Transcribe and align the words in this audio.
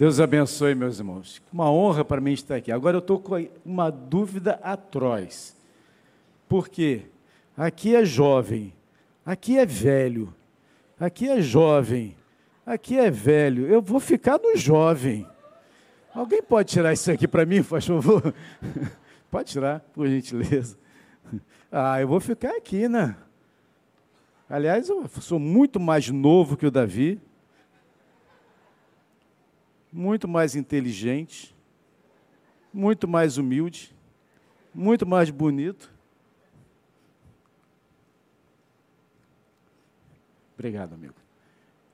Deus 0.00 0.18
abençoe, 0.18 0.74
meus 0.74 0.98
irmãos. 0.98 1.42
Uma 1.52 1.70
honra 1.70 2.02
para 2.02 2.22
mim 2.22 2.32
estar 2.32 2.54
aqui. 2.54 2.72
Agora 2.72 2.96
eu 2.96 3.00
estou 3.00 3.18
com 3.20 3.46
uma 3.62 3.90
dúvida 3.90 4.58
atroz. 4.62 5.54
Por 6.48 6.70
quê? 6.70 7.02
Aqui 7.54 7.94
é 7.94 8.02
jovem, 8.02 8.72
aqui 9.26 9.58
é 9.58 9.66
velho, 9.66 10.34
aqui 10.98 11.28
é 11.28 11.42
jovem, 11.42 12.16
aqui 12.64 12.96
é 12.98 13.10
velho. 13.10 13.66
Eu 13.66 13.82
vou 13.82 14.00
ficar 14.00 14.38
no 14.38 14.56
jovem. 14.56 15.26
Alguém 16.14 16.42
pode 16.42 16.70
tirar 16.70 16.94
isso 16.94 17.12
aqui 17.12 17.28
para 17.28 17.44
mim, 17.44 17.62
por 17.62 17.82
favor? 17.82 18.34
Pode 19.30 19.50
tirar, 19.50 19.80
por 19.92 20.08
gentileza. 20.08 20.78
Ah, 21.70 22.00
eu 22.00 22.08
vou 22.08 22.20
ficar 22.20 22.56
aqui, 22.56 22.88
né? 22.88 23.14
Aliás, 24.48 24.88
eu 24.88 25.06
sou 25.20 25.38
muito 25.38 25.78
mais 25.78 26.08
novo 26.08 26.56
que 26.56 26.66
o 26.66 26.70
Davi, 26.70 27.20
muito 29.92 30.28
mais 30.28 30.54
inteligente, 30.54 31.54
muito 32.72 33.08
mais 33.08 33.38
humilde, 33.38 33.94
muito 34.74 35.06
mais 35.06 35.30
bonito. 35.30 35.92
Obrigado, 40.54 40.94
amigo. 40.94 41.14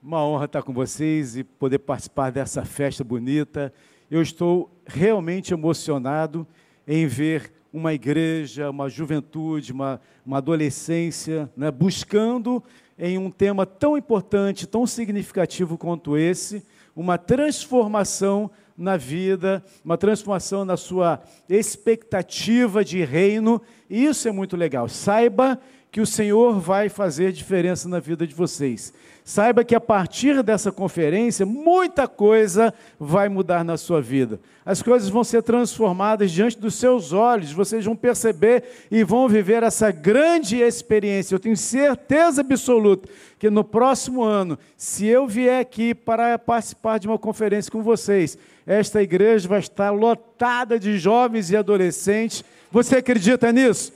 Uma 0.03 0.25
honra 0.25 0.45
estar 0.45 0.63
com 0.63 0.73
vocês 0.73 1.37
e 1.37 1.45
poder 1.45 1.79
participar 1.79 2.31
dessa 2.31 2.65
festa 2.65 3.03
bonita. 3.03 3.73
Eu 4.11 4.21
estou 4.21 4.71
realmente 4.87 5.55
emocionado 5.55 6.47
em 6.87 7.07
ver 7.07 7.53
uma 7.73 7.93
igreja, 7.93 8.71
uma 8.71 8.89
juventude, 8.89 9.73
uma, 9.73 10.01
uma 10.25 10.39
adolescência, 10.39 11.51
né, 11.57 11.71
buscando 11.71 12.63
em 12.99 13.19
um 13.19 13.31
tema 13.31 13.67
tão 13.67 13.97
importante, 13.97 14.67
tão 14.67 14.87
significativo 14.87 15.77
quanto 15.77 16.17
esse, 16.17 16.65
uma 16.97 17.19
transformação 17.19 18.51
na 18.77 18.97
vida, 18.97 19.63
uma 19.85 19.99
transformação 19.99 20.65
na 20.65 20.77
sua 20.77 21.21
expectativa 21.49 22.83
de 22.85 23.05
reino, 23.05 23.61
e 23.89 24.05
isso 24.07 24.27
é 24.27 24.33
muito 24.33 24.57
legal. 24.57 24.89
Saiba 24.89 25.61
que 25.91 26.01
o 26.01 26.07
Senhor 26.07 26.59
vai 26.59 26.89
fazer 26.89 27.33
diferença 27.33 27.89
na 27.89 28.01
vida 28.01 28.27
de 28.27 28.35
vocês. 28.35 28.93
Saiba 29.29 29.65
que 29.65 29.75
a 29.75 29.81
partir 29.81 30.41
dessa 30.41 30.71
conferência, 30.71 31.45
muita 31.45 32.07
coisa 32.07 32.73
vai 32.97 33.29
mudar 33.29 33.65
na 33.65 33.77
sua 33.77 34.01
vida. 34.01 34.39
As 34.65 34.81
coisas 34.81 35.09
vão 35.09 35.25
ser 35.25 35.43
transformadas 35.43 36.31
diante 36.31 36.57
dos 36.57 36.77
seus 36.77 37.13
olhos, 37.13 37.51
vocês 37.51 37.85
vão 37.85 37.97
perceber 37.97 38.63
e 38.89 39.03
vão 39.03 39.29
viver 39.29 39.65
essa 39.65 39.91
grande 39.91 40.61
experiência. 40.61 41.35
Eu 41.35 41.41
tenho 41.41 41.57
certeza 41.57 42.41
absoluta 42.41 43.09
que 43.37 43.51
no 43.51 43.65
próximo 43.65 44.23
ano, 44.23 44.57
se 44.77 45.07
eu 45.07 45.27
vier 45.27 45.61
aqui 45.61 45.93
para 45.93 46.39
participar 46.39 46.99
de 46.99 47.09
uma 47.09 47.19
conferência 47.19 47.73
com 47.73 47.83
vocês, 47.83 48.39
esta 48.65 49.03
igreja 49.03 49.49
vai 49.49 49.59
estar 49.59 49.91
lotada 49.91 50.79
de 50.79 50.97
jovens 50.99 51.51
e 51.51 51.57
adolescentes. 51.57 52.45
Você 52.71 52.99
acredita 52.99 53.51
nisso? 53.51 53.93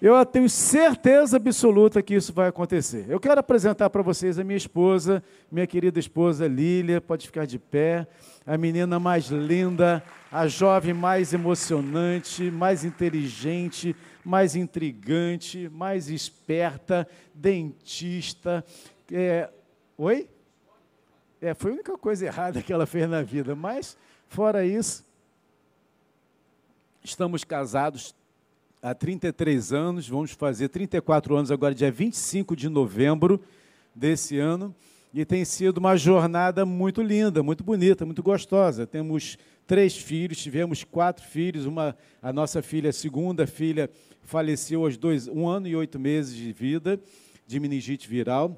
Eu 0.00 0.24
tenho 0.24 0.48
certeza 0.48 1.36
absoluta 1.36 2.02
que 2.02 2.14
isso 2.14 2.32
vai 2.32 2.48
acontecer. 2.48 3.04
Eu 3.06 3.20
quero 3.20 3.38
apresentar 3.38 3.90
para 3.90 4.00
vocês 4.00 4.38
a 4.38 4.44
minha 4.44 4.56
esposa, 4.56 5.22
minha 5.52 5.66
querida 5.66 6.00
esposa 6.00 6.48
Lília, 6.48 7.02
pode 7.02 7.26
ficar 7.26 7.46
de 7.46 7.58
pé, 7.58 8.08
a 8.46 8.56
menina 8.56 8.98
mais 8.98 9.26
linda, 9.26 10.02
a 10.32 10.48
jovem 10.48 10.94
mais 10.94 11.34
emocionante, 11.34 12.50
mais 12.50 12.82
inteligente, 12.82 13.94
mais 14.24 14.56
intrigante, 14.56 15.68
mais 15.68 16.08
esperta, 16.08 17.06
dentista. 17.34 18.64
É... 19.12 19.50
Oi? 19.98 20.30
É, 21.42 21.52
foi 21.52 21.72
a 21.72 21.74
única 21.74 21.98
coisa 21.98 22.24
errada 22.24 22.62
que 22.62 22.72
ela 22.72 22.86
fez 22.86 23.06
na 23.06 23.20
vida, 23.20 23.54
mas 23.54 23.98
fora 24.28 24.64
isso, 24.64 25.04
estamos 27.04 27.44
casados 27.44 28.14
há 28.82 28.94
33 28.94 29.72
anos, 29.72 30.08
vamos 30.08 30.32
fazer 30.32 30.68
34 30.68 31.36
anos 31.36 31.50
agora, 31.50 31.74
dia 31.74 31.90
25 31.90 32.56
de 32.56 32.68
novembro 32.68 33.40
desse 33.94 34.38
ano, 34.38 34.74
e 35.12 35.24
tem 35.24 35.44
sido 35.44 35.78
uma 35.78 35.96
jornada 35.96 36.64
muito 36.64 37.02
linda, 37.02 37.42
muito 37.42 37.62
bonita, 37.62 38.06
muito 38.06 38.22
gostosa. 38.22 38.86
Temos 38.86 39.36
três 39.66 39.96
filhos, 39.96 40.38
tivemos 40.38 40.84
quatro 40.84 41.24
filhos, 41.24 41.66
uma, 41.66 41.96
a 42.22 42.32
nossa 42.32 42.62
filha, 42.62 42.90
a 42.90 42.92
segunda 42.92 43.46
filha, 43.46 43.90
faleceu 44.22 44.84
aos 44.84 44.96
dois, 44.96 45.28
um 45.28 45.48
ano 45.48 45.66
e 45.66 45.76
oito 45.76 45.98
meses 45.98 46.34
de 46.34 46.52
vida, 46.52 46.98
de 47.46 47.60
meningite 47.60 48.08
viral, 48.08 48.56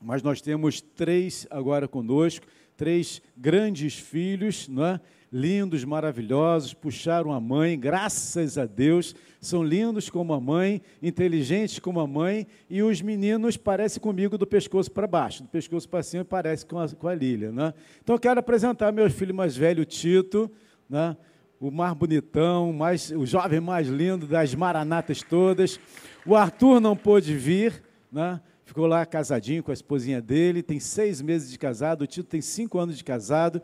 mas 0.00 0.22
nós 0.22 0.40
temos 0.40 0.80
três 0.80 1.46
agora 1.50 1.86
conosco, 1.86 2.46
três 2.76 3.20
grandes 3.36 3.94
filhos, 3.94 4.68
não 4.68 4.86
é? 4.86 5.00
lindos, 5.32 5.84
maravilhosos, 5.84 6.74
puxaram 6.74 7.32
a 7.32 7.40
mãe, 7.40 7.78
graças 7.78 8.58
a 8.58 8.66
Deus, 8.66 9.14
são 9.40 9.62
lindos 9.62 10.10
como 10.10 10.34
a 10.34 10.40
mãe, 10.40 10.82
inteligentes 11.02 11.78
como 11.78 11.98
a 11.98 12.06
mãe, 12.06 12.46
e 12.68 12.82
os 12.82 13.00
meninos 13.00 13.56
parecem 13.56 14.00
comigo 14.00 14.36
do 14.36 14.46
pescoço 14.46 14.90
para 14.90 15.06
baixo, 15.06 15.42
do 15.42 15.48
pescoço 15.48 15.88
para 15.88 16.02
cima 16.02 16.24
parece 16.24 16.66
com 16.66 16.78
a, 16.78 16.88
com 16.88 17.08
a 17.08 17.14
Lília. 17.14 17.50
Né? 17.50 17.72
Então 18.02 18.14
eu 18.14 18.20
quero 18.20 18.38
apresentar 18.38 18.92
meu 18.92 19.10
filho 19.10 19.34
mais 19.34 19.56
velho, 19.56 19.84
Tito, 19.84 20.50
né? 20.88 21.16
o 21.58 21.70
mais 21.70 21.94
bonitão, 21.94 22.72
mais, 22.72 23.10
o 23.10 23.24
jovem 23.24 23.60
mais 23.60 23.88
lindo 23.88 24.26
das 24.26 24.54
maranatas 24.54 25.22
todas. 25.22 25.80
O 26.26 26.36
Arthur 26.36 26.80
não 26.80 26.94
pôde 26.94 27.34
vir, 27.34 27.82
né? 28.12 28.40
ficou 28.64 28.86
lá 28.86 29.04
casadinho 29.06 29.62
com 29.62 29.70
a 29.70 29.74
esposinha 29.74 30.20
dele, 30.20 30.62
tem 30.62 30.78
seis 30.78 31.20
meses 31.20 31.50
de 31.50 31.58
casado, 31.58 32.02
o 32.02 32.06
Tito 32.06 32.28
tem 32.28 32.40
cinco 32.42 32.78
anos 32.78 32.96
de 32.96 33.02
casado. 33.02 33.62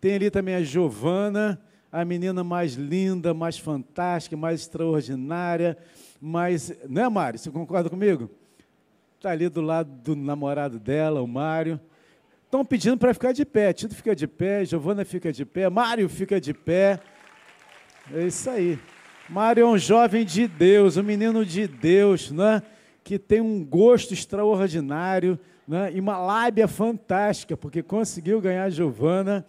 Tem 0.00 0.14
ali 0.16 0.32
também 0.32 0.56
a 0.56 0.62
Giovana, 0.64 1.60
a 1.92 2.06
menina 2.06 2.42
mais 2.42 2.72
linda, 2.72 3.34
mais 3.34 3.58
fantástica, 3.58 4.34
mais 4.34 4.62
extraordinária, 4.62 5.76
mais. 6.18 6.72
Não 6.88 7.04
é, 7.04 7.08
Mário? 7.10 7.38
Você 7.38 7.50
concorda 7.50 7.90
comigo? 7.90 8.30
Está 9.18 9.30
ali 9.30 9.46
do 9.50 9.60
lado 9.60 9.90
do 10.02 10.16
namorado 10.16 10.80
dela, 10.80 11.20
o 11.20 11.28
Mário. 11.28 11.78
Estão 12.46 12.64
pedindo 12.64 12.96
para 12.96 13.12
ficar 13.12 13.32
de 13.32 13.44
pé. 13.44 13.74
Tito 13.74 13.94
fica 13.94 14.16
de 14.16 14.26
pé, 14.26 14.64
Giovana 14.64 15.04
fica 15.04 15.30
de 15.30 15.44
pé, 15.44 15.68
Mário 15.68 16.08
fica 16.08 16.40
de 16.40 16.54
pé. 16.54 16.98
É 18.10 18.26
isso 18.26 18.48
aí. 18.48 18.78
Mário 19.28 19.62
é 19.62 19.66
um 19.66 19.78
jovem 19.78 20.24
de 20.24 20.48
Deus, 20.48 20.96
um 20.96 21.02
menino 21.02 21.44
de 21.44 21.68
Deus, 21.68 22.30
né? 22.30 22.62
que 23.04 23.18
tem 23.18 23.40
um 23.40 23.64
gosto 23.64 24.14
extraordinário 24.14 25.38
né? 25.66 25.90
e 25.94 26.00
uma 26.00 26.18
lábia 26.18 26.66
fantástica, 26.68 27.56
porque 27.56 27.82
conseguiu 27.82 28.40
ganhar 28.40 28.64
a 28.64 28.70
Giovana 28.70 29.44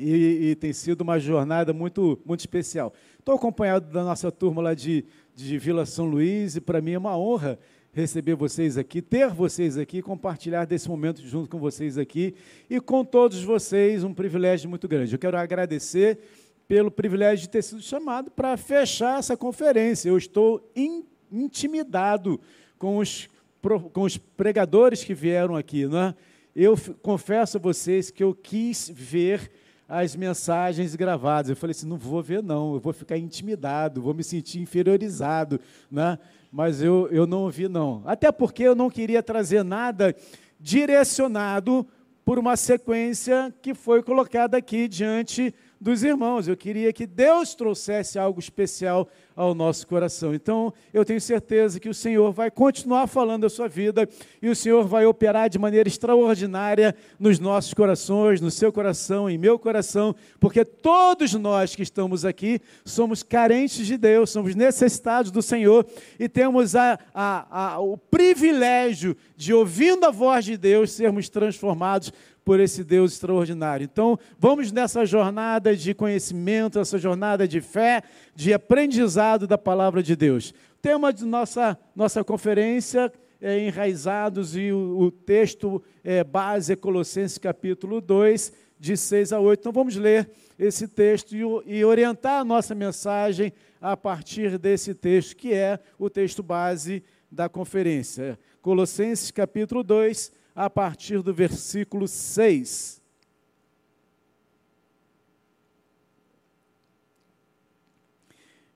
e, 0.00 0.50
e, 0.50 0.54
tem 0.54 0.72
sido 0.72 1.02
uma 1.02 1.18
jornada 1.18 1.72
muito, 1.72 2.18
muito 2.24 2.40
especial. 2.40 2.92
Estou 3.18 3.34
acompanhado 3.34 3.92
da 3.92 4.02
nossa 4.02 4.32
turma 4.32 4.62
lá 4.62 4.74
de, 4.74 5.04
de 5.34 5.58
Vila 5.58 5.84
São 5.84 6.06
Luís 6.06 6.56
e 6.56 6.60
para 6.60 6.80
mim 6.80 6.92
é 6.92 6.98
uma 6.98 7.16
honra 7.16 7.58
receber 7.92 8.34
vocês 8.34 8.78
aqui, 8.78 9.02
ter 9.02 9.28
vocês 9.30 9.76
aqui, 9.76 10.00
compartilhar 10.00 10.64
desse 10.64 10.88
momento 10.88 11.26
junto 11.26 11.48
com 11.48 11.58
vocês 11.58 11.98
aqui 11.98 12.34
e 12.68 12.80
com 12.80 13.04
todos 13.04 13.42
vocês, 13.42 14.04
um 14.04 14.14
privilégio 14.14 14.70
muito 14.70 14.86
grande. 14.88 15.12
Eu 15.12 15.18
quero 15.18 15.36
agradecer 15.36 16.18
pelo 16.68 16.90
privilégio 16.90 17.42
de 17.42 17.48
ter 17.48 17.62
sido 17.62 17.82
chamado 17.82 18.30
para 18.30 18.56
fechar 18.56 19.18
essa 19.18 19.36
conferência. 19.36 20.08
Eu 20.08 20.16
estou 20.16 20.70
in, 20.76 21.04
intimidado 21.30 22.40
com 22.78 22.98
os, 22.98 23.28
com 23.92 24.02
os 24.02 24.16
pregadores 24.16 25.02
que 25.02 25.12
vieram 25.12 25.56
aqui. 25.56 25.86
Né? 25.86 26.14
Eu 26.54 26.76
confesso 27.02 27.56
a 27.56 27.60
vocês 27.60 28.10
que 28.10 28.22
eu 28.22 28.32
quis 28.32 28.88
ver 28.94 29.50
as 29.90 30.14
mensagens 30.14 30.94
gravadas. 30.94 31.50
Eu 31.50 31.56
falei 31.56 31.72
assim, 31.72 31.88
não 31.88 31.96
vou 31.96 32.22
ver 32.22 32.40
não, 32.40 32.74
eu 32.74 32.80
vou 32.80 32.92
ficar 32.92 33.18
intimidado, 33.18 34.00
vou 34.00 34.14
me 34.14 34.22
sentir 34.22 34.60
inferiorizado, 34.60 35.60
né? 35.90 36.16
Mas 36.52 36.80
eu, 36.80 37.08
eu 37.10 37.26
não 37.26 37.42
ouvi 37.42 37.68
não. 37.68 38.02
Até 38.06 38.30
porque 38.30 38.62
eu 38.62 38.74
não 38.76 38.88
queria 38.88 39.20
trazer 39.20 39.64
nada 39.64 40.14
direcionado 40.60 41.84
por 42.24 42.38
uma 42.38 42.56
sequência 42.56 43.52
que 43.60 43.74
foi 43.74 44.00
colocada 44.00 44.56
aqui 44.56 44.86
diante 44.86 45.52
dos 45.80 46.02
irmãos. 46.02 46.46
Eu 46.46 46.56
queria 46.56 46.92
que 46.92 47.06
Deus 47.06 47.54
trouxesse 47.54 48.18
algo 48.18 48.38
especial 48.38 49.08
ao 49.34 49.54
nosso 49.54 49.86
coração. 49.86 50.34
Então, 50.34 50.70
eu 50.92 51.02
tenho 51.02 51.20
certeza 51.20 51.80
que 51.80 51.88
o 51.88 51.94
Senhor 51.94 52.30
vai 52.30 52.50
continuar 52.50 53.06
falando 53.06 53.46
a 53.46 53.48
sua 53.48 53.68
vida 53.68 54.06
e 54.42 54.50
o 54.50 54.54
Senhor 54.54 54.86
vai 54.86 55.06
operar 55.06 55.48
de 55.48 55.58
maneira 55.58 55.88
extraordinária 55.88 56.94
nos 57.18 57.38
nossos 57.38 57.72
corações, 57.72 58.40
no 58.40 58.50
seu 58.50 58.70
coração, 58.70 59.30
em 59.30 59.38
meu 59.38 59.58
coração, 59.58 60.14
porque 60.38 60.62
todos 60.62 61.32
nós 61.32 61.74
que 61.74 61.82
estamos 61.82 62.24
aqui 62.26 62.60
somos 62.84 63.22
carentes 63.22 63.86
de 63.86 63.96
Deus, 63.96 64.28
somos 64.28 64.54
necessitados 64.54 65.30
do 65.30 65.40
Senhor 65.40 65.86
e 66.18 66.28
temos 66.28 66.76
a, 66.76 66.98
a, 67.14 67.72
a, 67.74 67.80
o 67.80 67.96
privilégio 67.96 69.16
de, 69.34 69.54
ouvindo 69.54 70.04
a 70.04 70.10
voz 70.10 70.44
de 70.44 70.58
Deus, 70.58 70.92
sermos 70.92 71.30
transformados 71.30 72.12
por 72.50 72.58
esse 72.58 72.82
Deus 72.82 73.12
extraordinário. 73.12 73.84
Então, 73.84 74.18
vamos 74.36 74.72
nessa 74.72 75.06
jornada 75.06 75.76
de 75.76 75.94
conhecimento, 75.94 76.80
essa 76.80 76.98
jornada 76.98 77.46
de 77.46 77.60
fé, 77.60 78.02
de 78.34 78.52
aprendizado 78.52 79.46
da 79.46 79.56
palavra 79.56 80.02
de 80.02 80.16
Deus. 80.16 80.50
O 80.50 80.82
tema 80.82 81.12
de 81.12 81.24
nossa, 81.24 81.78
nossa 81.94 82.24
conferência 82.24 83.12
é 83.40 83.56
Enraizados 83.60 84.56
e 84.56 84.72
o, 84.72 84.98
o 84.98 85.10
texto 85.12 85.80
é, 86.02 86.24
base 86.24 86.72
é 86.72 86.76
Colossenses 86.76 87.38
capítulo 87.38 88.00
2, 88.00 88.52
de 88.80 88.96
6 88.96 89.32
a 89.32 89.38
8. 89.38 89.60
Então 89.60 89.70
vamos 89.70 89.94
ler 89.94 90.28
esse 90.58 90.88
texto 90.88 91.36
e 91.64 91.84
orientar 91.84 92.40
a 92.40 92.44
nossa 92.44 92.74
mensagem 92.74 93.52
a 93.80 93.96
partir 93.96 94.58
desse 94.58 94.92
texto, 94.92 95.36
que 95.36 95.54
é 95.54 95.78
o 95.96 96.10
texto 96.10 96.42
base 96.42 97.04
da 97.30 97.48
conferência. 97.48 98.36
Colossenses 98.60 99.30
capítulo 99.30 99.84
2, 99.84 100.39
a 100.60 100.68
partir 100.68 101.22
do 101.22 101.32
versículo 101.32 102.06
6. 102.06 103.00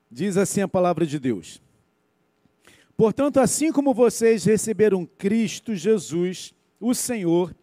Diz 0.09 0.35
assim 0.35 0.61
a 0.61 0.67
palavra 0.67 1.05
de 1.05 1.19
Deus: 1.19 1.61
Portanto, 2.97 3.39
assim 3.39 3.71
como 3.71 3.93
vocês 3.93 4.45
receberam 4.45 5.05
Cristo 5.05 5.75
Jesus, 5.75 6.55
o 6.79 6.95
Senhor, 6.95 7.55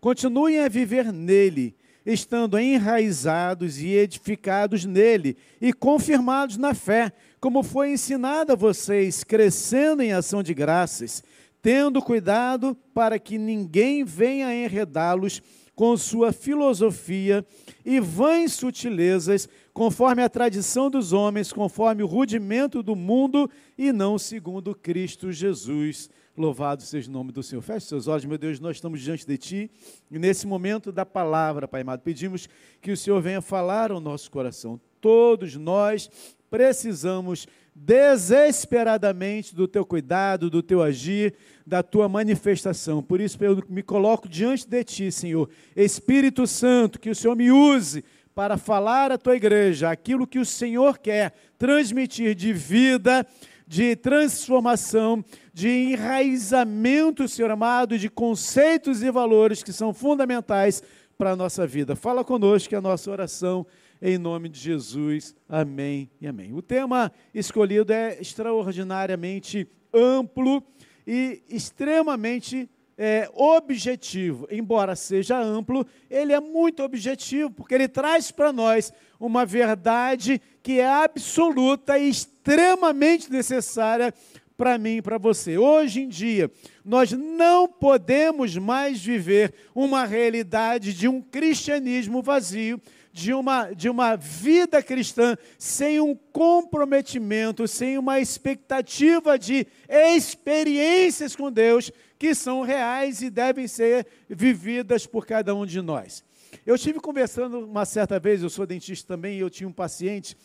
continuem 0.00 0.60
a 0.60 0.70
viver 0.70 1.12
nele, 1.12 1.76
estando 2.06 2.58
enraizados 2.58 3.78
e 3.78 3.88
edificados 3.88 4.86
nele 4.86 5.36
e 5.60 5.70
confirmados 5.70 6.56
na 6.56 6.72
fé, 6.72 7.12
como 7.38 7.62
foi 7.62 7.90
ensinado 7.90 8.52
a 8.52 8.56
vocês, 8.56 9.22
crescendo 9.22 10.00
em 10.00 10.12
ação 10.12 10.42
de 10.42 10.54
graças, 10.54 11.22
tendo 11.66 12.00
cuidado 12.00 12.76
para 12.94 13.18
que 13.18 13.36
ninguém 13.36 14.04
venha 14.04 14.54
enredá-los 14.54 15.42
com 15.74 15.96
sua 15.96 16.30
filosofia 16.32 17.44
e 17.84 17.98
vãs 17.98 18.52
sutilezas, 18.52 19.48
conforme 19.74 20.22
a 20.22 20.28
tradição 20.28 20.88
dos 20.88 21.12
homens, 21.12 21.52
conforme 21.52 22.04
o 22.04 22.06
rudimento 22.06 22.84
do 22.84 22.94
mundo 22.94 23.50
e 23.76 23.90
não 23.90 24.16
segundo 24.16 24.76
Cristo 24.76 25.32
Jesus. 25.32 26.08
Louvado 26.36 26.84
seja 26.84 27.10
o 27.10 27.12
nome 27.12 27.32
do 27.32 27.42
Senhor. 27.42 27.62
Feche 27.62 27.86
seus 27.86 28.06
olhos, 28.06 28.26
meu 28.26 28.38
Deus, 28.38 28.60
nós 28.60 28.76
estamos 28.76 29.00
diante 29.00 29.26
de 29.26 29.36
Ti 29.36 29.70
e 30.08 30.20
nesse 30.20 30.46
momento 30.46 30.92
da 30.92 31.04
palavra, 31.04 31.66
Pai 31.66 31.80
amado, 31.80 32.00
pedimos 32.00 32.48
que 32.80 32.92
o 32.92 32.96
Senhor 32.96 33.20
venha 33.20 33.42
falar 33.42 33.90
ao 33.90 33.98
nosso 33.98 34.30
coração. 34.30 34.80
Todos 35.00 35.56
nós 35.56 36.08
precisamos 36.48 37.48
desesperadamente 37.78 39.54
do 39.54 39.68
teu 39.68 39.84
cuidado, 39.84 40.48
do 40.48 40.62
teu 40.62 40.82
agir, 40.82 41.34
da 41.66 41.82
tua 41.82 42.08
manifestação. 42.08 43.02
Por 43.02 43.20
isso 43.20 43.36
eu 43.44 43.62
me 43.68 43.82
coloco 43.82 44.26
diante 44.26 44.66
de 44.66 44.82
ti, 44.82 45.12
Senhor. 45.12 45.48
Espírito 45.76 46.46
Santo, 46.46 46.98
que 46.98 47.10
o 47.10 47.14
Senhor 47.14 47.36
me 47.36 47.52
use 47.52 48.02
para 48.34 48.56
falar 48.56 49.12
à 49.12 49.18
tua 49.18 49.36
igreja 49.36 49.90
aquilo 49.90 50.26
que 50.26 50.38
o 50.38 50.44
Senhor 50.44 50.98
quer 50.98 51.34
transmitir 51.58 52.34
de 52.34 52.52
vida, 52.52 53.26
de 53.68 53.94
transformação, 53.94 55.22
de 55.52 55.68
enraizamento, 55.68 57.28
Senhor 57.28 57.50
amado, 57.50 57.98
de 57.98 58.08
conceitos 58.08 59.02
e 59.02 59.10
valores 59.10 59.62
que 59.62 59.72
são 59.72 59.92
fundamentais 59.92 60.82
para 61.18 61.32
a 61.32 61.36
nossa 61.36 61.66
vida. 61.66 61.94
Fala 61.94 62.24
conosco 62.24 62.70
que 62.70 62.76
a 62.76 62.80
nossa 62.80 63.10
oração 63.10 63.66
em 64.00 64.18
nome 64.18 64.48
de 64.48 64.58
Jesus. 64.58 65.34
Amém 65.48 66.10
e 66.20 66.26
amém. 66.26 66.52
O 66.52 66.62
tema 66.62 67.12
escolhido 67.34 67.92
é 67.92 68.20
extraordinariamente 68.20 69.68
amplo 69.92 70.62
e 71.06 71.42
extremamente 71.48 72.68
é, 72.98 73.28
objetivo. 73.34 74.46
Embora 74.50 74.96
seja 74.96 75.38
amplo, 75.38 75.86
ele 76.10 76.32
é 76.32 76.40
muito 76.40 76.82
objetivo, 76.82 77.50
porque 77.50 77.74
ele 77.74 77.88
traz 77.88 78.30
para 78.30 78.52
nós 78.52 78.92
uma 79.20 79.44
verdade 79.44 80.40
que 80.62 80.80
é 80.80 80.88
absoluta 80.88 81.98
e 81.98 82.08
extremamente 82.08 83.30
necessária 83.30 84.12
para 84.56 84.78
mim 84.78 84.96
e 84.96 85.02
para 85.02 85.18
você. 85.18 85.58
Hoje 85.58 86.00
em 86.02 86.08
dia, 86.08 86.50
nós 86.84 87.12
não 87.12 87.68
podemos 87.68 88.56
mais 88.56 89.02
viver 89.02 89.52
uma 89.74 90.04
realidade 90.04 90.94
de 90.94 91.06
um 91.06 91.20
cristianismo 91.20 92.22
vazio, 92.22 92.80
de 93.16 93.32
uma, 93.32 93.72
de 93.72 93.88
uma 93.88 94.14
vida 94.14 94.82
cristã 94.82 95.38
sem 95.58 95.98
um 95.98 96.14
comprometimento, 96.14 97.66
sem 97.66 97.96
uma 97.96 98.20
expectativa 98.20 99.38
de 99.38 99.66
experiências 99.88 101.34
com 101.34 101.50
Deus 101.50 101.90
que 102.18 102.34
são 102.34 102.60
reais 102.60 103.22
e 103.22 103.30
devem 103.30 103.66
ser 103.66 104.06
vividas 104.28 105.06
por 105.06 105.24
cada 105.24 105.54
um 105.54 105.64
de 105.64 105.80
nós. 105.80 106.22
Eu 106.66 106.74
estive 106.74 107.00
conversando 107.00 107.60
uma 107.60 107.86
certa 107.86 108.20
vez, 108.20 108.42
eu 108.42 108.50
sou 108.50 108.66
dentista 108.66 109.14
também, 109.14 109.38
e 109.38 109.40
eu 109.40 109.48
tinha 109.48 109.66
um 109.66 109.72
paciente 109.72 110.36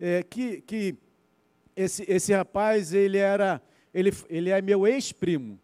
é, 0.00 0.22
que, 0.22 0.62
que 0.62 0.96
esse, 1.76 2.10
esse 2.10 2.32
rapaz, 2.32 2.94
ele 2.94 3.18
era, 3.18 3.60
ele, 3.92 4.10
ele 4.30 4.48
é 4.48 4.62
meu 4.62 4.86
ex-primo. 4.86 5.60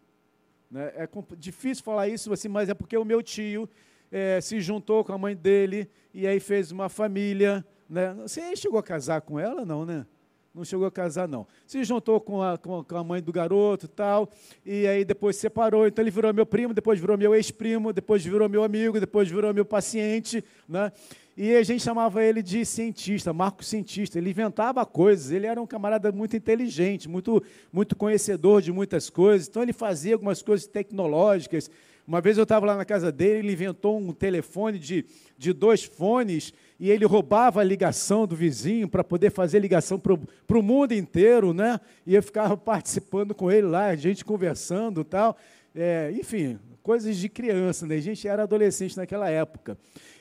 Né? 0.69 0.93
É 0.95 1.09
difícil 1.35 1.83
falar 1.83 2.07
isso 2.07 2.31
assim, 2.31 2.49
mas 2.49 2.69
é 2.69 2.75
porque 2.75 2.95
o 2.95 3.03
meu 3.03 3.23
tio 3.23 3.67
é, 4.11 4.41
se 4.41 4.59
juntou 4.59 5.03
com 5.03 5.13
a 5.13 5.17
mãe 5.17 5.35
dele 5.35 5.89
e 6.13 6.27
aí 6.27 6.39
fez 6.39 6.71
uma 6.71 6.89
família. 6.89 7.65
Né? 7.89 8.13
Você 8.21 8.55
chegou 8.55 8.79
a 8.79 8.83
casar 8.83 9.21
com 9.21 9.39
ela? 9.39 9.65
Não, 9.65 9.85
né? 9.85 10.05
Não 10.53 10.65
chegou 10.65 10.85
a 10.85 10.91
casar, 10.91 11.29
não. 11.29 11.47
Se 11.65 11.81
juntou 11.85 12.19
com 12.19 12.43
a, 12.43 12.57
com 12.57 12.83
a 12.89 13.03
mãe 13.03 13.21
do 13.21 13.31
garoto 13.31 13.87
tal, 13.87 14.29
e 14.65 14.85
aí 14.85 15.05
depois 15.05 15.37
separou. 15.37 15.87
Então 15.87 16.03
ele 16.03 16.11
virou 16.11 16.33
meu 16.33 16.45
primo, 16.45 16.73
depois 16.73 16.99
virou 16.99 17.17
meu 17.17 17.33
ex-primo, 17.33 17.93
depois 17.93 18.23
virou 18.23 18.49
meu 18.49 18.61
amigo, 18.61 18.99
depois 18.99 19.29
virou 19.29 19.53
meu 19.53 19.63
paciente. 19.63 20.43
Né? 20.67 20.91
E 21.37 21.55
a 21.55 21.63
gente 21.63 21.81
chamava 21.81 22.21
ele 22.21 22.43
de 22.43 22.65
cientista, 22.65 23.31
Marco 23.31 23.63
Cientista. 23.63 24.17
Ele 24.17 24.29
inventava 24.31 24.85
coisas, 24.85 25.31
ele 25.31 25.47
era 25.47 25.61
um 25.61 25.65
camarada 25.65 26.11
muito 26.11 26.35
inteligente, 26.35 27.07
muito, 27.07 27.41
muito 27.71 27.95
conhecedor 27.95 28.61
de 28.61 28.73
muitas 28.73 29.09
coisas. 29.09 29.47
Então 29.47 29.63
ele 29.63 29.71
fazia 29.71 30.15
algumas 30.15 30.41
coisas 30.41 30.67
tecnológicas 30.67 31.71
uma 32.11 32.19
vez 32.19 32.37
eu 32.37 32.43
estava 32.43 32.65
lá 32.65 32.75
na 32.75 32.83
casa 32.83 33.09
dele, 33.09 33.39
ele 33.39 33.53
inventou 33.53 33.97
um 33.97 34.11
telefone 34.11 34.77
de, 34.77 35.05
de 35.37 35.53
dois 35.53 35.85
fones 35.85 36.53
e 36.77 36.91
ele 36.91 37.05
roubava 37.05 37.61
a 37.61 37.63
ligação 37.63 38.27
do 38.27 38.35
vizinho 38.35 38.89
para 38.89 39.01
poder 39.01 39.31
fazer 39.31 39.59
ligação 39.59 39.97
para 39.97 40.59
o 40.59 40.61
mundo 40.61 40.91
inteiro, 40.91 41.53
né? 41.53 41.79
E 42.05 42.13
eu 42.13 42.21
ficava 42.21 42.57
participando 42.59 43.33
com 43.33 43.49
ele 43.49 43.67
lá, 43.67 43.85
a 43.85 43.95
gente 43.95 44.25
conversando 44.25 45.05
tal. 45.05 45.37
É, 45.73 46.11
enfim, 46.13 46.59
coisas 46.81 47.17
de 47.17 47.29
criança, 47.29 47.85
né? 47.85 47.95
A 47.95 48.01
gente 48.01 48.27
era 48.27 48.43
adolescente 48.43 48.97
naquela 48.97 49.29
época. 49.29 49.77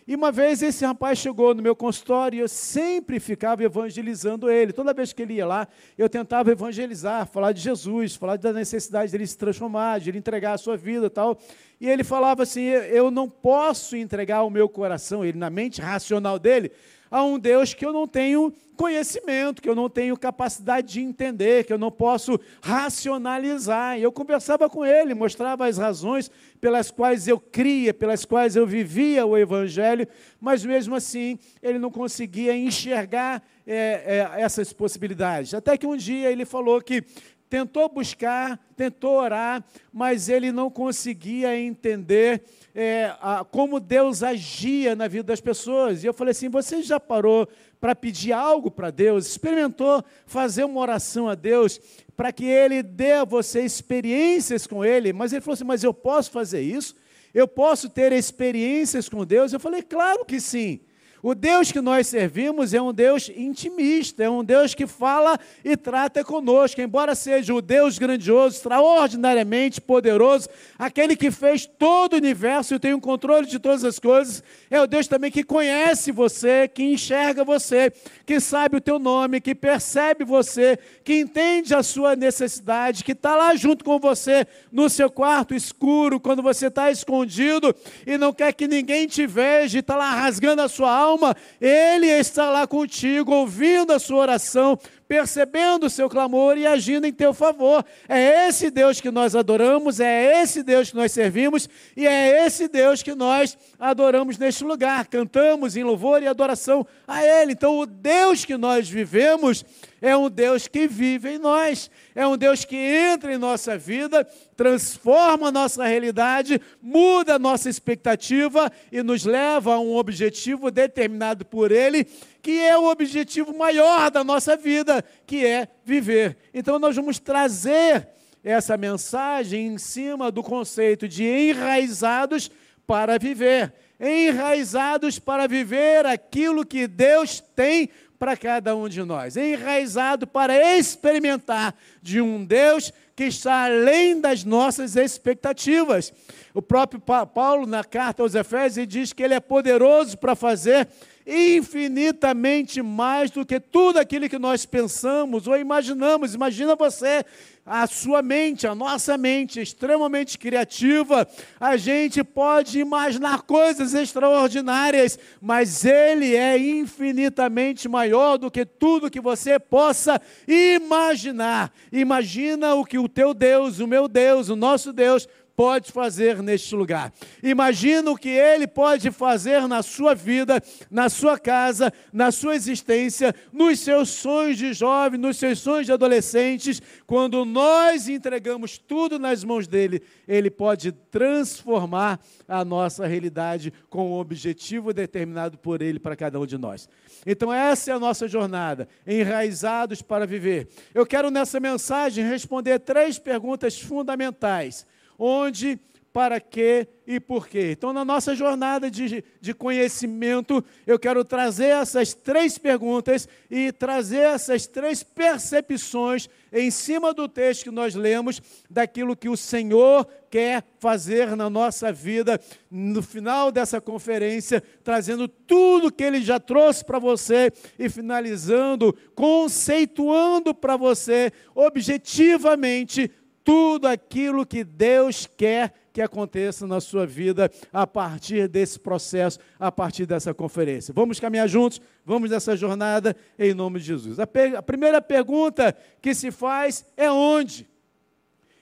E 0.07 0.15
uma 0.15 0.33
vez 0.33 0.61
esse 0.63 0.85
rapaz 0.85 1.19
chegou 1.19 1.55
no 1.55 1.63
meu 1.63 1.77
consultório 1.77 2.37
e 2.37 2.41
eu 2.41 2.49
sempre 2.49 3.21
ficava 3.21 3.63
evangelizando 3.63 4.51
ele. 4.51 4.73
Toda 4.73 4.93
vez 4.93 5.13
que 5.13 5.23
ele 5.23 5.35
ia 5.35 5.47
lá, 5.47 5.69
eu 5.97 6.09
tentava 6.09 6.51
evangelizar, 6.51 7.27
falar 7.27 7.53
de 7.53 7.61
Jesus, 7.61 8.17
falar 8.17 8.37
da 8.37 8.53
necessidade 8.53 9.13
dele 9.13 9.27
se 9.27 9.39
transformar, 9.39 10.01
de 10.01 10.11
ele 10.11 10.19
entregar 10.19 10.55
a 10.55 10.59
sua 10.59 10.77
vida 10.77 11.07
e 11.07 11.11
tal. 11.11 11.39
E 11.81 11.89
ele 11.89 12.03
falava 12.03 12.43
assim: 12.43 12.63
Eu 12.63 13.11
não 13.11 13.29
posso 13.29 13.97
entregar 13.97 14.43
o 14.43 14.51
meu 14.51 14.69
coração, 14.69 15.25
ele, 15.25 15.39
na 15.39 15.49
mente 15.49 15.81
racional 15.81 16.39
dele, 16.39 16.73
a 17.11 17.25
um 17.25 17.39
Deus 17.39 17.75
que 17.75 17.85
eu 17.85 17.93
não 17.93 18.07
tenho 18.07 18.53
conhecimento, 18.77 19.61
que 19.61 19.69
eu 19.69 19.75
não 19.75 19.91
tenho 19.91 20.17
capacidade 20.17 20.95
de 20.95 21.01
entender, 21.03 21.65
que 21.65 21.73
eu 21.73 21.77
não 21.77 21.91
posso 21.91 22.41
racionalizar. 22.63 23.99
E 23.99 24.03
eu 24.03 24.11
conversava 24.11 24.71
com 24.71 24.87
ele, 24.87 25.13
mostrava 25.13 25.67
as 25.67 25.77
razões 25.77 26.31
pelas 26.59 26.91
quais 26.91 27.29
eu 27.29 27.39
cria, 27.39 27.93
pelas 27.93 28.25
quais 28.25 28.57
eu 28.57 28.67
vivia 28.67 29.27
o 29.27 29.37
Evangelho, 29.37 30.09
mas 30.41 30.65
mesmo 30.65 30.95
assim 30.95 31.39
ele 31.63 31.79
não 31.79 31.91
conseguia 31.91 32.57
enxergar 32.57 33.43
é, 33.67 34.31
é, 34.37 34.41
essas 34.41 34.73
possibilidades. 34.73 35.53
Até 35.53 35.77
que 35.77 35.87
um 35.87 35.97
dia 35.97 36.31
ele 36.31 36.47
falou 36.47 36.81
que 36.81 37.05
tentou 37.51 37.89
buscar, 37.89 38.59
tentou 38.77 39.17
orar, 39.17 39.65
mas 39.93 40.29
ele 40.29 40.53
não 40.53 40.71
conseguia 40.71 41.59
entender 41.59 42.45
é, 42.73 43.13
a, 43.21 43.45
como 43.45 43.81
Deus 43.81 44.23
agia 44.23 44.95
na 44.95 45.09
vida 45.09 45.25
das 45.25 45.41
pessoas. 45.41 46.05
E 46.05 46.07
eu 46.07 46.15
falei 46.15 46.31
assim: 46.31 46.49
você 46.49 46.81
já 46.81 47.01
parou 47.01 47.49
para 47.81 47.95
pedir 47.97 48.33
algo 48.33 48.71
para 48.71 48.93
Deus? 48.93 49.27
Experimentou 49.27 50.05
fazer 50.25 50.63
uma 50.63 50.81
oração 50.81 51.29
a 51.29 51.35
Deus 51.35 51.81
para 52.17 52.33
que 52.33 52.45
Ele 52.45 52.85
dê 52.85 53.13
a 53.15 53.25
você 53.25 53.63
experiências 53.63 54.65
com 54.65 54.85
Ele? 54.85 55.13
Mas 55.13 55.33
ele 55.33 55.41
falou 55.41 55.55
assim: 55.55 55.65
mas 55.65 55.83
eu 55.83 55.93
posso 55.93 56.31
fazer 56.31 56.61
isso? 56.61 56.95
Eu 57.35 57.49
posso 57.49 57.91
ter 57.91 58.13
experiências 58.13 59.09
com 59.09 59.27
Deus? 59.27 59.53
Eu 59.53 59.59
falei: 59.59 59.83
claro 59.83 60.25
que 60.25 60.41
sim. 60.41 60.81
O 61.23 61.35
Deus 61.35 61.71
que 61.71 61.83
nós 61.83 62.07
servimos 62.07 62.73
é 62.73 62.81
um 62.81 62.95
Deus 62.95 63.31
intimista, 63.37 64.25
é 64.25 64.31
um 64.31 64.43
Deus 64.43 64.75
que 64.75 64.87
fala 64.87 65.39
e 65.63 65.77
trata 65.77 66.25
conosco. 66.25 66.81
Embora 66.81 67.15
seja 67.15 67.53
o 67.53 67.61
Deus 67.61 67.99
grandioso, 67.99 68.57
extraordinariamente 68.57 69.83
poderoso, 69.83 70.49
aquele 70.79 71.15
que 71.15 71.31
fez 71.31 71.67
todo 71.67 72.15
o 72.15 72.17
universo 72.17 72.75
e 72.75 72.79
tem 72.79 72.95
o 72.95 73.01
controle 73.01 73.47
de 73.47 73.59
todas 73.59 73.85
as 73.85 73.99
coisas, 73.99 74.43
é 74.71 74.81
o 74.81 74.87
Deus 74.87 75.07
também 75.07 75.31
que 75.31 75.45
conhece 75.45 76.11
você, 76.11 76.67
que 76.67 76.83
enxerga 76.83 77.45
você, 77.45 77.93
que 78.25 78.41
sabe 78.41 78.77
o 78.77 78.81
teu 78.81 78.99
nome, 78.99 79.43
que 79.43 79.55
percebe 79.55 80.25
você, 80.25 80.79
que 81.05 81.21
entende 81.21 81.75
a 81.75 81.83
sua 81.83 82.17
necessidade, 82.17 83.05
que 83.05 83.13
está 83.13 83.37
lá 83.37 83.55
junto 83.55 83.85
com 83.85 83.99
você 83.99 84.47
no 84.73 84.89
seu 84.89 85.11
quarto 85.11 85.55
escuro, 85.55 86.19
quando 86.19 86.43
você 86.43 86.69
está 86.69 86.91
escondido 86.91 87.75
e 88.07 88.17
não 88.17 88.33
quer 88.33 88.55
que 88.55 88.67
ninguém 88.67 89.07
te 89.07 89.27
veja, 89.27 89.77
e 89.77 89.81
está 89.81 89.97
lá 89.97 90.15
rasgando 90.15 90.63
a 90.63 90.69
sua 90.69 90.91
alma 90.91 91.10
alma, 91.11 91.37
Ele 91.61 92.07
está 92.07 92.51
lá 92.51 92.67
contigo, 92.67 93.33
ouvindo 93.33 93.93
a 93.93 93.99
sua 93.99 94.19
oração, 94.19 94.79
percebendo 95.11 95.87
o 95.87 95.91
seu 95.91 96.09
clamor 96.09 96.57
e 96.57 96.65
agindo 96.65 97.05
em 97.05 97.13
teu 97.13 97.35
favor. 97.35 97.85
É 98.09 98.47
esse 98.47 98.71
Deus 98.71 99.01
que 99.01 99.11
nós 99.11 99.35
adoramos, 99.35 99.99
é 99.99 100.41
esse 100.41 100.63
Deus 100.63 100.91
que 100.91 100.95
nós 100.97 101.11
servimos 101.11 101.69
e 101.97 102.07
é 102.07 102.47
esse 102.47 102.69
Deus 102.69 103.03
que 103.03 103.13
nós 103.13 103.59
adoramos 103.77 104.39
neste 104.39 104.63
lugar. 104.63 105.09
Cantamos 105.09 105.77
em 105.77 105.83
louvor 105.83 106.23
e 106.23 106.29
adoração 106.29 106.87
a 107.09 107.25
Ele. 107.25 107.55
Então, 107.55 107.77
o 107.81 107.87
Deus 107.87 108.45
que 108.45 108.57
nós 108.57 108.89
vivemos 108.89 109.65
é 110.01 110.17
um 110.17 110.31
Deus 110.31 110.67
que 110.67 110.87
vive 110.87 111.35
em 111.35 111.39
nós, 111.39 111.91
é 112.15 112.27
um 112.27 112.37
Deus 112.37 112.65
que 112.65 112.77
entra 112.77 113.35
em 113.35 113.39
nossa 113.39 113.77
vida, 113.77 114.27
transforma 114.57 115.49
a 115.49 115.53
nossa 115.53 115.85
realidade, 115.85 116.61
muda 116.81 117.35
a 117.35 117.39
nossa 117.39 117.69
expectativa 117.69 118.73
e 118.91 119.03
nos 119.03 119.25
leva 119.25 119.75
a 119.75 119.81
um 119.81 119.95
objetivo 119.95 120.71
determinado 120.71 121.45
por 121.45 121.71
Ele, 121.71 122.07
que 122.43 122.61
é 122.61 122.77
o 122.77 122.91
objetivo 122.91 123.57
maior 123.57 124.11
da 124.11 124.25
nossa 124.25 124.57
vida, 124.57 125.05
que 125.27 125.45
é 125.45 125.69
viver. 125.85 126.37
Então, 126.53 126.79
nós 126.79 126.97
vamos 126.97 127.19
trazer 127.19 128.09
essa 128.43 128.77
mensagem 128.77 129.67
em 129.67 129.79
cima 129.79 130.31
do 130.31 130.43
conceito 130.43 131.07
de 131.07 131.25
enraizados 131.25 132.51
para 132.87 133.19
viver. 133.19 133.73
Enraizados 134.01 135.19
para 135.19 135.47
viver 135.47 136.07
aquilo 136.07 136.65
que 136.65 136.87
Deus 136.87 137.41
tem 137.55 137.91
para 138.19 138.37
cada 138.37 138.77
um 138.77 138.87
de 138.87 139.03
nós, 139.03 139.35
enraizado 139.35 140.27
para 140.27 140.77
experimentar 140.77 141.75
de 142.03 142.21
um 142.21 142.45
Deus 142.45 142.93
que 143.17 143.25
está 143.25 143.65
além 143.65 144.21
das 144.21 144.45
nossas 144.45 144.95
expectativas. 144.95 146.13
O 146.53 146.61
próprio 146.61 147.01
Paulo, 147.01 147.67
na 147.67 147.83
carta 147.83 148.23
aos 148.23 148.35
Efésios, 148.35 148.87
diz 148.87 149.13
que 149.15 149.23
ele 149.23 149.33
é 149.33 149.41
poderoso 149.41 150.19
para 150.19 150.35
fazer 150.35 150.87
infinitamente 151.31 152.83
mais 152.83 153.31
do 153.31 153.47
que 153.47 153.61
tudo 153.61 153.99
aquilo 153.99 154.29
que 154.29 154.39
nós 154.39 154.67
pensamos 154.67 155.47
ou 155.47 155.57
imaginamos. 155.57 156.35
Imagina 156.35 156.75
você, 156.75 157.25
a 157.65 157.87
sua 157.87 158.21
mente, 158.21 158.67
a 158.67 158.75
nossa 158.75 159.17
mente 159.17 159.61
extremamente 159.61 160.37
criativa, 160.37 161.29
a 161.61 161.77
gente 161.77 162.25
pode 162.25 162.81
imaginar 162.81 163.43
coisas 163.43 163.95
extraordinárias, 163.95 165.17
mas 165.41 165.85
ele 165.85 166.35
é 166.35 166.59
infinitamente 166.59 167.89
maior 167.89 168.37
do 168.37 168.51
que 168.51 168.67
tudo 168.67 169.11
que 169.11 169.21
você 169.21 169.59
possa 169.59 170.21
imaginar. 170.49 171.73
Imagina 171.93 172.75
o 172.75 172.85
que 172.85 172.99
o 172.99 173.09
teu 173.09 173.33
Deus, 173.33 173.79
o 173.79 173.87
meu 173.87 174.09
Deus, 174.09 174.49
o 174.49 174.57
nosso 174.57 174.93
Deus 174.93 175.29
pode 175.57 175.93
fazer 175.93 176.43
neste 176.43 176.75
lugar. 176.75 177.13
Imagina 177.43 178.11
o 178.11 178.17
que 178.17 178.29
Ele 178.29 178.67
pode 178.67 179.11
fazer 179.11 179.67
na 179.69 179.83
sua 179.83 180.15
vida, 180.15 180.63
na 180.91 181.09
sua 181.09 181.39
casa, 181.39 181.93
na 182.13 182.31
sua 182.31 182.55
existência, 182.55 183.35
nos 183.53 183.81
seus 183.81 184.09
sonhos 184.11 184.57
de 184.57 184.73
jovem, 184.73 185.21
nos 185.21 185.37
seus 185.37 185.59
sonhos 185.59 185.87
de 185.87 185.93
adolescentes. 185.93 186.81
Quando 187.07 187.45
nós 187.45 188.09
entregamos 188.09 188.79
tudo 188.79 189.19
nas 189.19 189.45
mãos 189.45 189.67
dele, 189.67 190.03
Ele 190.27 190.51
pode 190.51 190.93
transformar 190.93 192.21
a 192.49 192.65
nossa 192.65 193.07
realidade 193.07 193.73
com 193.89 194.13
um 194.13 194.19
objetivo 194.19 194.93
determinado 194.93 195.59
por 195.59 195.83
Ele 195.83 195.99
para 195.99 196.17
cada 196.17 196.39
um 196.41 196.47
de 196.47 196.57
nós. 196.57 196.89
Então, 197.27 197.53
essa 197.53 197.91
é 197.91 197.95
a 197.95 197.99
nossa 197.99 198.27
jornada, 198.27 198.89
enraizados 199.07 200.01
para 200.01 200.27
viver. 200.27 200.69
Eu 200.95 201.05
quero 201.05 201.31
nessa 201.31 201.61
mensagem 201.61 202.25
responder 202.25 202.79
três 202.79 203.19
perguntas 203.19 203.79
fundamentais 203.79 204.87
onde, 205.21 205.79
para 206.13 206.41
quê 206.41 206.89
e 207.07 207.21
por 207.21 207.47
quê. 207.47 207.73
Então, 207.73 207.93
na 207.93 208.05
nossa 208.05 208.35
jornada 208.35 208.91
de, 208.91 209.23
de 209.41 209.55
conhecimento, 209.55 210.65
eu 210.87 210.99
quero 210.99 211.25
trazer 211.25 211.67
essas 211.67 212.15
três 212.15 212.59
perguntas 212.59 213.29
e 213.51 213.71
trazer 213.71 214.21
essas 214.21 214.67
três 214.67 215.03
percepções 215.03 216.29
em 216.53 216.71
cima 216.71 217.15
do 217.15 217.29
texto 217.29 217.65
que 217.65 217.71
nós 217.71 217.95
lemos, 217.95 218.41
daquilo 218.69 219.17
que 219.17 219.29
o 219.29 219.37
Senhor 219.37 220.07
quer 220.29 220.65
fazer 220.79 221.37
na 221.37 221.51
nossa 221.51 221.93
vida, 221.93 222.41
no 222.71 223.03
final 223.03 223.53
dessa 223.53 223.81
conferência, 223.81 224.63
trazendo 224.83 225.29
tudo 225.29 225.93
que 225.93 226.03
Ele 226.03 226.21
já 226.23 226.41
trouxe 226.41 226.85
para 226.85 226.99
você 226.99 227.53
e 227.79 227.89
finalizando, 227.89 228.97
conceituando 229.15 230.55
para 230.55 230.77
você, 230.77 231.33
objetivamente, 231.55 233.11
tudo 233.45 233.87
aquilo 233.89 234.47
que 234.47 234.63
Deus 234.65 235.27
quer 235.27 235.73
que 235.93 236.01
aconteça 236.01 236.67
na 236.67 236.81
sua 236.81 237.07
vida 237.07 237.51
a 237.73 237.87
partir 237.87 238.49
desse 238.49 238.79
processo, 238.79 239.39
a 239.59 239.73
partir 239.73 240.07
dessa 240.07 240.33
conferência. 240.33 240.95
Vamos 240.95 241.19
caminhar 241.19 241.49
juntos, 241.49 241.81
vamos 242.05 242.31
nessa 242.31 242.57
jornada 242.57 243.17
em 243.39 243.53
nome 243.55 243.81
de 243.81 243.87
Jesus. 243.87 244.19
A, 244.21 244.29
a 244.57 244.63
primeira 244.63 245.03
pergunta 245.03 245.77
que 246.01 246.15
se 246.15 246.31
faz 246.31 246.85
é 246.97 247.11
onde? 247.11 247.69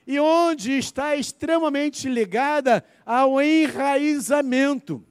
E 0.07 0.19
onde 0.19 0.77
está 0.77 1.15
extremamente 1.15 2.09
ligada 2.09 2.83
ao 3.05 3.39
enraizamento, 3.39 5.05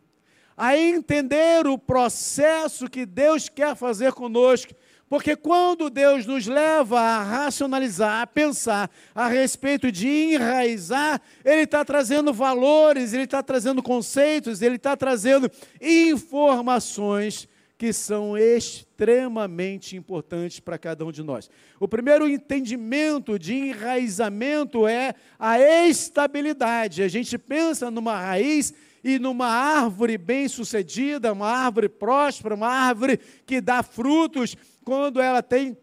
a 0.56 0.76
entender 0.76 1.68
o 1.68 1.78
processo 1.78 2.90
que 2.90 3.06
Deus 3.06 3.48
quer 3.48 3.76
fazer 3.76 4.12
conosco 4.12 4.74
porque 5.08 5.34
quando 5.34 5.88
Deus 5.88 6.26
nos 6.26 6.46
leva 6.46 7.00
a 7.00 7.22
racionalizar, 7.22 8.22
a 8.22 8.26
pensar 8.26 8.90
a 9.14 9.28
respeito 9.28 9.90
de 9.90 10.06
enraizar, 10.08 11.20
Ele 11.44 11.62
está 11.62 11.84
trazendo 11.84 12.32
valores, 12.32 13.12
Ele 13.12 13.24
está 13.24 13.42
trazendo 13.42 13.82
conceitos, 13.82 14.60
Ele 14.60 14.76
está 14.76 14.96
trazendo 14.96 15.50
informações 15.80 17.48
que 17.78 17.92
são 17.92 18.36
extremamente 18.36 19.96
importantes 19.96 20.58
para 20.58 20.76
cada 20.76 21.06
um 21.06 21.12
de 21.12 21.22
nós. 21.22 21.48
O 21.78 21.86
primeiro 21.86 22.28
entendimento 22.28 23.38
de 23.38 23.54
enraizamento 23.54 24.86
é 24.86 25.14
a 25.38 25.60
estabilidade. 25.86 27.04
A 27.04 27.08
gente 27.08 27.38
pensa 27.38 27.88
numa 27.88 28.20
raiz 28.20 28.74
e 29.02 29.16
numa 29.18 29.46
árvore 29.46 30.18
bem-sucedida, 30.18 31.32
uma 31.32 31.48
árvore 31.48 31.88
próspera, 31.88 32.56
uma 32.56 32.68
árvore 32.68 33.18
que 33.46 33.60
dá 33.60 33.82
frutos, 33.82 34.56
quando 34.88 35.20
ela 35.20 35.42
tem 35.42 35.76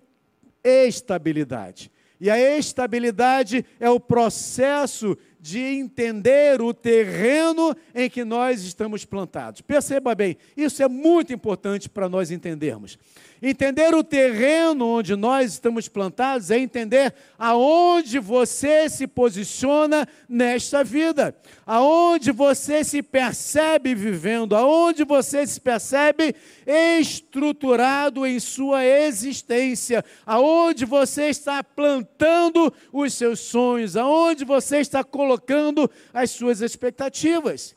estabilidade. 0.63 1.91
E 2.19 2.27
a 2.27 2.57
estabilidade 2.57 3.63
é 3.79 3.87
o 3.87 3.99
processo 3.99 5.15
de 5.39 5.59
entender 5.59 6.59
o 6.59 6.73
terreno 6.73 7.75
em 7.93 8.09
que 8.09 8.25
nós 8.25 8.63
estamos 8.63 9.05
plantados. 9.05 9.61
Perceba 9.61 10.15
bem, 10.15 10.37
isso 10.57 10.81
é 10.81 10.87
muito 10.87 11.31
importante 11.31 11.87
para 11.87 12.09
nós 12.09 12.31
entendermos. 12.31 12.97
Entender 13.41 13.93
o 13.93 14.03
terreno 14.03 14.87
onde 14.87 15.15
nós 15.15 15.53
estamos 15.53 15.89
plantados 15.89 16.49
é 16.49 16.57
entender 16.57 17.13
aonde 17.37 18.17
você 18.17 18.89
se 18.89 19.05
posiciona 19.05 20.07
nesta 20.27 20.83
vida, 20.83 21.35
aonde 21.65 22.31
você 22.31 22.83
se 22.83 23.03
percebe 23.03 23.93
vivendo, 23.93 24.55
aonde 24.55 25.03
você 25.03 25.45
se 25.45 25.59
percebe 25.59 26.33
estruturado 26.65 28.25
em 28.25 28.39
sua 28.39 28.85
existência, 28.85 30.03
aonde 30.25 30.85
você 30.85 31.25
está 31.25 31.61
plantando 31.61 32.73
os 32.91 33.13
seus 33.13 33.41
sonhos, 33.41 33.97
aonde 33.97 34.45
você 34.45 34.77
está 34.77 35.03
colocando 35.03 35.91
as 36.13 36.31
suas 36.31 36.61
expectativas. 36.61 37.75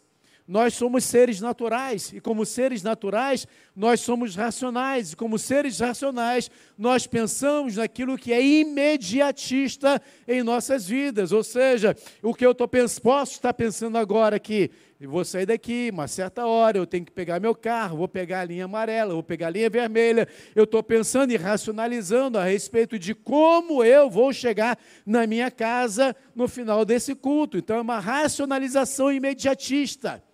Nós 0.48 0.72
somos 0.72 1.04
seres 1.04 1.42
naturais, 1.42 2.10
e 2.10 2.22
como 2.22 2.46
seres 2.46 2.82
naturais, 2.82 3.46
nós 3.76 4.00
somos 4.00 4.34
racionais, 4.34 5.12
e 5.12 5.16
como 5.16 5.38
seres 5.38 5.78
racionais, 5.78 6.50
nós 6.78 7.06
pensamos 7.06 7.76
naquilo 7.76 8.16
que 8.16 8.32
é 8.32 8.42
imediatista 8.42 10.00
em 10.26 10.42
nossas 10.42 10.88
vidas. 10.88 11.32
Ou 11.32 11.44
seja, 11.44 11.94
o 12.22 12.32
que 12.32 12.46
eu 12.46 12.54
tô, 12.54 12.66
posso 13.02 13.32
estar 13.32 13.52
pensando 13.52 13.98
agora 13.98 14.36
aqui, 14.36 14.70
vou 14.98 15.22
sair 15.22 15.44
daqui, 15.44 15.90
uma 15.92 16.08
certa 16.08 16.46
hora, 16.46 16.78
eu 16.78 16.86
tenho 16.86 17.04
que 17.04 17.12
pegar 17.12 17.38
meu 17.38 17.54
carro, 17.54 17.98
vou 17.98 18.08
pegar 18.08 18.40
a 18.40 18.44
linha 18.44 18.64
amarela, 18.64 19.12
vou 19.12 19.22
pegar 19.22 19.48
a 19.48 19.50
linha 19.50 19.68
vermelha. 19.68 20.26
Eu 20.56 20.64
estou 20.64 20.82
pensando 20.82 21.30
e 21.30 21.36
racionalizando 21.36 22.38
a 22.38 22.44
respeito 22.44 22.98
de 22.98 23.14
como 23.14 23.84
eu 23.84 24.08
vou 24.08 24.32
chegar 24.32 24.78
na 25.04 25.26
minha 25.26 25.50
casa 25.50 26.16
no 26.34 26.48
final 26.48 26.86
desse 26.86 27.14
culto. 27.14 27.58
Então, 27.58 27.76
é 27.76 27.80
uma 27.82 28.00
racionalização 28.00 29.12
imediatista. 29.12 30.26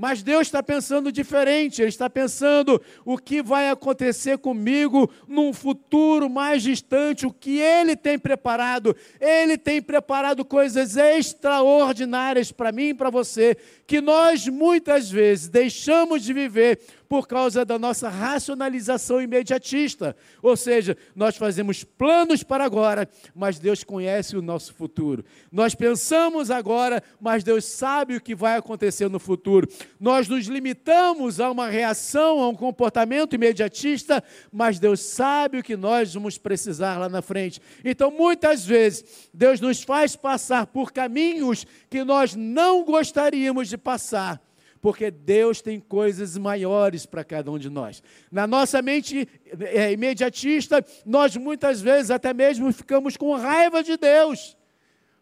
Mas 0.00 0.22
Deus 0.22 0.46
está 0.46 0.62
pensando 0.62 1.12
diferente, 1.12 1.82
Ele 1.82 1.90
está 1.90 2.08
pensando 2.08 2.80
o 3.04 3.18
que 3.18 3.42
vai 3.42 3.68
acontecer 3.68 4.38
comigo 4.38 5.10
num 5.28 5.52
futuro 5.52 6.30
mais 6.30 6.62
distante, 6.62 7.26
o 7.26 7.30
que 7.30 7.60
Ele 7.60 7.94
tem 7.94 8.18
preparado. 8.18 8.96
Ele 9.20 9.58
tem 9.58 9.82
preparado 9.82 10.42
coisas 10.42 10.96
extraordinárias 10.96 12.50
para 12.50 12.72
mim 12.72 12.88
e 12.88 12.94
para 12.94 13.10
você, 13.10 13.54
que 13.86 14.00
nós 14.00 14.48
muitas 14.48 15.10
vezes 15.10 15.50
deixamos 15.50 16.22
de 16.22 16.32
viver 16.32 16.80
por 17.10 17.26
causa 17.26 17.64
da 17.64 17.76
nossa 17.76 18.08
racionalização 18.08 19.20
imediatista. 19.20 20.14
Ou 20.40 20.56
seja, 20.56 20.96
nós 21.12 21.36
fazemos 21.36 21.82
planos 21.82 22.44
para 22.44 22.64
agora, 22.64 23.08
mas 23.34 23.58
Deus 23.58 23.82
conhece 23.82 24.36
o 24.36 24.42
nosso 24.42 24.72
futuro. 24.72 25.24
Nós 25.50 25.74
pensamos 25.74 26.52
agora, 26.52 27.02
mas 27.20 27.42
Deus 27.42 27.64
sabe 27.64 28.14
o 28.14 28.20
que 28.20 28.32
vai 28.32 28.56
acontecer 28.56 29.10
no 29.10 29.18
futuro. 29.18 29.66
nós 29.98 30.28
nos 30.28 30.46
limitamos 30.46 31.40
a 31.40 31.50
uma 31.50 31.66
reação, 31.66 32.38
a 32.38 32.48
um 32.48 32.54
comportamento 32.54 33.34
imediatista, 33.34 34.22
mas 34.52 34.78
Deus 34.78 35.00
sabe 35.00 35.58
o 35.58 35.64
que 35.64 35.76
nós 35.76 36.14
vamos 36.14 36.38
precisar 36.38 36.96
lá 36.96 37.08
na 37.08 37.20
frente. 37.20 37.60
Então, 37.84 38.12
muitas 38.12 38.64
vezes, 38.64 39.28
Deus 39.34 39.60
nos 39.60 39.82
faz 39.82 40.14
passar 40.14 40.68
por 40.68 40.92
caminhos 40.92 41.66
que 41.90 42.04
nós 42.04 42.36
não 42.36 42.84
gostaríamos 42.84 43.68
de 43.68 43.76
passar 43.76 44.40
porque 44.80 45.10
Deus 45.10 45.60
tem 45.60 45.78
coisas 45.78 46.36
maiores 46.38 47.04
para 47.04 47.22
cada 47.22 47.50
um 47.50 47.58
de 47.58 47.68
nós. 47.68 48.02
Na 48.30 48.46
nossa 48.46 48.80
mente 48.80 49.28
é, 49.60 49.92
imediatista, 49.92 50.84
nós 51.04 51.36
muitas 51.36 51.80
vezes 51.80 52.10
até 52.10 52.32
mesmo 52.32 52.72
ficamos 52.72 53.16
com 53.16 53.34
raiva 53.34 53.82
de 53.82 53.96
Deus, 53.96 54.56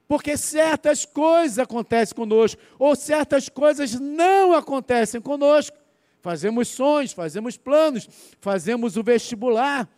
porque 0.06 0.36
certas 0.36 1.04
coisas 1.04 1.58
acontecem 1.58 2.14
conosco, 2.14 2.60
ou 2.78 2.94
certas 2.94 3.48
coisas 3.48 3.98
não 3.98 4.54
acontecem 4.54 5.20
conosco. 5.20 5.76
Fazemos 6.20 6.68
sonhos, 6.68 7.12
fazemos 7.12 7.56
planos, 7.56 8.08
fazemos 8.40 8.96
o 8.96 9.02
vestibular, 9.02 9.88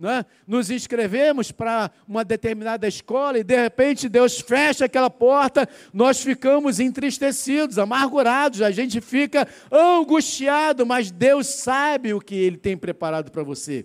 né? 0.00 0.24
nos 0.46 0.70
inscrevemos 0.70 1.52
para 1.52 1.90
uma 2.08 2.24
determinada 2.24 2.88
escola 2.88 3.38
e 3.38 3.44
de 3.44 3.54
repente 3.54 4.08
Deus 4.08 4.40
fecha 4.40 4.86
aquela 4.86 5.10
porta, 5.10 5.68
nós 5.92 6.22
ficamos 6.22 6.80
entristecidos, 6.80 7.78
amargurados, 7.78 8.62
a 8.62 8.70
gente 8.70 9.00
fica 9.00 9.46
angustiado, 9.70 10.86
mas 10.86 11.10
Deus 11.10 11.46
sabe 11.46 12.14
o 12.14 12.20
que 12.20 12.34
Ele 12.34 12.56
tem 12.56 12.76
preparado 12.76 13.30
para 13.30 13.42
você. 13.42 13.84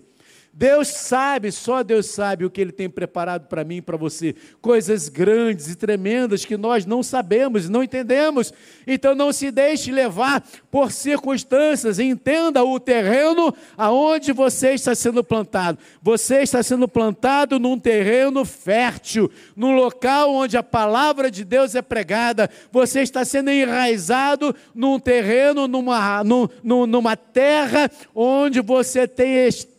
Deus 0.58 0.88
sabe, 0.88 1.52
só 1.52 1.82
Deus 1.82 2.06
sabe 2.06 2.46
o 2.46 2.50
que 2.50 2.62
Ele 2.62 2.72
tem 2.72 2.88
preparado 2.88 3.46
para 3.46 3.62
mim 3.62 3.76
e 3.76 3.82
para 3.82 3.98
você. 3.98 4.34
Coisas 4.58 5.10
grandes 5.10 5.68
e 5.68 5.76
tremendas 5.76 6.46
que 6.46 6.56
nós 6.56 6.86
não 6.86 7.02
sabemos, 7.02 7.68
não 7.68 7.82
entendemos. 7.82 8.54
Então 8.86 9.14
não 9.14 9.34
se 9.34 9.50
deixe 9.50 9.92
levar 9.92 10.42
por 10.70 10.90
circunstâncias. 10.90 11.98
Entenda 11.98 12.64
o 12.64 12.80
terreno 12.80 13.54
aonde 13.76 14.32
você 14.32 14.72
está 14.72 14.94
sendo 14.94 15.22
plantado. 15.22 15.76
Você 16.00 16.36
está 16.36 16.62
sendo 16.62 16.88
plantado 16.88 17.58
num 17.60 17.78
terreno 17.78 18.42
fértil, 18.46 19.30
num 19.54 19.76
local 19.76 20.32
onde 20.32 20.56
a 20.56 20.62
palavra 20.62 21.30
de 21.30 21.44
Deus 21.44 21.74
é 21.74 21.82
pregada. 21.82 22.48
Você 22.72 23.02
está 23.02 23.26
sendo 23.26 23.50
enraizado 23.50 24.56
num 24.74 24.98
terreno, 24.98 25.68
numa, 25.68 26.24
numa 26.64 27.14
terra 27.14 27.90
onde 28.14 28.62
você 28.62 29.06
tem 29.06 29.34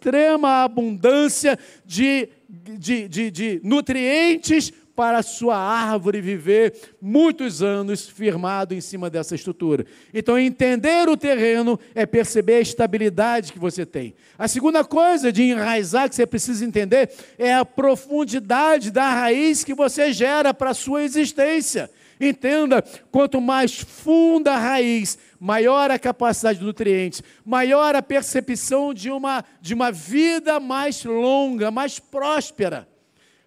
extrema 0.08 0.64
abundância 0.64 1.60
de, 1.86 2.30
de, 2.48 3.10
de, 3.10 3.30
de 3.30 3.62
nutrientes 3.62 4.72
para 4.96 5.20
a 5.20 5.24
sua 5.24 5.58
árvore 5.58 6.22
viver 6.22 6.74
muitos 7.00 7.62
anos 7.62 8.08
firmado 8.08 8.74
em 8.74 8.80
cima 8.80 9.10
dessa 9.10 9.36
estrutura. 9.36 9.86
Então, 10.14 10.40
entender 10.40 11.08
o 11.10 11.18
terreno 11.18 11.78
é 11.94 12.06
perceber 12.06 12.56
a 12.56 12.62
estabilidade 12.62 13.52
que 13.52 13.60
você 13.60 13.86
tem. 13.86 14.16
A 14.40 14.48
segunda 14.48 14.84
coisa 14.84 15.32
de 15.32 15.44
enraizar 15.44 16.08
que 16.08 16.16
você 16.16 16.26
precisa 16.26 16.66
entender 16.66 17.12
é 17.38 17.54
a 17.54 17.66
profundidade 17.66 18.90
da 18.90 19.10
raiz 19.14 19.64
que 19.64 19.74
você 19.74 20.14
gera 20.14 20.54
para 20.54 20.70
a 20.70 20.74
sua 20.74 21.04
existência. 21.04 21.92
Entenda, 22.20 22.84
quanto 23.12 23.40
mais 23.40 23.78
funda 23.78 24.54
a 24.54 24.58
raiz, 24.58 25.20
maior 25.40 25.92
a 25.92 26.00
capacidade 26.00 26.60
de 26.60 26.66
nutrientes, 26.66 27.22
maior 27.46 27.96
a 27.96 28.02
percepção 28.02 28.94
de 28.94 29.10
uma, 29.10 29.44
de 29.62 29.74
uma 29.74 29.92
vida 29.92 30.60
mais 30.60 31.04
longa, 31.04 31.72
mais 31.72 32.00
próspera. 32.00 32.88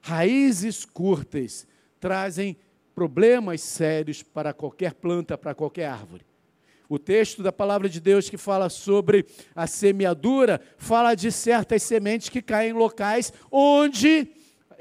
Raízes 0.00 0.84
curtas 0.84 1.66
trazem 1.98 2.56
problemas 2.94 3.60
sérios 3.60 4.22
para 4.22 4.52
qualquer 4.52 4.94
planta, 4.94 5.36
para 5.36 5.54
qualquer 5.54 5.86
árvore. 5.86 6.24
O 6.88 6.98
texto 6.98 7.42
da 7.42 7.52
palavra 7.52 7.88
de 7.88 8.00
Deus 8.00 8.28
que 8.28 8.36
fala 8.36 8.68
sobre 8.68 9.24
a 9.54 9.66
semeadura 9.66 10.60
fala 10.76 11.14
de 11.14 11.30
certas 11.30 11.84
sementes 11.84 12.28
que 12.28 12.42
caem 12.42 12.70
em 12.70 12.72
locais 12.72 13.32
onde 13.50 14.28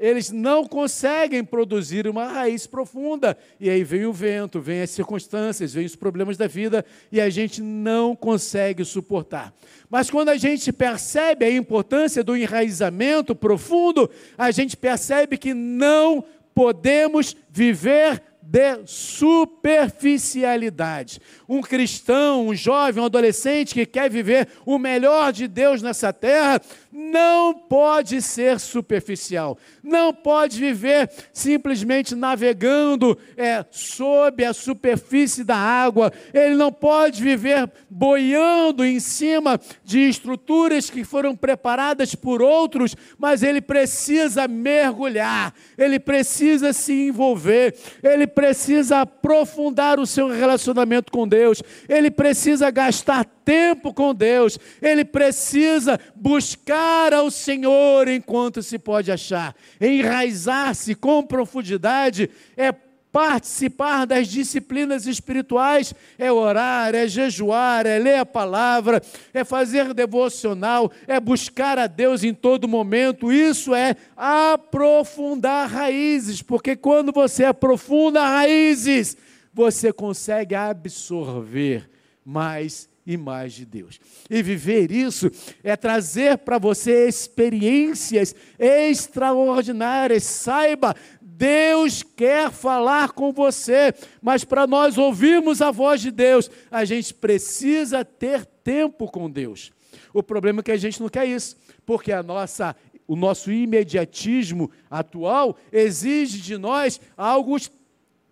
eles 0.00 0.30
não 0.30 0.64
conseguem 0.64 1.44
produzir 1.44 2.08
uma 2.08 2.26
raiz 2.26 2.66
profunda. 2.66 3.36
E 3.60 3.68
aí 3.68 3.84
vem 3.84 4.06
o 4.06 4.12
vento, 4.12 4.58
vem 4.58 4.80
as 4.80 4.90
circunstâncias, 4.90 5.74
vem 5.74 5.84
os 5.84 5.94
problemas 5.94 6.38
da 6.38 6.46
vida 6.46 6.84
e 7.12 7.20
a 7.20 7.28
gente 7.28 7.60
não 7.60 8.16
consegue 8.16 8.82
suportar. 8.84 9.52
Mas 9.90 10.10
quando 10.10 10.30
a 10.30 10.38
gente 10.38 10.72
percebe 10.72 11.44
a 11.44 11.52
importância 11.52 12.24
do 12.24 12.34
enraizamento 12.34 13.34
profundo, 13.34 14.10
a 14.38 14.50
gente 14.50 14.76
percebe 14.76 15.36
que 15.36 15.52
não 15.52 16.24
podemos 16.54 17.36
viver 17.50 18.22
de 18.50 18.80
superficialidade. 18.84 21.20
Um 21.48 21.60
cristão, 21.60 22.48
um 22.48 22.54
jovem, 22.54 23.00
um 23.00 23.06
adolescente 23.06 23.74
que 23.74 23.86
quer 23.86 24.10
viver 24.10 24.48
o 24.66 24.76
melhor 24.76 25.32
de 25.32 25.46
Deus 25.46 25.80
nessa 25.80 26.12
terra, 26.12 26.60
não 26.92 27.54
pode 27.54 28.20
ser 28.20 28.58
superficial, 28.58 29.56
não 29.82 30.12
pode 30.12 30.58
viver 30.58 31.10
simplesmente 31.32 32.14
navegando 32.14 33.16
é, 33.36 33.64
sob 33.70 34.44
a 34.44 34.52
superfície 34.52 35.44
da 35.44 35.56
água, 35.56 36.12
ele 36.34 36.56
não 36.56 36.72
pode 36.72 37.22
viver 37.22 37.70
boiando 37.88 38.84
em 38.84 38.98
cima 38.98 39.60
de 39.84 40.00
estruturas 40.00 40.90
que 40.90 41.04
foram 41.04 41.36
preparadas 41.36 42.14
por 42.14 42.42
outros, 42.42 42.96
mas 43.16 43.42
ele 43.42 43.60
precisa 43.60 44.48
mergulhar, 44.48 45.54
ele 45.78 46.00
precisa 46.00 46.72
se 46.72 46.92
envolver, 47.08 47.76
ele 48.02 48.26
precisa 48.26 49.02
aprofundar 49.02 50.00
o 50.00 50.06
seu 50.06 50.28
relacionamento 50.28 51.12
com 51.12 51.26
Deus, 51.26 51.62
ele 51.88 52.10
precisa 52.10 52.70
gastar 52.70 53.24
tempo 53.50 53.92
com 53.92 54.14
Deus, 54.14 54.56
ele 54.80 55.04
precisa 55.04 55.98
buscar 56.14 57.12
ao 57.12 57.32
Senhor 57.32 58.06
enquanto 58.06 58.62
se 58.62 58.78
pode 58.78 59.10
achar. 59.10 59.56
Enraizar-se 59.80 60.94
com 60.94 61.26
profundidade 61.26 62.30
é 62.56 62.70
participar 62.70 64.06
das 64.06 64.28
disciplinas 64.28 65.04
espirituais, 65.04 65.92
é 66.16 66.30
orar, 66.30 66.94
é 66.94 67.08
jejuar, 67.08 67.86
é 67.86 67.98
ler 67.98 68.20
a 68.20 68.24
palavra, 68.24 69.02
é 69.34 69.42
fazer 69.42 69.92
devocional, 69.94 70.92
é 71.08 71.18
buscar 71.18 71.76
a 71.76 71.88
Deus 71.88 72.22
em 72.22 72.32
todo 72.32 72.68
momento. 72.68 73.32
Isso 73.32 73.74
é 73.74 73.96
aprofundar 74.16 75.68
raízes, 75.68 76.40
porque 76.40 76.76
quando 76.76 77.10
você 77.10 77.46
aprofunda 77.46 78.24
raízes, 78.24 79.16
você 79.52 79.92
consegue 79.92 80.54
absorver 80.54 81.90
mais 82.24 82.88
e 83.06 83.16
mais 83.16 83.52
de 83.52 83.64
Deus. 83.64 83.98
E 84.28 84.42
viver 84.42 84.90
isso 84.90 85.30
é 85.62 85.76
trazer 85.76 86.38
para 86.38 86.58
você 86.58 87.08
experiências 87.08 88.34
extraordinárias. 88.58 90.24
Saiba, 90.24 90.94
Deus 91.20 92.02
quer 92.02 92.50
falar 92.50 93.12
com 93.12 93.32
você, 93.32 93.94
mas 94.20 94.44
para 94.44 94.66
nós 94.66 94.98
ouvirmos 94.98 95.62
a 95.62 95.70
voz 95.70 96.00
de 96.00 96.10
Deus, 96.10 96.50
a 96.70 96.84
gente 96.84 97.14
precisa 97.14 98.04
ter 98.04 98.44
tempo 98.44 99.10
com 99.10 99.30
Deus. 99.30 99.72
O 100.12 100.22
problema 100.22 100.60
é 100.60 100.62
que 100.62 100.72
a 100.72 100.76
gente 100.76 101.00
não 101.00 101.08
quer 101.08 101.26
isso, 101.26 101.56
porque 101.86 102.12
a 102.12 102.22
nossa 102.22 102.76
o 103.06 103.16
nosso 103.16 103.50
imediatismo 103.50 104.70
atual 104.88 105.58
exige 105.72 106.38
de 106.40 106.56
nós 106.56 107.00
algo 107.16 107.56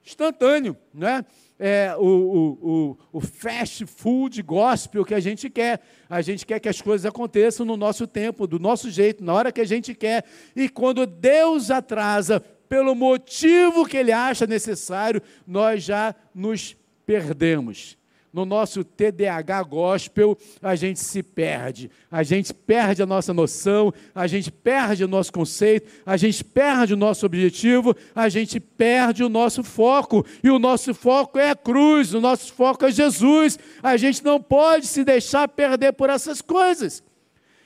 instantâneo, 0.06 0.76
né? 0.94 1.24
É, 1.58 1.94
o, 1.98 2.56
o, 2.62 2.98
o, 3.12 3.20
fast 3.20 3.84
food 3.84 4.40
gospel 4.42 5.04
que 5.04 5.14
a 5.14 5.20
gente 5.20 5.50
quer. 5.50 5.80
A 6.08 6.22
gente 6.22 6.46
quer 6.46 6.60
que 6.60 6.68
as 6.68 6.80
coisas 6.80 7.04
aconteçam 7.04 7.66
no 7.66 7.76
nosso 7.76 8.06
tempo, 8.06 8.46
do 8.46 8.58
nosso 8.58 8.90
jeito, 8.90 9.24
na 9.24 9.34
hora 9.34 9.52
que 9.52 9.60
a 9.60 9.66
gente 9.66 9.94
quer. 9.94 10.24
E 10.54 10.68
quando 10.68 11.06
Deus 11.06 11.70
atrasa, 11.70 12.40
pelo 12.68 12.94
motivo 12.94 13.84
que 13.84 13.96
Ele 13.96 14.12
acha 14.12 14.46
necessário, 14.46 15.20
nós 15.46 15.82
já 15.82 16.14
nos 16.34 16.76
perdemos 17.04 17.97
no 18.32 18.44
nosso 18.44 18.84
TDAH 18.84 19.62
gospel, 19.62 20.36
a 20.62 20.74
gente 20.74 21.00
se 21.00 21.22
perde. 21.22 21.90
A 22.10 22.22
gente 22.22 22.52
perde 22.52 23.02
a 23.02 23.06
nossa 23.06 23.32
noção, 23.32 23.92
a 24.14 24.26
gente 24.26 24.50
perde 24.50 25.04
o 25.04 25.08
nosso 25.08 25.32
conceito, 25.32 25.90
a 26.04 26.16
gente 26.16 26.44
perde 26.44 26.94
o 26.94 26.96
nosso 26.96 27.24
objetivo, 27.24 27.96
a 28.14 28.28
gente 28.28 28.60
perde 28.60 29.24
o 29.24 29.28
nosso 29.28 29.64
foco. 29.64 30.24
E 30.42 30.50
o 30.50 30.58
nosso 30.58 30.94
foco 30.94 31.38
é 31.38 31.50
a 31.50 31.56
cruz, 31.56 32.14
o 32.14 32.20
nosso 32.20 32.52
foco 32.52 32.84
é 32.84 32.90
Jesus. 32.90 33.58
A 33.82 33.96
gente 33.96 34.24
não 34.24 34.40
pode 34.40 34.86
se 34.86 35.04
deixar 35.04 35.48
perder 35.48 35.92
por 35.92 36.10
essas 36.10 36.40
coisas. 36.40 37.02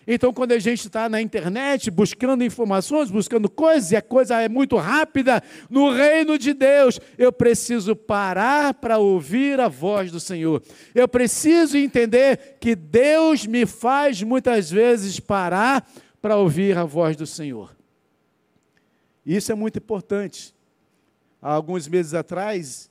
Então, 0.06 0.32
quando 0.32 0.52
a 0.52 0.58
gente 0.58 0.86
está 0.86 1.08
na 1.08 1.20
internet 1.20 1.90
buscando 1.90 2.42
informações, 2.42 3.10
buscando 3.10 3.48
coisas, 3.48 3.92
e 3.92 3.96
a 3.96 4.02
coisa 4.02 4.40
é 4.40 4.48
muito 4.48 4.76
rápida, 4.76 5.42
no 5.70 5.90
reino 5.90 6.36
de 6.36 6.52
Deus, 6.52 7.00
eu 7.16 7.32
preciso 7.32 7.94
parar 7.94 8.74
para 8.74 8.98
ouvir 8.98 9.60
a 9.60 9.68
voz 9.68 10.10
do 10.10 10.18
Senhor. 10.18 10.62
Eu 10.94 11.06
preciso 11.06 11.76
entender 11.76 12.56
que 12.60 12.74
Deus 12.74 13.46
me 13.46 13.64
faz 13.64 14.22
muitas 14.22 14.70
vezes 14.70 15.20
parar 15.20 15.88
para 16.20 16.36
ouvir 16.36 16.76
a 16.76 16.84
voz 16.84 17.16
do 17.16 17.26
Senhor. 17.26 17.76
Isso 19.24 19.52
é 19.52 19.54
muito 19.54 19.78
importante. 19.78 20.54
Há 21.40 21.52
alguns 21.52 21.86
meses 21.86 22.14
atrás, 22.14 22.90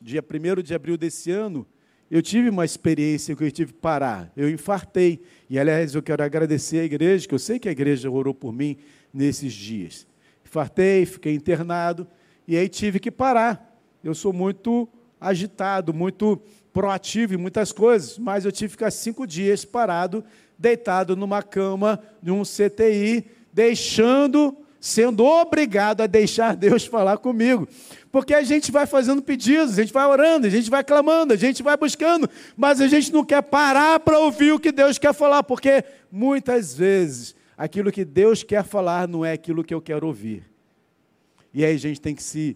dia 0.00 0.22
1 0.22 0.62
de 0.62 0.74
abril 0.74 0.96
desse 0.96 1.30
ano, 1.30 1.66
eu 2.10 2.22
tive 2.22 2.48
uma 2.48 2.64
experiência 2.64 3.34
que 3.34 3.42
eu 3.42 3.50
tive 3.50 3.72
que 3.72 3.78
parar. 3.78 4.30
Eu 4.36 4.48
infartei. 4.50 5.22
E, 5.48 5.58
aliás, 5.58 5.94
eu 5.94 6.02
quero 6.02 6.22
agradecer 6.22 6.80
à 6.80 6.84
igreja, 6.84 7.26
que 7.26 7.34
eu 7.34 7.38
sei 7.38 7.58
que 7.58 7.68
a 7.68 7.72
igreja 7.72 8.10
orou 8.10 8.34
por 8.34 8.52
mim 8.52 8.76
nesses 9.12 9.52
dias. 9.52 10.06
Infartei, 10.44 11.06
fiquei 11.06 11.34
internado, 11.34 12.06
e 12.46 12.56
aí 12.56 12.68
tive 12.68 13.00
que 13.00 13.10
parar. 13.10 13.78
Eu 14.02 14.14
sou 14.14 14.32
muito 14.32 14.88
agitado, 15.20 15.94
muito 15.94 16.40
proativo 16.72 17.34
em 17.34 17.38
muitas 17.38 17.72
coisas, 17.72 18.18
mas 18.18 18.44
eu 18.44 18.52
tive 18.52 18.68
que 18.68 18.76
ficar 18.76 18.90
cinco 18.90 19.26
dias 19.26 19.64
parado, 19.64 20.24
deitado 20.58 21.16
numa 21.16 21.42
cama 21.42 22.00
de 22.22 22.30
um 22.30 22.42
CTI, 22.42 23.24
deixando, 23.52 24.56
sendo 24.84 25.24
obrigado 25.24 26.02
a 26.02 26.06
deixar 26.06 26.54
Deus 26.54 26.84
falar 26.84 27.16
comigo. 27.16 27.66
Porque 28.12 28.34
a 28.34 28.42
gente 28.42 28.70
vai 28.70 28.86
fazendo 28.86 29.22
pedidos, 29.22 29.78
a 29.78 29.82
gente 29.82 29.94
vai 29.94 30.04
orando, 30.04 30.46
a 30.46 30.50
gente 30.50 30.68
vai 30.68 30.84
clamando, 30.84 31.32
a 31.32 31.36
gente 31.36 31.62
vai 31.62 31.74
buscando, 31.74 32.28
mas 32.54 32.82
a 32.82 32.86
gente 32.86 33.10
não 33.10 33.24
quer 33.24 33.42
parar 33.42 33.98
para 34.00 34.18
ouvir 34.18 34.52
o 34.52 34.60
que 34.60 34.70
Deus 34.70 34.98
quer 34.98 35.14
falar, 35.14 35.42
porque 35.42 35.82
muitas 36.12 36.74
vezes 36.74 37.34
aquilo 37.56 37.90
que 37.90 38.04
Deus 38.04 38.42
quer 38.42 38.62
falar 38.62 39.08
não 39.08 39.24
é 39.24 39.32
aquilo 39.32 39.64
que 39.64 39.72
eu 39.72 39.80
quero 39.80 40.06
ouvir. 40.06 40.44
E 41.54 41.64
aí 41.64 41.74
a 41.74 41.78
gente 41.78 41.98
tem 41.98 42.14
que 42.14 42.22
se 42.22 42.54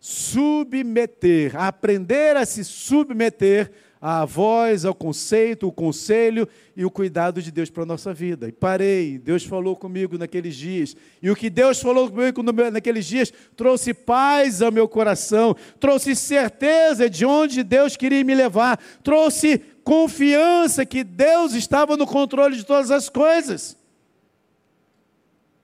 submeter, 0.00 1.54
aprender 1.54 2.34
a 2.34 2.46
se 2.46 2.64
submeter 2.64 3.70
à 4.04 4.24
voz, 4.24 4.84
ao 4.84 4.92
conceito, 4.92 5.68
o 5.68 5.72
conselho 5.72 6.48
e 6.76 6.84
o 6.84 6.90
cuidado 6.90 7.40
de 7.40 7.52
Deus 7.52 7.70
para 7.70 7.84
a 7.84 7.86
nossa 7.86 8.12
vida. 8.12 8.48
E 8.48 8.52
parei, 8.52 9.16
Deus 9.16 9.44
falou 9.44 9.76
comigo 9.76 10.18
naqueles 10.18 10.56
dias. 10.56 10.96
E 11.22 11.30
o 11.30 11.36
que 11.36 11.48
Deus 11.48 11.80
falou 11.80 12.10
comigo 12.10 12.42
naqueles 12.72 13.06
dias 13.06 13.32
trouxe 13.54 13.94
paz 13.94 14.60
ao 14.60 14.72
meu 14.72 14.88
coração, 14.88 15.54
trouxe 15.78 16.16
certeza 16.16 17.08
de 17.08 17.24
onde 17.24 17.62
Deus 17.62 17.96
queria 17.96 18.24
me 18.24 18.34
levar, 18.34 18.76
trouxe 19.04 19.58
confiança 19.84 20.84
que 20.84 21.04
Deus 21.04 21.54
estava 21.54 21.96
no 21.96 22.06
controle 22.06 22.56
de 22.56 22.66
todas 22.66 22.90
as 22.90 23.08
coisas. 23.08 23.76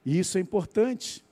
E 0.06 0.16
isso 0.16 0.38
é 0.38 0.40
importante 0.40 1.26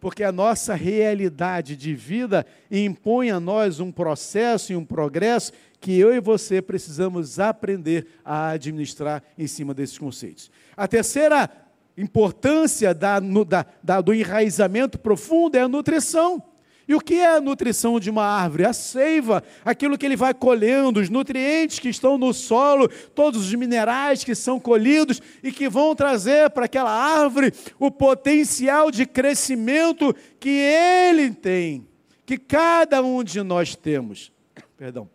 porque 0.00 0.22
a 0.22 0.32
nossa 0.32 0.74
realidade 0.74 1.76
de 1.76 1.94
vida 1.94 2.46
impõe 2.70 3.30
a 3.30 3.40
nós 3.40 3.80
um 3.80 3.90
processo 3.90 4.72
e 4.72 4.76
um 4.76 4.84
progresso 4.84 5.52
que 5.80 5.98
eu 5.98 6.14
e 6.14 6.20
você 6.20 6.60
precisamos 6.60 7.38
aprender 7.38 8.06
a 8.24 8.50
administrar 8.50 9.22
em 9.36 9.46
cima 9.46 9.74
desses 9.74 9.98
conceitos. 9.98 10.50
A 10.76 10.86
terceira 10.86 11.50
importância 11.96 12.94
da, 12.94 13.18
da, 13.20 13.66
da, 13.82 14.00
do 14.00 14.14
enraizamento 14.14 14.98
profundo 14.98 15.56
é 15.56 15.62
a 15.62 15.68
nutrição. 15.68 16.42
E 16.88 16.94
o 16.94 17.00
que 17.00 17.16
é 17.16 17.36
a 17.36 17.40
nutrição 17.40 18.00
de 18.00 18.08
uma 18.08 18.24
árvore? 18.24 18.64
A 18.64 18.72
seiva, 18.72 19.44
aquilo 19.62 19.98
que 19.98 20.06
ele 20.06 20.16
vai 20.16 20.32
colhendo, 20.32 21.00
os 21.00 21.10
nutrientes 21.10 21.78
que 21.78 21.90
estão 21.90 22.16
no 22.16 22.32
solo, 22.32 22.88
todos 23.14 23.46
os 23.46 23.54
minerais 23.54 24.24
que 24.24 24.34
são 24.34 24.58
colhidos 24.58 25.20
e 25.42 25.52
que 25.52 25.68
vão 25.68 25.94
trazer 25.94 26.48
para 26.48 26.64
aquela 26.64 26.90
árvore 26.90 27.52
o 27.78 27.90
potencial 27.90 28.90
de 28.90 29.04
crescimento 29.04 30.16
que 30.40 30.48
ele 30.48 31.30
tem, 31.30 31.86
que 32.24 32.38
cada 32.38 33.02
um 33.02 33.22
de 33.22 33.42
nós 33.42 33.76
temos. 33.76 34.32
Perdão. 34.74 35.10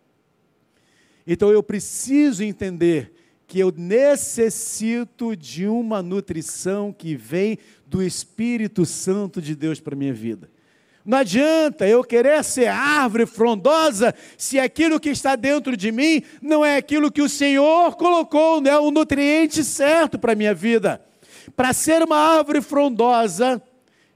Então 1.25 1.49
eu 1.49 1.63
preciso 1.63 2.43
entender 2.43 3.12
que 3.47 3.59
eu 3.59 3.73
necessito 3.75 5.36
de 5.36 5.67
uma 5.67 6.03
nutrição 6.03 6.93
que 6.93 7.15
vem 7.15 7.57
do 7.88 8.03
Espírito 8.03 8.86
Santo 8.86 9.41
de 9.41 9.55
Deus 9.55 9.79
para 9.79 9.95
minha 9.95 10.13
vida. 10.13 10.53
Não 11.06 11.18
adianta 11.18 11.86
eu 11.88 12.02
querer 12.04 12.44
ser 12.44 12.68
árvore 12.68 13.26
frondosa 13.26 14.16
se 14.38 14.58
aquilo 14.58 15.00
que 15.00 15.10
está 15.10 15.36
dentro 15.36 15.76
de 15.76 15.92
mim 15.92 16.24
não 16.42 16.63
é 16.63 16.78
aquilo 16.78 17.12
que 17.12 17.22
o 17.22 17.28
Senhor 17.28 17.96
colocou, 17.98 18.62
não 18.62 18.72
é 18.72 18.80
o 18.80 18.89
nutriente 18.89 19.63
certo 19.63 20.18
para 20.18 20.32
a 20.32 20.36
minha 20.36 20.54
vida. 20.54 21.04
Para 21.56 21.74
ser 21.74 22.02
uma 22.02 22.16
árvore 22.16 22.62
frondosa, 22.62 23.62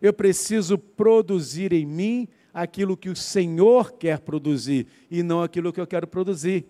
eu 0.01 0.13
preciso 0.13 0.77
produzir 0.77 1.73
em 1.73 1.85
mim 1.85 2.27
aquilo 2.53 2.95
que 2.95 3.09
o 3.09 3.15
Senhor 3.15 3.91
quer 3.93 4.19
produzir 4.19 4.87
e 5.11 5.21
não 5.21 5.43
aquilo 5.43 5.73
que 5.73 5.81
eu 5.81 5.87
quero 5.87 6.07
produzir. 6.07 6.65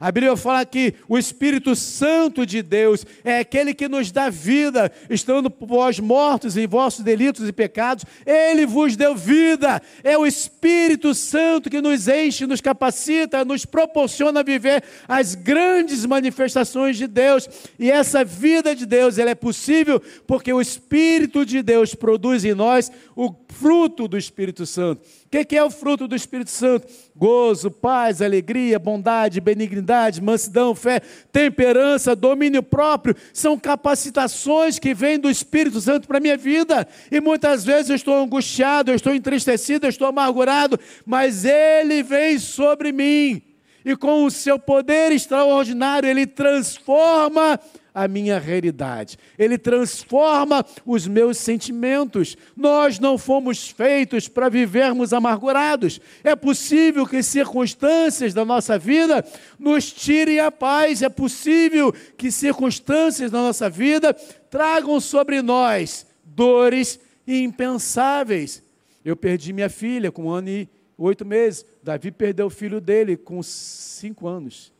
A 0.00 0.10
Bíblia 0.10 0.34
fala 0.34 0.64
que 0.64 0.94
o 1.06 1.18
Espírito 1.18 1.76
Santo 1.76 2.46
de 2.46 2.62
Deus 2.62 3.04
é 3.22 3.40
aquele 3.40 3.74
que 3.74 3.86
nos 3.86 4.10
dá 4.10 4.30
vida, 4.30 4.90
estando 5.10 5.52
vós 5.60 6.00
mortos 6.00 6.56
em 6.56 6.66
vossos 6.66 7.04
delitos 7.04 7.46
e 7.46 7.52
pecados, 7.52 8.06
ele 8.24 8.64
vos 8.64 8.96
deu 8.96 9.14
vida. 9.14 9.82
É 10.02 10.16
o 10.16 10.24
Espírito 10.24 11.14
Santo 11.14 11.68
que 11.68 11.82
nos 11.82 12.08
enche, 12.08 12.46
nos 12.46 12.62
capacita, 12.62 13.44
nos 13.44 13.66
proporciona 13.66 14.42
viver 14.42 14.82
as 15.06 15.34
grandes 15.34 16.06
manifestações 16.06 16.96
de 16.96 17.06
Deus. 17.06 17.46
E 17.78 17.90
essa 17.90 18.24
vida 18.24 18.74
de 18.74 18.86
Deus, 18.86 19.18
ela 19.18 19.30
é 19.30 19.34
possível 19.34 20.00
porque 20.26 20.50
o 20.50 20.62
Espírito 20.62 21.44
de 21.44 21.62
Deus 21.62 21.94
produz 21.94 22.42
em 22.42 22.54
nós 22.54 22.90
o 23.14 23.34
fruto 23.48 24.08
do 24.08 24.16
Espírito 24.16 24.64
Santo. 24.64 25.02
O 25.32 25.44
que 25.44 25.56
é 25.56 25.62
o 25.62 25.70
fruto 25.70 26.08
do 26.08 26.16
Espírito 26.16 26.50
Santo? 26.50 26.88
Gozo, 27.14 27.70
paz, 27.70 28.20
alegria, 28.20 28.80
bondade, 28.80 29.40
benignidade, 29.40 30.20
mansidão, 30.20 30.74
fé, 30.74 31.00
temperança, 31.30 32.16
domínio 32.16 32.64
próprio. 32.64 33.14
São 33.32 33.56
capacitações 33.56 34.80
que 34.80 34.92
vêm 34.92 35.20
do 35.20 35.30
Espírito 35.30 35.80
Santo 35.80 36.08
para 36.08 36.18
a 36.18 36.20
minha 36.20 36.36
vida. 36.36 36.84
E 37.12 37.20
muitas 37.20 37.64
vezes 37.64 37.90
eu 37.90 37.96
estou 37.96 38.16
angustiado, 38.20 38.90
eu 38.90 38.96
estou 38.96 39.14
entristecido, 39.14 39.86
eu 39.86 39.90
estou 39.90 40.08
amargurado, 40.08 40.80
mas 41.06 41.44
Ele 41.44 42.02
vem 42.02 42.36
sobre 42.36 42.90
mim. 42.90 43.40
E 43.84 43.96
com 43.96 44.24
o 44.24 44.30
seu 44.30 44.58
poder 44.58 45.12
extraordinário, 45.12 46.08
Ele 46.08 46.26
transforma 46.26 47.58
a 47.94 48.06
minha 48.06 48.38
realidade, 48.38 49.18
ele 49.38 49.58
transforma 49.58 50.64
os 50.86 51.06
meus 51.06 51.38
sentimentos. 51.38 52.36
Nós 52.56 52.98
não 52.98 53.18
fomos 53.18 53.68
feitos 53.68 54.28
para 54.28 54.48
vivermos 54.48 55.12
amargurados. 55.12 56.00
É 56.22 56.36
possível 56.36 57.06
que 57.06 57.22
circunstâncias 57.22 58.32
da 58.32 58.44
nossa 58.44 58.78
vida 58.78 59.24
nos 59.58 59.92
tirem 59.92 60.40
a 60.40 60.50
paz, 60.50 61.02
é 61.02 61.08
possível 61.08 61.92
que 62.16 62.30
circunstâncias 62.30 63.30
da 63.30 63.38
nossa 63.38 63.68
vida 63.68 64.14
tragam 64.48 65.00
sobre 65.00 65.42
nós 65.42 66.06
dores 66.24 66.98
impensáveis. 67.26 68.62
Eu 69.04 69.16
perdi 69.16 69.52
minha 69.52 69.68
filha 69.68 70.12
com 70.12 70.24
um 70.24 70.30
ano 70.30 70.48
e 70.48 70.68
oito 71.04 71.24
meses. 71.24 71.64
Davi 71.82 72.10
perdeu 72.10 72.46
o 72.46 72.50
filho 72.50 72.80
dele 72.80 73.16
com 73.16 73.42
cinco 73.42 74.28
anos. 74.28 74.72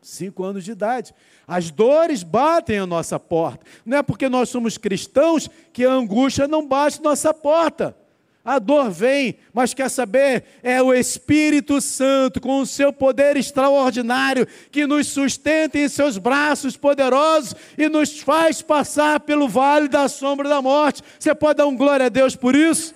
Cinco 0.00 0.44
anos 0.44 0.64
de 0.64 0.72
idade. 0.72 1.14
As 1.46 1.70
dores 1.70 2.22
batem 2.22 2.78
a 2.78 2.86
nossa 2.86 3.18
porta. 3.18 3.64
Não 3.84 3.98
é 3.98 4.02
porque 4.02 4.28
nós 4.28 4.48
somos 4.48 4.76
cristãos 4.76 5.48
que 5.72 5.84
a 5.84 5.92
angústia 5.92 6.46
não 6.46 6.66
bate 6.66 7.02
nossa 7.02 7.32
porta. 7.32 7.96
A 8.44 8.58
dor 8.58 8.90
vem, 8.90 9.38
mas 9.54 9.72
quer 9.72 9.88
saber? 9.88 10.44
É 10.62 10.82
o 10.82 10.92
Espírito 10.92 11.80
Santo, 11.80 12.42
com 12.42 12.60
o 12.60 12.66
seu 12.66 12.92
poder 12.92 13.38
extraordinário, 13.38 14.46
que 14.70 14.86
nos 14.86 15.06
sustenta 15.06 15.78
em 15.78 15.88
seus 15.88 16.18
braços 16.18 16.76
poderosos 16.76 17.54
e 17.78 17.88
nos 17.88 18.20
faz 18.20 18.60
passar 18.60 19.20
pelo 19.20 19.48
vale 19.48 19.88
da 19.88 20.08
sombra 20.08 20.46
da 20.46 20.60
morte. 20.60 21.02
Você 21.18 21.34
pode 21.34 21.56
dar 21.56 21.66
um 21.66 21.74
glória 21.74 22.04
a 22.04 22.10
Deus 22.10 22.36
por 22.36 22.54
isso? 22.54 22.94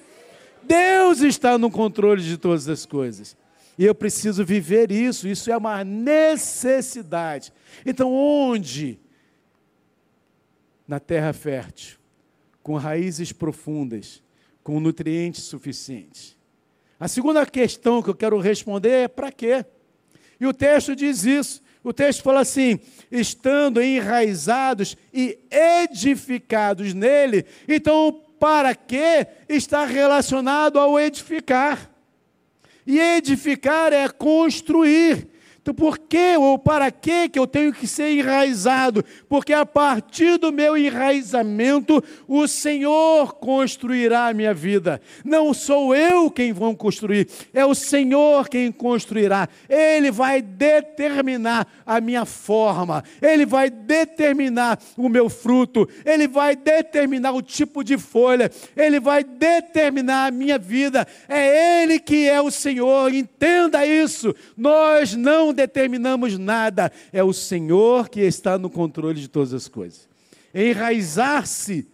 Deus 0.68 1.20
está 1.22 1.56
no 1.56 1.70
controle 1.70 2.22
de 2.22 2.36
todas 2.36 2.68
as 2.68 2.84
coisas. 2.84 3.36
E 3.78 3.84
eu 3.84 3.94
preciso 3.94 4.44
viver 4.44 4.92
isso, 4.92 5.26
isso 5.26 5.50
é 5.50 5.56
uma 5.56 5.82
necessidade. 5.82 7.52
Então, 7.86 8.12
onde? 8.12 8.98
Na 10.86 11.00
terra 11.00 11.32
fértil, 11.32 11.98
com 12.62 12.76
raízes 12.76 13.32
profundas, 13.32 14.22
com 14.62 14.80
nutrientes 14.80 15.44
suficientes. 15.44 16.36
A 17.00 17.06
segunda 17.06 17.46
questão 17.46 18.02
que 18.02 18.10
eu 18.10 18.14
quero 18.14 18.38
responder 18.38 18.90
é 19.04 19.08
para 19.08 19.30
quê? 19.30 19.64
E 20.40 20.46
o 20.46 20.52
texto 20.52 20.94
diz 20.96 21.24
isso. 21.24 21.62
O 21.82 21.92
texto 21.92 22.22
fala 22.22 22.40
assim: 22.40 22.80
estando 23.10 23.80
enraizados 23.80 24.96
e 25.14 25.38
edificados 25.50 26.92
nele. 26.92 27.46
Então, 27.68 28.20
para 28.38 28.74
que 28.74 29.26
está 29.48 29.84
relacionado 29.84 30.78
ao 30.78 30.98
edificar? 30.98 31.90
E 32.86 32.98
edificar 32.98 33.92
é 33.92 34.08
construir. 34.08 35.37
Então, 35.68 35.74
por 35.74 35.98
que 35.98 36.34
ou 36.38 36.58
para 36.58 36.90
que 36.90 37.30
eu 37.34 37.46
tenho 37.46 37.74
que 37.74 37.86
ser 37.86 38.08
enraizado? 38.18 39.04
Porque 39.28 39.52
a 39.52 39.66
partir 39.66 40.38
do 40.38 40.50
meu 40.50 40.78
enraizamento, 40.78 42.02
o 42.26 42.48
Senhor 42.48 43.34
construirá 43.34 44.28
a 44.28 44.32
minha 44.32 44.54
vida. 44.54 44.98
Não 45.22 45.52
sou 45.52 45.94
eu 45.94 46.30
quem 46.30 46.54
vou 46.54 46.74
construir, 46.74 47.28
é 47.52 47.66
o 47.66 47.74
Senhor 47.74 48.48
quem 48.48 48.72
construirá. 48.72 49.46
Ele 49.68 50.10
vai 50.10 50.40
determinar 50.40 51.66
a 51.84 52.00
minha 52.00 52.24
forma, 52.24 53.04
ele 53.20 53.44
vai 53.44 53.68
determinar 53.68 54.80
o 54.96 55.06
meu 55.06 55.28
fruto, 55.28 55.86
ele 56.02 56.26
vai 56.26 56.56
determinar 56.56 57.32
o 57.32 57.42
tipo 57.42 57.84
de 57.84 57.98
folha, 57.98 58.50
ele 58.74 58.98
vai 58.98 59.22
determinar 59.22 60.28
a 60.28 60.30
minha 60.30 60.56
vida. 60.58 61.06
É 61.28 61.82
ele 61.82 61.98
que 61.98 62.26
é 62.26 62.40
o 62.40 62.50
Senhor. 62.50 63.12
Entenda 63.12 63.84
isso. 63.84 64.34
Nós 64.56 65.14
não 65.14 65.57
determinamos 65.58 66.38
nada, 66.38 66.92
é 67.12 67.22
o 67.22 67.32
Senhor 67.32 68.08
que 68.08 68.20
está 68.20 68.56
no 68.56 68.70
controle 68.70 69.20
de 69.20 69.28
todas 69.28 69.52
as 69.52 69.66
coisas. 69.66 70.08
Enraizar-se 70.54 71.88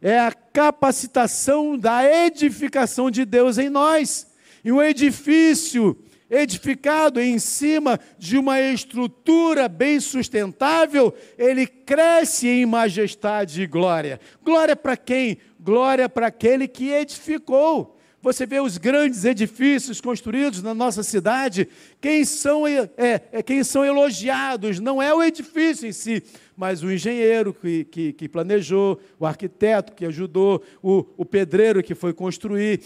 é 0.00 0.18
a 0.18 0.32
capacitação 0.32 1.78
da 1.78 2.04
edificação 2.04 3.10
de 3.10 3.24
Deus 3.24 3.58
em 3.58 3.68
nós. 3.68 4.26
E 4.64 4.72
um 4.72 4.82
edifício 4.82 5.96
edificado 6.30 7.20
em 7.20 7.38
cima 7.38 8.00
de 8.18 8.38
uma 8.38 8.60
estrutura 8.60 9.68
bem 9.68 10.00
sustentável, 10.00 11.14
ele 11.38 11.66
cresce 11.66 12.48
em 12.48 12.66
majestade 12.66 13.62
e 13.62 13.66
glória. 13.66 14.18
Glória 14.42 14.74
para 14.74 14.96
quem? 14.96 15.36
Glória 15.60 16.08
para 16.08 16.28
aquele 16.28 16.66
que 16.66 16.90
edificou. 16.90 17.93
Você 18.24 18.46
vê 18.46 18.58
os 18.58 18.78
grandes 18.78 19.26
edifícios 19.26 20.00
construídos 20.00 20.62
na 20.62 20.72
nossa 20.72 21.02
cidade, 21.02 21.68
quem 22.00 22.24
são, 22.24 22.66
é, 22.66 22.88
é, 22.96 23.42
quem 23.42 23.62
são 23.62 23.84
elogiados 23.84 24.80
não 24.80 25.02
é 25.02 25.12
o 25.12 25.22
edifício 25.22 25.86
em 25.86 25.92
si, 25.92 26.22
mas 26.56 26.82
o 26.82 26.90
engenheiro 26.90 27.52
que, 27.52 27.84
que, 27.84 28.12
que 28.14 28.26
planejou, 28.26 28.98
o 29.20 29.26
arquiteto 29.26 29.92
que 29.92 30.06
ajudou, 30.06 30.62
o, 30.82 31.04
o 31.18 31.24
pedreiro 31.26 31.82
que 31.82 31.94
foi 31.94 32.14
construir, 32.14 32.80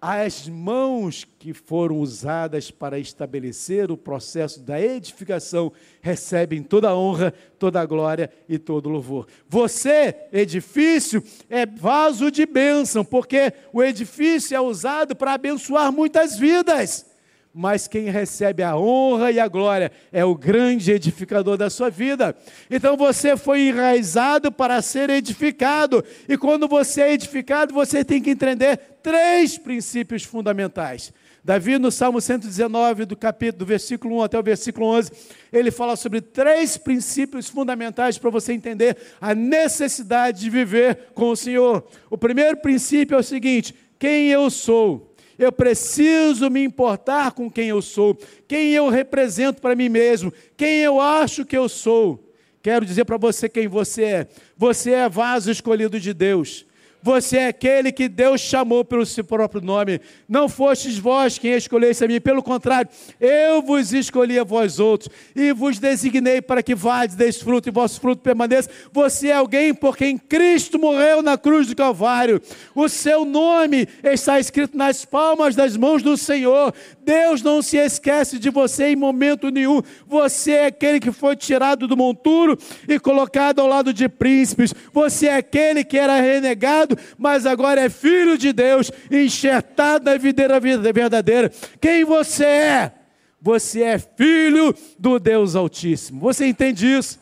as 0.00 0.48
mãos 0.48 1.26
que 1.38 1.52
foram 1.52 1.98
usadas 1.98 2.70
para 2.70 2.98
estabelecer 2.98 3.90
o 3.90 3.96
processo 3.96 4.60
da 4.60 4.80
edificação 4.80 5.72
recebem 6.00 6.62
toda 6.62 6.88
a 6.88 6.96
honra, 6.96 7.34
toda 7.58 7.80
a 7.80 7.86
glória 7.86 8.30
e 8.48 8.58
todo 8.58 8.86
o 8.86 8.90
louvor. 8.90 9.26
Você, 9.48 10.14
edifício, 10.32 11.22
é 11.48 11.66
vaso 11.66 12.30
de 12.30 12.46
bênção, 12.46 13.04
porque 13.04 13.52
o 13.72 13.82
edifício 13.82 14.56
é 14.56 14.60
usado 14.60 15.14
para 15.14 15.34
abençoar 15.34 15.92
muitas 15.92 16.38
vidas 16.38 17.09
mas 17.52 17.88
quem 17.88 18.10
recebe 18.10 18.62
a 18.62 18.76
honra 18.76 19.32
e 19.32 19.40
a 19.40 19.48
glória 19.48 19.90
é 20.12 20.24
o 20.24 20.34
grande 20.34 20.92
edificador 20.92 21.56
da 21.56 21.68
sua 21.68 21.90
vida. 21.90 22.34
Então 22.70 22.96
você 22.96 23.36
foi 23.36 23.68
enraizado 23.68 24.52
para 24.52 24.80
ser 24.80 25.10
edificado, 25.10 26.04
e 26.28 26.36
quando 26.38 26.68
você 26.68 27.02
é 27.02 27.12
edificado, 27.12 27.74
você 27.74 28.04
tem 28.04 28.22
que 28.22 28.30
entender 28.30 28.76
três 29.02 29.58
princípios 29.58 30.22
fundamentais. 30.22 31.12
Davi, 31.42 31.78
no 31.78 31.90
Salmo 31.90 32.20
119, 32.20 33.06
do 33.06 33.16
capítulo, 33.16 33.60
do 33.60 33.66
versículo 33.66 34.18
1 34.18 34.22
até 34.22 34.38
o 34.38 34.42
versículo 34.42 34.86
11, 34.86 35.10
ele 35.50 35.70
fala 35.70 35.96
sobre 35.96 36.20
três 36.20 36.76
princípios 36.76 37.48
fundamentais 37.48 38.18
para 38.18 38.28
você 38.28 38.52
entender 38.52 38.96
a 39.20 39.34
necessidade 39.34 40.40
de 40.40 40.50
viver 40.50 41.08
com 41.14 41.30
o 41.30 41.36
Senhor. 41.36 41.84
O 42.10 42.18
primeiro 42.18 42.58
princípio 42.58 43.16
é 43.16 43.18
o 43.18 43.22
seguinte: 43.22 43.74
quem 43.98 44.28
eu 44.28 44.50
sou 44.50 45.09
eu 45.40 45.50
preciso 45.50 46.50
me 46.50 46.62
importar 46.62 47.32
com 47.32 47.50
quem 47.50 47.68
eu 47.68 47.80
sou, 47.80 48.16
quem 48.46 48.72
eu 48.72 48.90
represento 48.90 49.60
para 49.60 49.74
mim 49.74 49.88
mesmo, 49.88 50.32
quem 50.56 50.80
eu 50.80 51.00
acho 51.00 51.46
que 51.46 51.56
eu 51.56 51.68
sou. 51.68 52.30
Quero 52.62 52.84
dizer 52.84 53.06
para 53.06 53.16
você 53.16 53.48
quem 53.48 53.66
você 53.66 54.04
é. 54.04 54.28
Você 54.54 54.92
é 54.92 55.08
vaso 55.08 55.50
escolhido 55.50 55.98
de 55.98 56.12
Deus. 56.12 56.66
Você 57.02 57.38
é 57.38 57.48
aquele 57.48 57.90
que 57.92 58.08
Deus 58.08 58.40
chamou 58.40 58.84
pelo 58.84 59.06
seu 59.06 59.24
próprio 59.24 59.62
nome. 59.62 60.00
Não 60.28 60.48
fostes 60.48 60.98
vós 60.98 61.38
quem 61.38 61.52
escolhesse 61.52 62.04
a 62.04 62.08
mim, 62.08 62.20
pelo 62.20 62.42
contrário, 62.42 62.90
eu 63.18 63.62
vos 63.62 63.92
escolhi 63.92 64.38
a 64.38 64.44
vós 64.44 64.78
outros 64.78 65.08
e 65.34 65.52
vos 65.52 65.78
designei 65.78 66.42
para 66.42 66.62
que 66.62 66.74
vades, 66.74 67.16
deis 67.16 67.40
fruto 67.40 67.68
e 67.68 67.72
vosso 67.72 68.00
fruto 68.00 68.22
permaneça. 68.22 68.68
Você 68.92 69.28
é 69.28 69.34
alguém 69.34 69.72
por 69.72 69.96
quem 69.96 70.18
Cristo 70.18 70.78
morreu 70.78 71.22
na 71.22 71.38
cruz 71.38 71.66
do 71.66 71.76
Calvário. 71.76 72.40
O 72.74 72.88
seu 72.88 73.24
nome 73.24 73.88
está 74.02 74.38
escrito 74.38 74.76
nas 74.76 75.04
palmas 75.04 75.54
das 75.54 75.76
mãos 75.76 76.02
do 76.02 76.16
Senhor. 76.16 76.74
Deus 77.04 77.42
não 77.42 77.62
se 77.62 77.76
esquece 77.76 78.38
de 78.38 78.50
você 78.50 78.88
em 78.88 78.96
momento 78.96 79.50
nenhum. 79.50 79.80
Você 80.06 80.52
é 80.52 80.66
aquele 80.66 81.00
que 81.00 81.12
foi 81.12 81.34
tirado 81.34 81.88
do 81.88 81.96
monturo 81.96 82.58
e 82.86 82.98
colocado 82.98 83.60
ao 83.60 83.66
lado 83.66 83.92
de 83.92 84.08
príncipes. 84.08 84.74
Você 84.92 85.26
é 85.26 85.36
aquele 85.36 85.82
que 85.82 85.98
era 85.98 86.20
renegado 86.20 86.89
mas 87.18 87.46
agora 87.46 87.80
é 87.80 87.88
filho 87.88 88.36
de 88.36 88.52
Deus, 88.52 88.90
enxertado 89.10 90.04
na 90.04 90.16
videira 90.16 90.58
verdadeira. 90.60 91.50
Quem 91.80 92.04
você 92.04 92.44
é? 92.44 92.92
Você 93.40 93.82
é 93.82 93.98
filho 93.98 94.74
do 94.98 95.18
Deus 95.18 95.56
Altíssimo. 95.56 96.20
Você 96.20 96.46
entende 96.46 96.86
isso? 96.86 97.18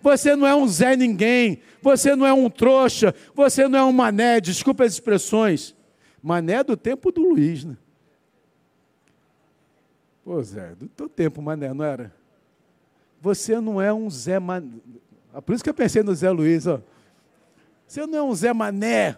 Você 0.00 0.36
não 0.36 0.46
é 0.46 0.54
um 0.54 0.68
Zé 0.68 0.96
Ninguém, 0.96 1.60
você 1.82 2.14
não 2.14 2.24
é 2.24 2.32
um 2.32 2.48
trouxa, 2.48 3.14
você 3.34 3.66
não 3.66 3.78
é 3.78 3.84
um 3.84 3.92
mané, 3.92 4.40
desculpa 4.40 4.84
as 4.84 4.92
expressões. 4.92 5.74
Mané 6.22 6.54
é 6.54 6.64
do 6.64 6.76
tempo 6.76 7.10
do 7.10 7.20
Luiz, 7.20 7.64
né? 7.64 7.76
Pô, 10.24 10.42
Zé, 10.42 10.74
do 10.74 10.88
teu 10.88 11.08
tempo, 11.08 11.40
mané, 11.40 11.72
não 11.72 11.84
era? 11.84 12.14
Você 13.20 13.60
não 13.60 13.80
é 13.80 13.92
um 13.92 14.08
Zé 14.08 14.38
Mané. 14.38 14.68
Por 15.44 15.54
isso 15.54 15.64
que 15.64 15.70
eu 15.70 15.74
pensei 15.74 16.02
no 16.02 16.14
Zé 16.14 16.30
Luiz, 16.30 16.66
ó. 16.66 16.80
Você 17.88 18.06
não 18.06 18.18
é 18.18 18.22
um 18.22 18.34
Zé 18.34 18.52
Mané, 18.52 19.16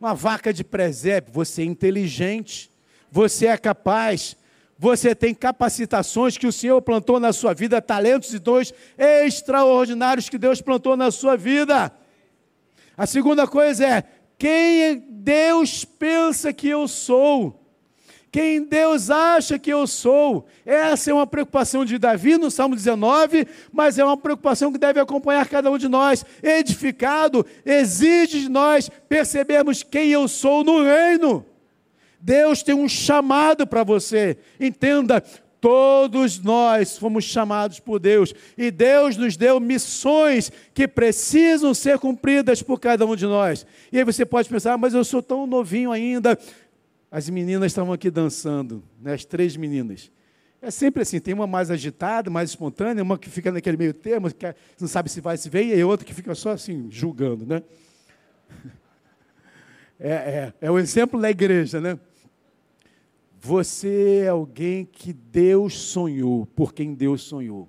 uma 0.00 0.14
vaca 0.14 0.54
de 0.54 0.64
presépio. 0.64 1.30
Você 1.34 1.60
é 1.60 1.66
inteligente, 1.66 2.70
você 3.10 3.46
é 3.46 3.58
capaz, 3.58 4.38
você 4.78 5.14
tem 5.14 5.34
capacitações 5.34 6.38
que 6.38 6.46
o 6.46 6.52
Senhor 6.52 6.80
plantou 6.80 7.20
na 7.20 7.30
sua 7.30 7.52
vida, 7.52 7.82
talentos 7.82 8.32
e 8.32 8.38
dons 8.38 8.72
extraordinários 8.96 10.30
que 10.30 10.38
Deus 10.38 10.62
plantou 10.62 10.96
na 10.96 11.10
sua 11.10 11.36
vida. 11.36 11.92
A 12.96 13.06
segunda 13.06 13.46
coisa 13.46 13.86
é: 13.86 14.04
quem 14.38 15.04
Deus 15.10 15.84
pensa 15.84 16.54
que 16.54 16.68
eu 16.68 16.88
sou? 16.88 17.61
Quem 18.32 18.64
Deus 18.64 19.10
acha 19.10 19.58
que 19.58 19.70
eu 19.70 19.86
sou. 19.86 20.46
Essa 20.64 21.10
é 21.10 21.14
uma 21.14 21.26
preocupação 21.26 21.84
de 21.84 21.98
Davi 21.98 22.38
no 22.38 22.50
Salmo 22.50 22.74
19, 22.74 23.46
mas 23.70 23.98
é 23.98 24.04
uma 24.04 24.16
preocupação 24.16 24.72
que 24.72 24.78
deve 24.78 24.98
acompanhar 24.98 25.46
cada 25.46 25.70
um 25.70 25.76
de 25.76 25.86
nós. 25.86 26.24
Edificado 26.42 27.44
exige 27.62 28.40
de 28.40 28.48
nós 28.48 28.90
percebermos 29.06 29.82
quem 29.82 30.08
eu 30.08 30.26
sou 30.26 30.64
no 30.64 30.82
reino. 30.82 31.44
Deus 32.18 32.62
tem 32.62 32.74
um 32.74 32.88
chamado 32.88 33.66
para 33.66 33.84
você. 33.84 34.38
Entenda, 34.58 35.22
todos 35.62 36.40
nós 36.40 36.98
fomos 36.98 37.22
chamados 37.22 37.78
por 37.78 38.00
Deus 38.00 38.34
e 38.58 38.68
Deus 38.68 39.16
nos 39.16 39.36
deu 39.36 39.60
missões 39.60 40.50
que 40.74 40.88
precisam 40.88 41.72
ser 41.72 42.00
cumpridas 42.00 42.60
por 42.60 42.80
cada 42.80 43.06
um 43.06 43.14
de 43.14 43.26
nós. 43.26 43.64
E 43.92 43.98
aí 43.98 44.04
você 44.04 44.26
pode 44.26 44.48
pensar, 44.48 44.72
ah, 44.72 44.78
mas 44.78 44.92
eu 44.92 45.04
sou 45.04 45.22
tão 45.22 45.46
novinho 45.46 45.92
ainda. 45.92 46.36
As 47.12 47.28
meninas 47.28 47.70
estavam 47.70 47.92
aqui 47.92 48.10
dançando, 48.10 48.82
né, 48.98 49.12
as 49.12 49.22
três 49.22 49.54
meninas. 49.54 50.10
É 50.62 50.70
sempre 50.70 51.02
assim, 51.02 51.20
tem 51.20 51.34
uma 51.34 51.46
mais 51.46 51.70
agitada, 51.70 52.30
mais 52.30 52.48
espontânea, 52.48 53.02
uma 53.02 53.18
que 53.18 53.28
fica 53.28 53.52
naquele 53.52 53.76
meio 53.76 53.92
termo, 53.92 54.32
que 54.32 54.54
não 54.80 54.88
sabe 54.88 55.10
se 55.10 55.20
vai 55.20 55.36
se 55.36 55.50
ver, 55.50 55.76
e 55.76 55.84
outra 55.84 56.06
que 56.06 56.14
fica 56.14 56.34
só 56.34 56.52
assim, 56.52 56.88
julgando, 56.90 57.44
né? 57.44 57.62
É, 60.04 60.10
é, 60.10 60.52
é 60.62 60.68
o 60.68 60.80
exemplo 60.80 61.20
da 61.20 61.30
igreja, 61.30 61.80
né? 61.80 61.96
Você 63.38 64.22
é 64.24 64.28
alguém 64.28 64.84
que 64.84 65.12
Deus 65.12 65.78
sonhou, 65.78 66.44
por 66.44 66.74
quem 66.74 66.92
Deus 66.92 67.22
sonhou. 67.22 67.68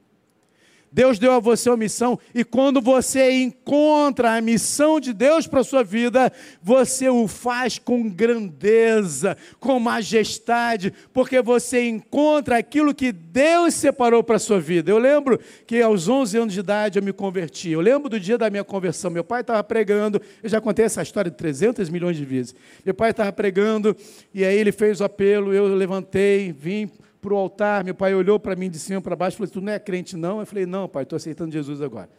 Deus 0.94 1.18
deu 1.18 1.32
a 1.32 1.40
você 1.40 1.72
uma 1.72 1.78
missão 1.78 2.20
e 2.36 2.44
quando 2.44 2.80
você 2.80 3.32
encontra 3.32 4.38
a 4.38 4.42
missão 4.42 5.00
de 5.00 5.12
Deus 5.12 5.48
para 5.48 5.62
a 5.62 5.64
sua 5.64 5.84
vida, 5.84 6.32
você 6.62 7.10
o 7.10 7.28
faz 7.28 7.80
com 7.80 8.08
grandeza, 8.08 9.36
com 9.60 9.80
majestade, 9.80 10.94
porque 11.12 11.42
você 11.42 11.90
encontra 11.90 12.60
aquilo 12.60 12.94
que 12.94 13.12
Deus 13.12 13.74
separou 13.74 14.24
para 14.24 14.36
a 14.36 14.40
sua 14.40 14.60
vida. 14.60 14.92
Eu 14.92 15.00
lembro 15.00 15.40
que 15.66 15.82
aos 15.82 16.08
11 16.08 16.38
anos 16.38 16.54
de 16.54 16.60
idade 16.60 17.00
eu 17.00 17.04
me 17.04 17.12
converti. 17.12 17.72
Eu 17.72 17.82
lembro 17.82 18.08
do 18.08 18.20
dia 18.20 18.38
da 18.38 18.52
minha 18.52 18.64
conversão. 18.64 19.10
Meu 19.10 19.24
pai 19.24 19.42
estava 19.42 19.64
pregando, 19.64 20.22
eu 20.44 20.50
já 20.50 20.62
contei 20.62 20.86
essa 20.86 21.02
história 21.02 21.32
de 21.32 21.38
300 21.38 21.90
milhões 21.90 22.18
de 22.18 22.24
vezes. 22.24 22.54
Meu 22.86 22.94
pai 22.94 23.10
estava 23.10 23.32
pregando 23.34 23.98
e 24.32 24.46
aí 24.46 24.56
ele 24.56 24.72
fez 24.72 25.02
o 25.02 25.04
apelo, 25.04 25.52
eu 25.52 25.74
levantei, 25.74 26.52
vim 26.52 26.92
para 27.24 27.34
o 27.34 27.38
altar, 27.38 27.86
meu 27.86 27.96
pai 27.96 28.14
olhou 28.14 28.38
para 28.38 28.54
mim 28.54 28.70
de 28.70 28.78
cima 28.78 29.02
para 29.02 29.16
baixo 29.16 29.36
e 29.36 29.38
falou: 29.38 29.52
Tu 29.52 29.62
não 29.62 29.72
é 29.72 29.80
crente, 29.80 30.18
não? 30.18 30.42
Eu 30.42 30.46
falei: 30.46 30.66
Não, 30.66 30.90
pai, 30.90 31.04
estou 31.04 31.16
aceitando 31.16 31.52
Jesus 31.54 31.82
agora. 31.82 32.10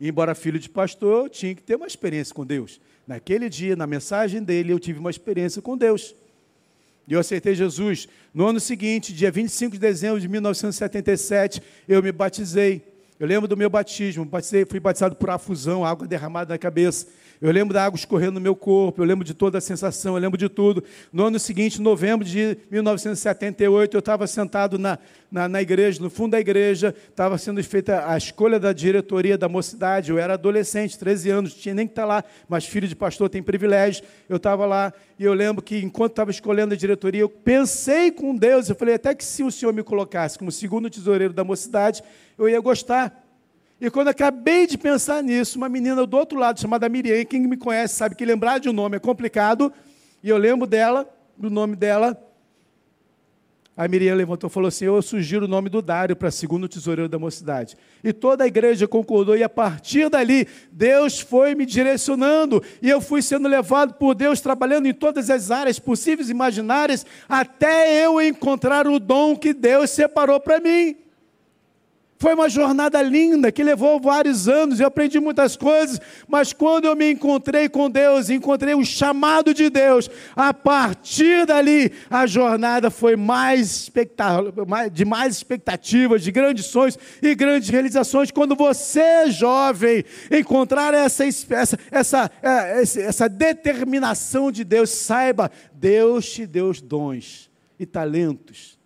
E, 0.00 0.08
embora 0.08 0.34
filho 0.34 0.58
de 0.58 0.68
pastor, 0.68 1.26
eu 1.26 1.28
tinha 1.28 1.54
que 1.54 1.62
ter 1.62 1.76
uma 1.76 1.86
experiência 1.86 2.34
com 2.34 2.44
Deus. 2.44 2.80
Naquele 3.06 3.48
dia, 3.48 3.76
na 3.76 3.86
mensagem 3.86 4.42
dele, 4.42 4.72
eu 4.72 4.80
tive 4.80 4.98
uma 4.98 5.10
experiência 5.10 5.62
com 5.62 5.76
Deus. 5.76 6.16
E 7.06 7.12
eu 7.12 7.20
aceitei 7.20 7.54
Jesus. 7.54 8.08
No 8.32 8.46
ano 8.46 8.58
seguinte, 8.58 9.12
dia 9.12 9.30
25 9.30 9.74
de 9.74 9.78
dezembro 9.78 10.20
de 10.20 10.26
1977, 10.26 11.62
eu 11.86 12.02
me 12.02 12.10
batizei. 12.10 12.82
Eu 13.20 13.28
lembro 13.28 13.46
do 13.46 13.56
meu 13.56 13.70
batismo, 13.70 14.28
fui 14.68 14.80
batizado 14.80 15.14
por 15.14 15.30
afusão, 15.30 15.84
água 15.84 16.08
derramada 16.08 16.52
na 16.52 16.58
cabeça. 16.58 17.06
Eu 17.44 17.52
lembro 17.52 17.74
da 17.74 17.84
água 17.84 17.98
escorrendo 17.98 18.32
no 18.32 18.40
meu 18.40 18.56
corpo, 18.56 19.02
eu 19.02 19.04
lembro 19.04 19.22
de 19.22 19.34
toda 19.34 19.58
a 19.58 19.60
sensação, 19.60 20.14
eu 20.14 20.18
lembro 20.18 20.38
de 20.38 20.48
tudo. 20.48 20.82
No 21.12 21.26
ano 21.26 21.38
seguinte, 21.38 21.78
novembro 21.78 22.26
de 22.26 22.56
1978, 22.70 23.94
eu 23.94 23.98
estava 23.98 24.26
sentado 24.26 24.78
na, 24.78 24.98
na, 25.30 25.46
na, 25.46 25.60
igreja, 25.60 26.02
no 26.02 26.08
fundo 26.08 26.30
da 26.30 26.40
igreja, 26.40 26.94
estava 27.06 27.36
sendo 27.36 27.62
feita 27.62 28.10
a 28.10 28.16
escolha 28.16 28.58
da 28.58 28.72
diretoria 28.72 29.36
da 29.36 29.46
mocidade. 29.46 30.10
Eu 30.10 30.18
era 30.18 30.32
adolescente, 30.32 30.98
13 30.98 31.28
anos, 31.28 31.52
tinha 31.52 31.74
nem 31.74 31.86
que 31.86 31.92
estar 31.92 32.04
tá 32.04 32.08
lá, 32.08 32.24
mas 32.48 32.64
filho 32.64 32.88
de 32.88 32.96
pastor 32.96 33.28
tem 33.28 33.42
privilégio. 33.42 34.02
Eu 34.26 34.38
estava 34.38 34.64
lá 34.64 34.90
e 35.18 35.24
eu 35.24 35.34
lembro 35.34 35.62
que 35.62 35.76
enquanto 35.84 36.12
estava 36.12 36.30
escolhendo 36.30 36.72
a 36.72 36.76
diretoria, 36.78 37.20
eu 37.20 37.28
pensei 37.28 38.10
com 38.10 38.34
Deus, 38.34 38.70
eu 38.70 38.74
falei, 38.74 38.94
até 38.94 39.14
que 39.14 39.22
se 39.22 39.42
o 39.42 39.50
Senhor 39.50 39.74
me 39.74 39.82
colocasse 39.82 40.38
como 40.38 40.50
segundo 40.50 40.88
tesoureiro 40.88 41.34
da 41.34 41.44
mocidade, 41.44 42.02
eu 42.38 42.48
ia 42.48 42.58
gostar. 42.58 43.22
E 43.80 43.90
quando 43.90 44.08
acabei 44.08 44.66
de 44.66 44.78
pensar 44.78 45.22
nisso, 45.22 45.58
uma 45.58 45.68
menina 45.68 46.06
do 46.06 46.16
outro 46.16 46.38
lado, 46.38 46.60
chamada 46.60 46.88
Miriam, 46.88 47.24
quem 47.24 47.40
me 47.40 47.56
conhece 47.56 47.96
sabe 47.96 48.14
que 48.14 48.24
lembrar 48.24 48.58
de 48.58 48.68
um 48.68 48.72
nome 48.72 48.96
é 48.96 49.00
complicado, 49.00 49.72
e 50.22 50.28
eu 50.28 50.36
lembro 50.36 50.66
dela, 50.66 51.08
do 51.36 51.50
nome 51.50 51.74
dela. 51.74 52.18
A 53.76 53.88
Miriam 53.88 54.14
levantou 54.14 54.48
e 54.48 54.52
falou 54.52 54.68
assim: 54.68 54.84
Eu 54.84 55.02
sugiro 55.02 55.46
o 55.46 55.48
nome 55.48 55.68
do 55.68 55.82
Dário 55.82 56.14
para 56.14 56.30
segundo 56.30 56.68
tesoureiro 56.68 57.08
da 57.08 57.18
mocidade. 57.18 57.76
E 58.04 58.12
toda 58.12 58.44
a 58.44 58.46
igreja 58.46 58.86
concordou, 58.86 59.36
e 59.36 59.42
a 59.42 59.48
partir 59.48 60.08
dali, 60.08 60.46
Deus 60.70 61.18
foi 61.18 61.56
me 61.56 61.66
direcionando, 61.66 62.62
e 62.80 62.88
eu 62.88 63.00
fui 63.00 63.20
sendo 63.20 63.48
levado 63.48 63.94
por 63.94 64.14
Deus, 64.14 64.40
trabalhando 64.40 64.86
em 64.86 64.94
todas 64.94 65.28
as 65.28 65.50
áreas 65.50 65.80
possíveis 65.80 66.28
e 66.28 66.32
imaginárias, 66.32 67.04
até 67.28 68.06
eu 68.06 68.20
encontrar 68.20 68.86
o 68.86 69.00
dom 69.00 69.36
que 69.36 69.52
Deus 69.52 69.90
separou 69.90 70.38
para 70.38 70.60
mim. 70.60 71.03
Foi 72.18 72.34
uma 72.34 72.48
jornada 72.48 73.02
linda 73.02 73.50
que 73.50 73.62
levou 73.62 74.00
vários 74.00 74.48
anos, 74.48 74.78
eu 74.78 74.86
aprendi 74.86 75.18
muitas 75.18 75.56
coisas, 75.56 76.00
mas 76.28 76.52
quando 76.52 76.84
eu 76.84 76.94
me 76.94 77.10
encontrei 77.10 77.68
com 77.68 77.90
Deus, 77.90 78.30
encontrei 78.30 78.74
o 78.74 78.84
chamado 78.84 79.52
de 79.52 79.68
Deus, 79.68 80.08
a 80.36 80.54
partir 80.54 81.44
dali 81.44 81.92
a 82.08 82.26
jornada 82.26 82.90
foi 82.90 83.16
mais 83.16 83.90
de 84.92 85.04
mais 85.04 85.36
expectativas, 85.36 86.22
de 86.22 86.30
grandes 86.30 86.66
sonhos 86.66 86.98
e 87.20 87.34
grandes 87.34 87.68
realizações. 87.68 88.30
Quando 88.30 88.54
você, 88.54 89.30
jovem, 89.30 90.04
encontrar 90.30 90.94
essa, 90.94 91.24
essa, 91.26 91.78
essa, 91.90 92.30
é, 92.42 92.80
essa 92.80 93.28
determinação 93.28 94.50
de 94.52 94.64
Deus, 94.64 94.90
saiba, 94.90 95.50
Deus 95.72 96.30
te 96.30 96.46
deu 96.46 96.72
dons 96.82 97.50
e 97.78 97.84
talentos 97.84 98.78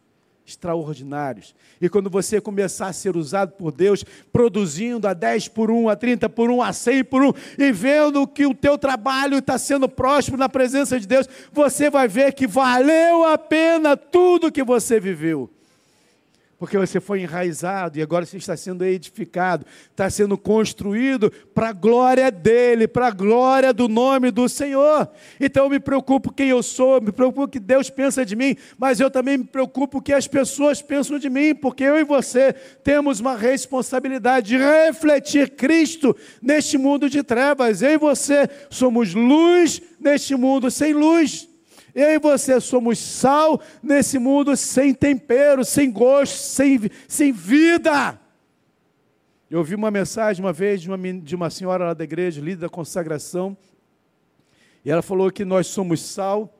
extraordinários. 0.49 1.55
E 1.81 1.89
quando 1.89 2.11
você 2.11 2.41
começar 2.41 2.89
a 2.89 2.93
ser 2.93 3.17
usado 3.17 3.53
por 3.53 3.73
Deus, 3.73 4.05
produzindo 4.33 5.07
a 5.07 5.13
10 5.13 5.49
por 5.49 5.71
1, 5.71 5.89
a 5.89 5.97
30 5.97 6.29
por 6.29 6.51
1, 6.51 6.63
a 6.63 6.73
100 6.73 7.05
por 7.05 7.23
1, 7.23 7.33
e 7.59 7.73
vendo 7.73 8.27
que 8.27 8.47
o 8.47 8.55
teu 8.55 8.79
trabalho 8.79 9.39
está 9.39 9.59
sendo 9.59 9.89
próximo 9.89 10.37
na 10.37 10.49
presença 10.49 10.99
de 10.99 11.07
Deus, 11.07 11.29
você 11.53 11.91
vai 11.91 12.09
ver 12.09 12.33
que 12.33 12.47
valeu 12.47 13.25
a 13.25 13.39
pena 13.39 13.97
tudo 13.97 14.53
que 14.53 14.63
você 14.63 14.99
viveu 14.99 15.51
porque 16.59 16.77
você 16.77 16.99
foi 16.99 17.21
enraizado 17.21 17.99
e 17.99 18.03
agora 18.03 18.27
você 18.27 18.37
está 18.37 18.57
sendo 18.57 18.85
edificado, 18.85 19.65
está 19.91 20.11
sendo 20.11 20.37
construído 20.37 21.31
para 21.55 21.69
a 21.69 21.73
glória 21.73 22.31
dele, 22.31 22.89
para 22.89 23.07
a 23.07 23.13
glória 23.13 23.73
do 23.73 23.89
nome 23.89 24.33
do 24.33 24.49
Senhor. 24.49 25.09
Então 25.41 25.65
eu 25.65 25.71
me 25.71 25.79
preocupo 25.79 26.33
quem 26.33 26.49
eu 26.49 26.63
sou, 26.63 27.01
me 27.01 27.13
preocupo 27.13 27.45
o 27.45 27.49
que 27.49 27.61
Deus 27.61 27.89
pensa 27.89 28.27
de 28.27 28.35
mim, 28.35 28.57
mas 28.77 28.99
eu 28.99 29.09
também 29.09 29.39
me 29.39 29.45
preocupo 29.45 29.99
o 29.99 30.03
que 30.03 30.13
as 30.13 30.27
pessoas 30.27 30.83
pensam 30.83 31.19
de 31.19 31.31
mim, 31.31 31.55
porque 31.55 31.85
eu 31.85 31.97
e 31.97 32.05
você 32.05 32.53
temos 32.83 33.21
uma 33.21 33.37
responsabilidade 33.37 34.49
de 34.49 34.59
refletir 34.59 35.51
Cristo 35.51 36.17
neste 36.43 36.77
mundo 36.77 37.09
de 37.09 37.23
trevas. 37.23 37.83
Eu 37.83 37.91
e 37.93 37.99
você 37.99 38.51
somos 38.69 39.15
luz 39.15 39.81
neste 40.01 40.35
mundo 40.35 40.71
sem 40.71 40.93
luz. 40.93 41.48
Eu 41.99 42.11
e 42.11 42.19
você 42.21 42.61
somos 42.61 42.97
sal 42.97 43.61
nesse 43.83 44.21
mundo 44.21 44.57
sem 44.57 44.95
tempero, 44.95 45.65
sem 45.65 45.91
gosto, 45.91 46.37
sem, 46.37 46.79
sem 47.09 47.33
vida. 47.33 48.21
Eu 49.51 49.59
ouvi 49.59 49.75
uma 49.75 49.91
mensagem 49.91 50.45
uma 50.45 50.53
vez 50.53 50.81
de 50.81 50.89
uma, 50.89 50.97
de 50.97 51.35
uma 51.35 51.51
senhora 51.51 51.87
lá 51.87 51.95
da 51.95 52.05
igreja, 52.05 52.41
líder 52.41 52.61
da 52.61 52.69
consagração, 52.69 53.57
e 54.85 54.91
ela 54.93 55.03
falou 55.03 55.29
que 55.33 55.45
nós 55.45 55.67
somos 55.67 56.01
sal 56.01 56.55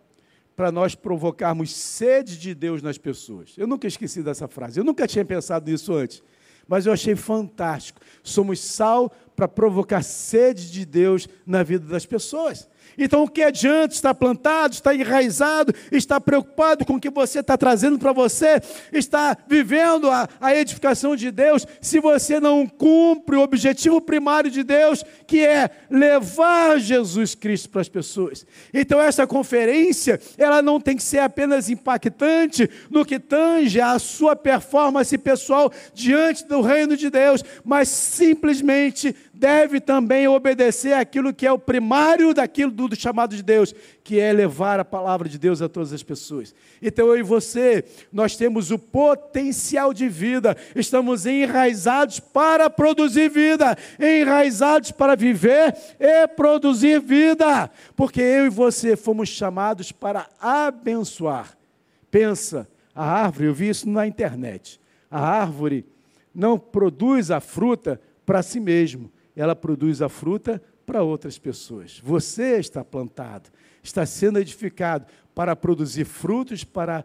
para 0.57 0.73
nós 0.73 0.97
provocarmos 0.97 1.73
sede 1.73 2.37
de 2.37 2.53
Deus 2.53 2.83
nas 2.83 2.99
pessoas. 2.99 3.55
Eu 3.57 3.69
nunca 3.69 3.87
esqueci 3.87 4.25
dessa 4.25 4.49
frase, 4.49 4.81
eu 4.81 4.85
nunca 4.85 5.07
tinha 5.07 5.25
pensado 5.25 5.71
nisso 5.71 5.95
antes, 5.95 6.21
mas 6.67 6.85
eu 6.85 6.93
achei 6.93 7.15
fantástico. 7.15 8.01
Somos 8.25 8.59
sal 8.59 9.09
para 9.37 9.47
provocar 9.47 10.03
sede 10.03 10.69
de 10.73 10.85
Deus 10.85 11.29
na 11.47 11.63
vida 11.63 11.87
das 11.87 12.05
pessoas. 12.05 12.69
Então, 12.99 13.23
o 13.23 13.29
que 13.29 13.43
adianta 13.43 13.95
estar 13.95 14.15
plantado, 14.15 14.75
estar 14.75 14.95
enraizado, 14.95 15.73
estar 15.93 16.21
preocupado 16.21 16.85
com 16.85 16.95
o 16.95 17.01
que 17.01 17.11
você 17.11 17.41
está 17.41 17.57
trazendo 17.57 17.99
para 17.99 18.13
você, 18.13 18.61
estar 18.93 19.39
vivendo 19.47 20.11
a, 20.11 20.29
a 20.41 20.55
edificação 20.55 21.15
de 21.15 21.31
Deus, 21.31 21.67
se 21.81 22.01
você 22.01 22.41
não 22.41 22.67
cumpre 22.67 23.37
o 23.37 23.43
objetivo 23.43 24.01
primário 24.01 24.51
de 24.51 24.63
Deus, 24.63 25.05
que 25.27 25.45
é 25.45 25.71
levar 25.91 26.79
Jesus 26.81 27.35
Cristo 27.35 27.71
para 27.71 27.81
as 27.81 27.89
pessoas. 27.89 28.45
Então, 28.75 29.01
essa 29.01 29.27
conferência, 29.27 30.21
ela 30.37 30.61
não 30.61 30.81
tem 30.81 30.97
que 30.97 31.03
ser 31.03 31.19
apenas 31.19 31.71
impactante 31.71 32.69
no 32.91 33.05
que 33.05 33.19
tange 33.19 33.81
a 33.81 33.99
sua 33.99 34.35
performance 34.35 35.17
pessoal 35.19 35.73
diante 35.95 36.45
do 36.45 36.61
reino 36.61 36.97
de 36.97 37.11
Deus, 37.11 37.45
mas 37.65 37.89
simplesmente 37.89 39.15
deve 39.39 39.81
também 39.81 40.27
obedecer 40.27 40.95
aquilo 40.95 41.33
que 41.33 41.47
é 41.47 41.53
o 41.53 41.59
primário 41.59 42.35
daquilo 42.35 42.73
do, 42.73 42.89
do, 42.89 42.97
chamado 42.97 43.37
de 43.37 43.43
Deus, 43.43 43.73
que 44.03 44.19
é 44.19 44.33
levar 44.33 44.81
a 44.81 44.85
palavra 44.85 45.29
de 45.29 45.39
Deus 45.39 45.63
a 45.63 45.69
todas 45.69 45.93
as 45.93 46.03
pessoas. 46.03 46.53
Então 46.83 47.07
eu 47.07 47.19
e 47.19 47.23
você, 47.23 47.85
nós 48.13 48.37
temos 48.37 48.73
o 48.73 48.79
potencial 48.79 49.95
de 49.95 50.09
vida, 50.09 50.57
estamos 50.75 51.25
enraizados 51.25 52.19
para 52.19 52.69
produzir 52.69 53.31
vida, 53.31 53.77
enraizados 54.01 54.91
para 54.91 55.15
viver 55.15 55.73
e 56.01 56.27
produzir 56.27 57.01
vida, 57.01 57.71
porque 57.95 58.21
eu 58.21 58.47
e 58.47 58.51
você 58.51 58.97
fomos 58.97 59.29
chamados 59.29 59.93
para 59.93 60.27
abençoar. 60.41 61.57
Pensa, 62.11 62.69
a 62.93 63.05
árvore, 63.05 63.47
eu 63.47 63.55
vi 63.55 63.69
isso 63.69 63.89
na 63.89 64.05
internet, 64.05 64.81
a 65.09 65.21
árvore 65.21 65.87
não 66.35 66.59
produz 66.59 67.31
a 67.31 67.41
fruta 67.41 68.01
para 68.27 68.43
si 68.43 68.59
mesmo, 68.59 69.11
ela 69.39 69.55
produz 69.55 70.03
a 70.03 70.09
fruta 70.09 70.61
para 70.85 71.03
outras 71.03 71.39
pessoas. 71.39 72.01
Você 72.03 72.59
está 72.59 72.85
plantado, 72.85 73.49
está 73.81 74.05
sendo 74.05 74.41
edificado 74.41 75.07
para 75.33 75.55
produzir 75.55 76.05
frutos 76.05 76.65
para 76.65 77.05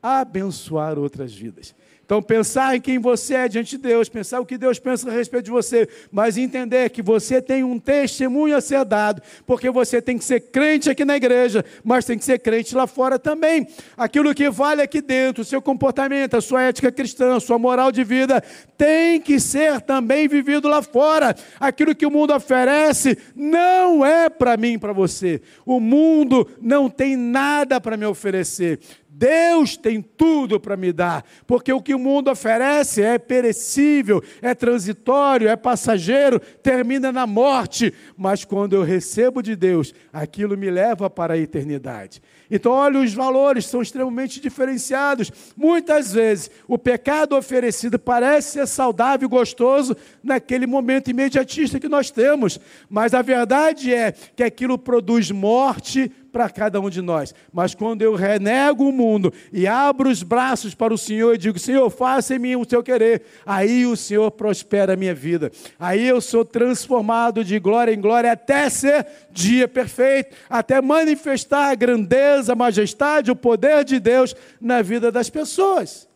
abençoar 0.00 0.96
outras 0.96 1.34
vidas. 1.34 1.74
Então, 2.12 2.20
pensar 2.20 2.76
em 2.76 2.80
quem 2.82 2.98
você 2.98 3.32
é 3.32 3.48
diante 3.48 3.78
de 3.78 3.84
Deus, 3.84 4.06
pensar 4.06 4.38
o 4.38 4.44
que 4.44 4.58
Deus 4.58 4.78
pensa 4.78 5.08
a 5.08 5.12
respeito 5.14 5.46
de 5.46 5.50
você, 5.50 5.88
mas 6.10 6.36
entender 6.36 6.90
que 6.90 7.00
você 7.00 7.40
tem 7.40 7.64
um 7.64 7.78
testemunho 7.78 8.54
a 8.54 8.60
ser 8.60 8.84
dado, 8.84 9.22
porque 9.46 9.70
você 9.70 10.02
tem 10.02 10.18
que 10.18 10.24
ser 10.26 10.40
crente 10.40 10.90
aqui 10.90 11.06
na 11.06 11.16
igreja, 11.16 11.64
mas 11.82 12.04
tem 12.04 12.18
que 12.18 12.24
ser 12.26 12.38
crente 12.40 12.74
lá 12.74 12.86
fora 12.86 13.18
também. 13.18 13.66
Aquilo 13.96 14.34
que 14.34 14.50
vale 14.50 14.82
aqui 14.82 15.00
dentro, 15.00 15.40
o 15.40 15.46
seu 15.46 15.62
comportamento, 15.62 16.36
a 16.36 16.42
sua 16.42 16.64
ética 16.64 16.92
cristã, 16.92 17.36
a 17.36 17.40
sua 17.40 17.58
moral 17.58 17.90
de 17.90 18.04
vida, 18.04 18.44
tem 18.76 19.18
que 19.18 19.40
ser 19.40 19.80
também 19.80 20.28
vivido 20.28 20.68
lá 20.68 20.82
fora. 20.82 21.34
Aquilo 21.58 21.94
que 21.94 22.04
o 22.04 22.10
mundo 22.10 22.34
oferece 22.34 23.16
não 23.34 24.04
é 24.04 24.28
para 24.28 24.58
mim, 24.58 24.78
para 24.78 24.92
você. 24.92 25.40
O 25.64 25.80
mundo 25.80 26.46
não 26.60 26.90
tem 26.90 27.16
nada 27.16 27.80
para 27.80 27.96
me 27.96 28.04
oferecer. 28.04 28.80
Deus 29.14 29.76
tem 29.76 30.00
tudo 30.00 30.58
para 30.58 30.74
me 30.74 30.90
dar, 30.90 31.22
porque 31.46 31.70
o 31.70 31.82
que 31.82 31.94
o 31.94 31.98
mundo 31.98 32.30
oferece 32.30 33.02
é 33.02 33.18
perecível, 33.18 34.22
é 34.40 34.54
transitório, 34.54 35.48
é 35.48 35.54
passageiro, 35.54 36.40
termina 36.40 37.12
na 37.12 37.26
morte, 37.26 37.92
mas 38.16 38.42
quando 38.42 38.74
eu 38.74 38.82
recebo 38.82 39.42
de 39.42 39.54
Deus, 39.54 39.92
aquilo 40.10 40.56
me 40.56 40.70
leva 40.70 41.10
para 41.10 41.34
a 41.34 41.38
eternidade. 41.38 42.22
Então, 42.50 42.72
olha, 42.72 43.00
os 43.00 43.12
valores 43.12 43.66
são 43.66 43.82
extremamente 43.82 44.40
diferenciados. 44.40 45.30
Muitas 45.56 46.12
vezes, 46.12 46.50
o 46.66 46.78
pecado 46.78 47.36
oferecido 47.36 47.98
parece 47.98 48.52
ser 48.52 48.66
saudável 48.66 49.26
e 49.26 49.30
gostoso 49.30 49.94
naquele 50.22 50.66
momento 50.66 51.10
imediatista 51.10 51.78
que 51.78 51.88
nós 51.88 52.10
temos, 52.10 52.58
mas 52.88 53.12
a 53.12 53.20
verdade 53.20 53.92
é 53.92 54.12
que 54.12 54.42
aquilo 54.42 54.78
produz 54.78 55.30
morte, 55.30 56.10
para 56.32 56.48
cada 56.48 56.80
um 56.80 56.88
de 56.88 57.02
nós. 57.02 57.34
Mas 57.52 57.74
quando 57.74 58.02
eu 58.02 58.14
renego 58.14 58.88
o 58.88 58.92
mundo 58.92 59.32
e 59.52 59.66
abro 59.66 60.08
os 60.08 60.22
braços 60.22 60.74
para 60.74 60.94
o 60.94 60.98
Senhor 60.98 61.34
e 61.34 61.38
digo: 61.38 61.58
Senhor, 61.58 61.88
faça 61.90 62.34
em 62.34 62.38
mim 62.38 62.56
o 62.56 62.64
teu 62.64 62.82
querer, 62.82 63.22
aí 63.44 63.86
o 63.86 63.94
Senhor 63.94 64.30
prospera 64.30 64.94
a 64.94 64.96
minha 64.96 65.14
vida. 65.14 65.52
Aí 65.78 66.08
eu 66.08 66.20
sou 66.20 66.44
transformado 66.44 67.44
de 67.44 67.58
glória 67.58 67.92
em 67.92 68.00
glória 68.00 68.32
até 68.32 68.68
ser 68.70 69.06
dia 69.30 69.68
perfeito, 69.68 70.34
até 70.48 70.80
manifestar 70.80 71.70
a 71.70 71.74
grandeza, 71.74 72.54
a 72.54 72.56
majestade, 72.56 73.30
o 73.30 73.36
poder 73.36 73.84
de 73.84 74.00
Deus 74.00 74.34
na 74.60 74.80
vida 74.80 75.12
das 75.12 75.28
pessoas. 75.28 76.08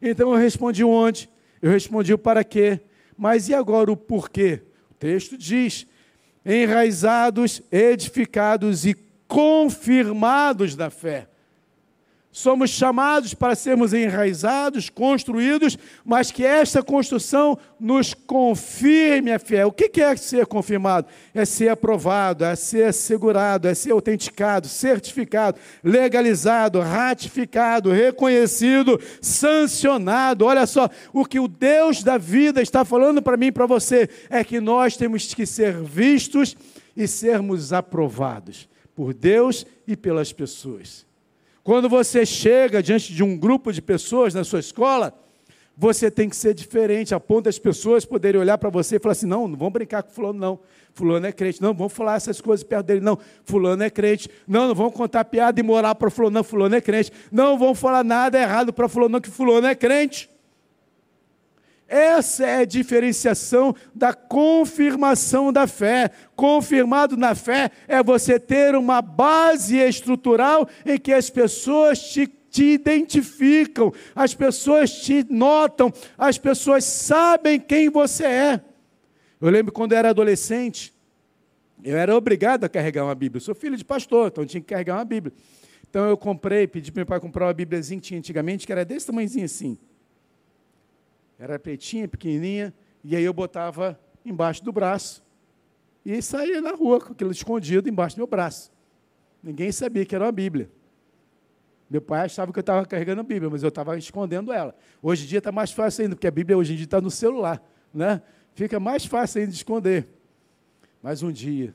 Então 0.00 0.32
eu 0.32 0.38
respondi 0.38 0.84
onde? 0.84 1.30
Eu 1.62 1.70
respondi 1.70 2.12
o 2.12 2.18
para 2.18 2.44
quê? 2.44 2.80
Mas 3.16 3.48
e 3.48 3.54
agora 3.54 3.90
o 3.90 3.96
porquê? 3.96 4.60
O 4.90 4.94
texto 4.94 5.38
diz: 5.38 5.86
enraizados, 6.44 7.62
edificados 7.70 8.84
e 8.84 8.94
confirmados 9.32 10.76
na 10.76 10.90
fé. 10.90 11.26
Somos 12.30 12.68
chamados 12.70 13.32
para 13.32 13.54
sermos 13.54 13.94
enraizados, 13.94 14.90
construídos, 14.90 15.78
mas 16.04 16.30
que 16.30 16.44
esta 16.44 16.82
construção 16.82 17.58
nos 17.80 18.12
confirme 18.12 19.32
a 19.32 19.38
fé. 19.38 19.64
O 19.64 19.72
que 19.72 20.02
é 20.02 20.16
ser 20.16 20.44
confirmado? 20.44 21.06
É 21.34 21.46
ser 21.46 21.70
aprovado, 21.70 22.44
é 22.44 22.54
ser 22.54 22.84
assegurado, 22.88 23.68
é 23.68 23.74
ser 23.74 23.92
autenticado, 23.92 24.68
certificado, 24.68 25.58
legalizado, 25.82 26.80
ratificado, 26.80 27.90
reconhecido, 27.90 29.00
sancionado. 29.20 30.44
Olha 30.44 30.66
só, 30.66 30.90
o 31.10 31.24
que 31.24 31.40
o 31.40 31.48
Deus 31.48 32.02
da 32.02 32.18
vida 32.18 32.60
está 32.60 32.84
falando 32.84 33.22
para 33.22 33.38
mim 33.38 33.46
e 33.46 33.52
para 33.52 33.66
você 33.66 34.10
é 34.28 34.44
que 34.44 34.60
nós 34.60 34.94
temos 34.94 35.32
que 35.32 35.46
ser 35.46 35.74
vistos 35.82 36.54
e 36.94 37.08
sermos 37.08 37.72
aprovados 37.72 38.71
por 38.94 39.14
Deus 39.14 39.66
e 39.86 39.96
pelas 39.96 40.32
pessoas. 40.32 41.06
Quando 41.64 41.88
você 41.88 42.26
chega 42.26 42.82
diante 42.82 43.12
de 43.12 43.22
um 43.22 43.36
grupo 43.36 43.72
de 43.72 43.80
pessoas 43.80 44.34
na 44.34 44.44
sua 44.44 44.60
escola, 44.60 45.14
você 45.76 46.10
tem 46.10 46.28
que 46.28 46.36
ser 46.36 46.52
diferente, 46.54 47.14
a 47.14 47.20
ponto 47.20 47.44
das 47.44 47.58
pessoas 47.58 48.04
poderem 48.04 48.40
olhar 48.40 48.58
para 48.58 48.68
você 48.68 48.96
e 48.96 48.98
falar 48.98 49.12
assim: 49.12 49.26
não, 49.26 49.48
não 49.48 49.56
vamos 49.56 49.72
brincar 49.72 50.02
com 50.02 50.10
fulano, 50.10 50.38
não. 50.38 50.60
Fulano 50.94 51.26
é 51.26 51.32
crente. 51.32 51.62
Não, 51.62 51.72
vamos 51.72 51.92
falar 51.94 52.16
essas 52.16 52.40
coisas 52.40 52.62
perto 52.62 52.86
dele. 52.86 53.00
Não, 53.00 53.18
fulano 53.44 53.82
é 53.82 53.88
crente. 53.88 54.28
Não, 54.46 54.68
não 54.68 54.74
vamos 54.74 54.92
contar 54.92 55.24
piada 55.24 55.58
e 55.58 55.62
morar 55.62 55.94
para 55.94 56.10
fulano, 56.10 56.34
não, 56.34 56.44
fulano 56.44 56.74
é 56.74 56.80
crente. 56.80 57.10
Não 57.30 57.58
vamos 57.58 57.78
falar 57.78 58.04
nada 58.04 58.38
errado 58.38 58.72
para 58.72 58.88
fulano, 58.88 59.14
não, 59.14 59.20
que 59.20 59.30
fulano 59.30 59.66
é 59.66 59.74
crente. 59.74 60.28
Essa 61.92 62.46
é 62.46 62.56
a 62.60 62.64
diferenciação 62.64 63.76
da 63.94 64.14
confirmação 64.14 65.52
da 65.52 65.66
fé. 65.66 66.10
Confirmado 66.34 67.18
na 67.18 67.34
fé 67.34 67.70
é 67.86 68.02
você 68.02 68.40
ter 68.40 68.74
uma 68.74 69.02
base 69.02 69.76
estrutural 69.76 70.66
em 70.86 70.98
que 70.98 71.12
as 71.12 71.28
pessoas 71.28 72.00
te, 72.00 72.26
te 72.26 72.64
identificam, 72.64 73.92
as 74.14 74.32
pessoas 74.32 74.90
te 75.02 75.22
notam, 75.28 75.92
as 76.16 76.38
pessoas 76.38 76.82
sabem 76.84 77.60
quem 77.60 77.90
você 77.90 78.24
é. 78.24 78.60
Eu 79.38 79.50
lembro 79.50 79.70
quando 79.70 79.92
eu 79.92 79.98
era 79.98 80.08
adolescente, 80.08 80.94
eu 81.84 81.98
era 81.98 82.16
obrigado 82.16 82.64
a 82.64 82.70
carregar 82.70 83.04
uma 83.04 83.14
Bíblia. 83.14 83.36
Eu 83.36 83.44
sou 83.44 83.54
filho 83.54 83.76
de 83.76 83.84
pastor, 83.84 84.28
então 84.28 84.46
tinha 84.46 84.62
que 84.62 84.68
carregar 84.68 84.96
uma 84.96 85.04
Bíblia. 85.04 85.34
Então 85.90 86.08
eu 86.08 86.16
comprei, 86.16 86.66
pedi 86.66 86.90
para 86.90 87.00
meu 87.00 87.06
pai 87.06 87.20
comprar 87.20 87.44
uma 87.48 87.52
Bíbliazinha 87.52 88.00
que 88.00 88.06
tinha 88.06 88.18
antigamente, 88.18 88.64
que 88.64 88.72
era 88.72 88.82
desse 88.82 89.08
tamanhozinho 89.08 89.44
assim. 89.44 89.76
Era 91.42 91.58
pretinha, 91.58 92.06
pequenininha, 92.06 92.72
e 93.02 93.16
aí 93.16 93.24
eu 93.24 93.32
botava 93.32 93.98
embaixo 94.24 94.62
do 94.62 94.70
braço 94.70 95.24
e 96.06 96.22
saía 96.22 96.60
na 96.60 96.70
rua 96.70 97.00
com 97.00 97.12
aquilo 97.12 97.32
escondido 97.32 97.88
embaixo 97.88 98.14
do 98.14 98.20
meu 98.20 98.28
braço. 98.28 98.70
Ninguém 99.42 99.72
sabia 99.72 100.06
que 100.06 100.14
era 100.14 100.24
uma 100.24 100.30
Bíblia. 100.30 100.70
Meu 101.90 102.00
pai 102.00 102.26
achava 102.26 102.52
que 102.52 102.60
eu 102.60 102.62
estava 102.62 102.86
carregando 102.86 103.22
a 103.22 103.24
Bíblia, 103.24 103.50
mas 103.50 103.64
eu 103.64 103.70
estava 103.70 103.98
escondendo 103.98 104.52
ela. 104.52 104.72
Hoje 105.02 105.24
em 105.24 105.26
dia 105.26 105.38
está 105.38 105.50
mais 105.50 105.72
fácil 105.72 106.04
ainda, 106.04 106.14
porque 106.14 106.28
a 106.28 106.30
Bíblia 106.30 106.56
hoje 106.56 106.74
em 106.74 106.76
dia 106.76 106.84
está 106.84 107.00
no 107.00 107.10
celular, 107.10 107.60
né? 107.92 108.22
Fica 108.54 108.78
mais 108.78 109.04
fácil 109.04 109.40
ainda 109.40 109.50
de 109.50 109.56
esconder. 109.56 110.06
Mas 111.02 111.24
um 111.24 111.32
dia, 111.32 111.74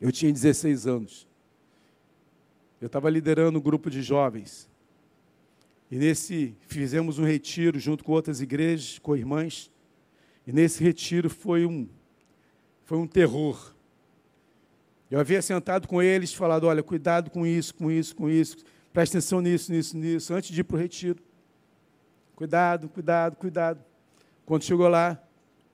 eu 0.00 0.10
tinha 0.10 0.32
16 0.32 0.88
anos, 0.88 1.28
eu 2.80 2.86
estava 2.86 3.08
liderando 3.08 3.60
um 3.60 3.62
grupo 3.62 3.88
de 3.88 4.02
jovens, 4.02 4.68
e 5.92 5.98
nesse 5.98 6.56
fizemos 6.68 7.18
um 7.18 7.24
retiro 7.24 7.78
junto 7.78 8.02
com 8.02 8.12
outras 8.12 8.40
igrejas, 8.40 8.98
com 8.98 9.14
irmãs. 9.14 9.70
E 10.46 10.50
nesse 10.50 10.82
retiro 10.82 11.28
foi 11.28 11.66
um 11.66 11.86
foi 12.82 12.96
um 12.96 13.06
terror. 13.06 13.74
Eu 15.10 15.20
havia 15.20 15.42
sentado 15.42 15.86
com 15.86 16.00
eles, 16.00 16.32
falado, 16.32 16.64
olha, 16.66 16.82
cuidado 16.82 17.30
com 17.30 17.46
isso, 17.46 17.74
com 17.74 17.90
isso, 17.90 18.16
com 18.16 18.26
isso. 18.30 18.56
Preste 18.90 19.18
atenção 19.18 19.42
nisso, 19.42 19.70
nisso, 19.70 19.94
nisso, 19.98 20.32
antes 20.32 20.50
de 20.50 20.62
ir 20.62 20.64
para 20.64 20.76
o 20.76 20.80
retiro. 20.80 21.22
Cuidado, 22.34 22.88
cuidado, 22.88 23.36
cuidado. 23.36 23.84
Quando 24.46 24.64
chegou 24.64 24.88
lá, 24.88 25.22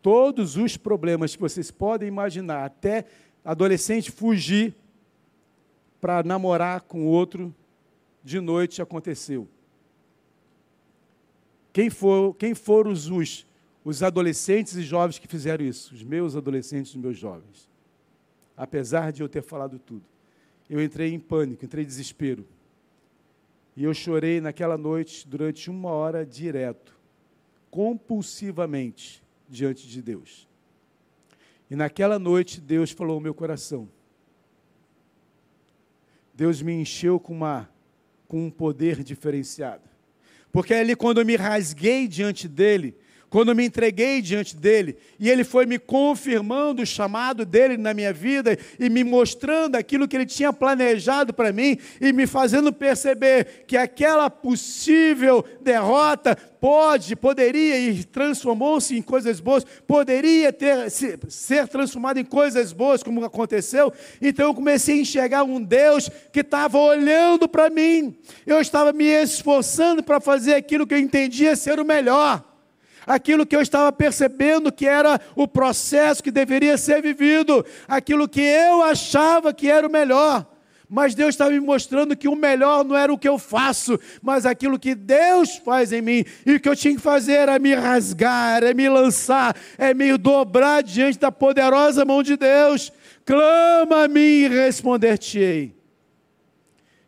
todos 0.02 0.56
os 0.56 0.76
problemas 0.76 1.36
que 1.36 1.40
vocês 1.40 1.70
podem 1.70 2.08
imaginar, 2.08 2.64
até 2.64 3.04
adolescente 3.44 4.10
fugir 4.10 4.74
para 6.00 6.24
namorar 6.24 6.80
com 6.80 7.06
outro 7.06 7.54
de 8.24 8.40
noite 8.40 8.82
aconteceu. 8.82 9.48
Quem, 11.78 11.90
for, 11.90 12.34
quem 12.34 12.56
foram 12.56 12.90
os, 12.90 13.08
os, 13.08 13.46
os 13.84 14.02
adolescentes 14.02 14.74
e 14.74 14.82
jovens 14.82 15.20
que 15.20 15.28
fizeram 15.28 15.64
isso? 15.64 15.94
Os 15.94 16.02
meus 16.02 16.34
adolescentes 16.34 16.92
e 16.92 16.98
meus 16.98 17.16
jovens. 17.16 17.68
Apesar 18.56 19.12
de 19.12 19.22
eu 19.22 19.28
ter 19.28 19.42
falado 19.42 19.78
tudo. 19.78 20.02
Eu 20.68 20.82
entrei 20.82 21.14
em 21.14 21.20
pânico, 21.20 21.64
entrei 21.64 21.84
em 21.84 21.86
desespero. 21.86 22.44
E 23.76 23.84
eu 23.84 23.94
chorei 23.94 24.40
naquela 24.40 24.76
noite 24.76 25.24
durante 25.28 25.70
uma 25.70 25.90
hora 25.90 26.26
direto, 26.26 26.98
compulsivamente, 27.70 29.22
diante 29.48 29.86
de 29.86 30.02
Deus. 30.02 30.48
E 31.70 31.76
naquela 31.76 32.18
noite 32.18 32.60
Deus 32.60 32.90
falou 32.90 33.14
ao 33.14 33.20
meu 33.20 33.34
coração. 33.34 33.88
Deus 36.34 36.60
me 36.60 36.72
encheu 36.72 37.20
com, 37.20 37.34
uma, 37.34 37.70
com 38.26 38.46
um 38.46 38.50
poder 38.50 39.04
diferenciado. 39.04 39.87
Porque 40.58 40.74
ali, 40.74 40.96
quando 40.96 41.20
eu 41.20 41.24
me 41.24 41.36
rasguei 41.36 42.08
diante 42.08 42.48
dele, 42.48 42.96
quando 43.30 43.54
me 43.54 43.64
entreguei 43.64 44.22
diante 44.22 44.56
dele, 44.56 44.96
e 45.18 45.28
ele 45.28 45.44
foi 45.44 45.66
me 45.66 45.78
confirmando 45.78 46.82
o 46.82 46.86
chamado 46.86 47.44
dele 47.44 47.76
na 47.76 47.92
minha 47.92 48.12
vida 48.12 48.58
e 48.78 48.88
me 48.88 49.04
mostrando 49.04 49.76
aquilo 49.76 50.08
que 50.08 50.16
ele 50.16 50.26
tinha 50.26 50.52
planejado 50.52 51.34
para 51.34 51.52
mim 51.52 51.78
e 52.00 52.12
me 52.12 52.26
fazendo 52.26 52.72
perceber 52.72 53.64
que 53.66 53.76
aquela 53.76 54.30
possível 54.30 55.44
derrota 55.60 56.36
pode, 56.60 57.14
poderia 57.14 57.78
e 57.78 58.02
transformou-se 58.02 58.96
em 58.96 59.02
coisas 59.02 59.40
boas, 59.40 59.64
poderia 59.86 60.52
ter 60.52 60.90
ser 60.90 61.68
transformado 61.68 62.18
em 62.18 62.24
coisas 62.24 62.72
boas, 62.72 63.02
como 63.02 63.24
aconteceu. 63.24 63.92
Então 64.20 64.46
eu 64.46 64.54
comecei 64.54 64.98
a 64.98 65.02
enxergar 65.02 65.42
um 65.44 65.62
Deus 65.62 66.10
que 66.32 66.40
estava 66.40 66.78
olhando 66.78 67.48
para 67.48 67.70
mim. 67.70 68.16
Eu 68.46 68.60
estava 68.60 68.92
me 68.92 69.04
esforçando 69.04 70.02
para 70.02 70.20
fazer 70.20 70.54
aquilo 70.54 70.86
que 70.86 70.94
eu 70.94 70.98
entendia 70.98 71.54
ser 71.54 71.78
o 71.78 71.84
melhor 71.84 72.48
aquilo 73.08 73.46
que 73.46 73.56
eu 73.56 73.62
estava 73.62 73.90
percebendo 73.90 74.70
que 74.70 74.86
era 74.86 75.18
o 75.34 75.48
processo 75.48 76.22
que 76.22 76.30
deveria 76.30 76.76
ser 76.76 77.00
vivido, 77.00 77.64
aquilo 77.88 78.28
que 78.28 78.42
eu 78.42 78.82
achava 78.82 79.52
que 79.52 79.70
era 79.70 79.86
o 79.86 79.90
melhor. 79.90 80.46
Mas 80.90 81.14
Deus 81.14 81.30
estava 81.30 81.50
me 81.50 81.60
mostrando 81.60 82.16
que 82.16 82.28
o 82.28 82.34
melhor 82.34 82.82
não 82.82 82.96
era 82.96 83.12
o 83.12 83.18
que 83.18 83.28
eu 83.28 83.38
faço, 83.38 84.00
mas 84.22 84.46
aquilo 84.46 84.78
que 84.78 84.94
Deus 84.94 85.56
faz 85.56 85.92
em 85.92 86.00
mim. 86.00 86.24
E 86.46 86.54
o 86.54 86.60
que 86.60 86.68
eu 86.68 86.76
tinha 86.76 86.94
que 86.94 87.00
fazer 87.00 87.32
era 87.32 87.58
me 87.58 87.74
rasgar, 87.74 88.62
é 88.62 88.72
me 88.72 88.88
lançar, 88.88 89.54
é 89.76 89.92
me 89.92 90.16
dobrar 90.16 90.82
diante 90.82 91.18
da 91.18 91.30
poderosa 91.30 92.06
mão 92.06 92.22
de 92.22 92.36
Deus. 92.36 92.90
Clama 93.26 94.04
a 94.04 94.08
mim 94.08 94.20
e 94.20 94.48
responder-te-ei. 94.48 95.77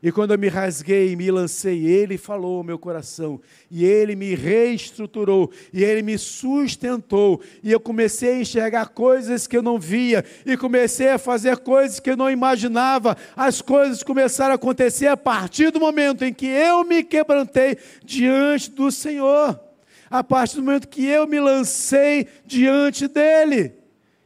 E 0.02 0.10
quando 0.10 0.32
eu 0.32 0.38
me 0.38 0.48
rasguei 0.48 1.12
e 1.12 1.16
me 1.16 1.30
lancei, 1.30 1.86
Ele 1.86 2.16
falou 2.16 2.58
ao 2.58 2.64
meu 2.64 2.78
coração, 2.78 3.38
e 3.70 3.84
Ele 3.84 4.16
me 4.16 4.34
reestruturou, 4.34 5.50
e 5.74 5.84
Ele 5.84 6.00
me 6.00 6.16
sustentou, 6.16 7.42
e 7.62 7.70
eu 7.70 7.78
comecei 7.78 8.32
a 8.32 8.40
enxergar 8.40 8.88
coisas 8.88 9.46
que 9.46 9.54
eu 9.54 9.62
não 9.62 9.78
via, 9.78 10.24
e 10.46 10.56
comecei 10.56 11.10
a 11.10 11.18
fazer 11.18 11.58
coisas 11.58 12.00
que 12.00 12.10
eu 12.10 12.16
não 12.16 12.30
imaginava. 12.30 13.14
As 13.36 13.60
coisas 13.60 14.02
começaram 14.02 14.52
a 14.52 14.54
acontecer 14.54 15.06
a 15.06 15.18
partir 15.18 15.70
do 15.70 15.78
momento 15.78 16.24
em 16.24 16.32
que 16.32 16.46
eu 16.46 16.82
me 16.82 17.02
quebrantei 17.02 17.76
diante 18.02 18.70
do 18.70 18.90
Senhor, 18.90 19.60
a 20.08 20.24
partir 20.24 20.56
do 20.56 20.62
momento 20.62 20.88
que 20.88 21.04
eu 21.04 21.26
me 21.26 21.38
lancei 21.38 22.26
diante 22.46 23.06
dEle. 23.06 23.79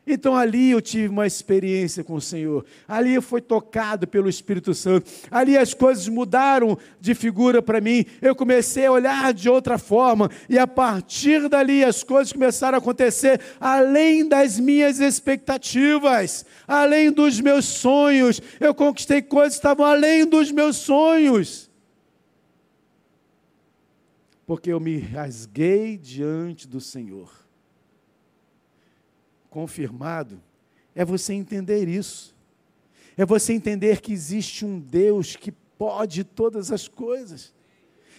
Então 0.07 0.37
ali 0.37 0.71
eu 0.71 0.83
tive 0.83 1.09
uma 1.09 1.27
experiência 1.27 2.05
com 2.05 2.15
o 2.15 2.21
Senhor. 2.21 2.65
Ali 2.87 3.15
eu 3.15 3.23
fui 3.23 3.41
tocado 3.41 4.07
pelo 4.07 4.29
Espírito 4.29 4.75
Santo. 4.75 5.11
Ali 5.31 5.57
as 5.57 5.73
coisas 5.73 6.07
mudaram 6.09 6.79
de 7.01 7.15
figura 7.15 7.63
para 7.63 7.81
mim. 7.81 8.05
Eu 8.21 8.37
comecei 8.37 8.85
a 8.85 8.93
olhar 8.93 9.33
de 9.33 9.49
outra 9.49 9.79
forma 9.79 10.31
e 10.49 10.59
a 10.59 10.67
partir 10.67 11.49
dali 11.49 11.83
as 11.83 12.05
coisas 12.05 12.33
começaram 12.33 12.77
a 12.77 12.79
acontecer 12.79 13.41
além 13.59 14.29
das 14.29 14.61
minhas 14.61 15.01
expectativas, 15.01 16.45
além 16.69 17.11
dos 17.11 17.41
meus 17.41 17.65
sonhos. 17.65 18.43
Eu 18.61 18.75
conquistei 18.75 19.23
coisas 19.23 19.55
que 19.55 19.59
estavam 19.61 19.87
além 19.87 20.27
dos 20.27 20.53
meus 20.53 20.77
sonhos. 20.77 21.71
Porque 24.47 24.71
eu 24.71 24.79
me 24.79 24.99
rasguei 24.99 25.97
diante 25.97 26.69
do 26.69 26.79
Senhor 26.79 27.44
confirmado, 29.55 30.43
é 30.97 31.05
você 31.05 31.33
entender 31.33 31.89
isso. 31.89 32.35
É 33.17 33.25
você 33.25 33.53
entender 33.53 34.01
que 34.01 34.13
existe 34.13 34.65
um 34.65 34.81
Deus 34.81 35.37
que 35.37 35.53
pode 35.79 36.25
todas 36.25 36.73
as 36.73 36.89
coisas. 36.89 37.55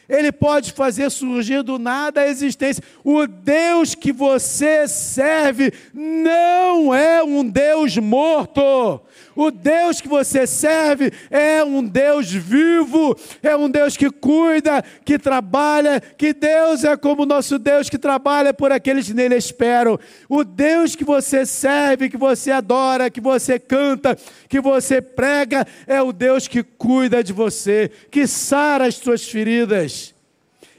Ele 0.08 0.32
pode 0.32 0.72
fazer 0.72 1.10
surgir 1.10 1.62
do 1.62 1.78
nada 1.78 2.22
a 2.22 2.28
existência. 2.30 2.82
O 3.04 3.28
Deus 3.28 3.96
que 3.96 4.14
você 4.14 4.88
serve 4.88 5.74
não 5.94 6.96
é 6.96 7.22
um 7.22 7.46
Deus 7.46 7.98
morto. 7.98 9.02
O 9.36 9.52
Deus 9.52 10.00
que 10.00 10.08
você 10.08 10.48
serve 10.48 11.12
é 11.30 11.62
um 11.62 11.84
Deus 11.84 12.32
vivo, 12.32 13.16
é 13.44 13.56
um 13.56 13.70
Deus 13.70 13.98
que 13.98 14.10
cuida, 14.10 14.82
que 15.04 15.20
trabalha, 15.20 16.00
que 16.00 16.34
Deus 16.34 16.86
é 16.86 16.96
como 16.96 17.24
o 17.24 17.26
nosso 17.26 17.60
Deus 17.60 17.90
que 17.90 17.98
trabalha 17.98 18.54
por 18.54 18.72
aqueles 18.72 19.08
que 19.08 19.14
nele 19.14 19.36
esperam. 19.36 20.00
O 20.30 20.46
Deus 20.46 20.96
que 20.96 21.04
você 21.04 21.46
serve, 21.46 22.10
que 22.10 22.16
você 22.16 22.50
adora, 22.50 23.12
que 23.12 23.20
você 23.20 23.60
canta, 23.60 24.18
que 24.48 24.62
você 24.62 25.02
prega, 25.02 25.68
é 25.86 26.02
o 26.02 26.14
Deus 26.14 26.48
que 26.48 26.64
cuida 26.64 27.22
de 27.22 27.34
você, 27.34 27.92
que 28.10 28.26
sara 28.26 28.86
as 28.86 28.96
suas 28.96 29.28
feridas. 29.28 30.16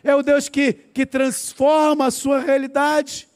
É 0.02 0.14
o 0.14 0.22
Deus 0.22 0.48
que, 0.48 0.72
que 0.72 1.04
transforma 1.04 2.06
a 2.06 2.10
sua 2.10 2.40
realidade. 2.40 3.28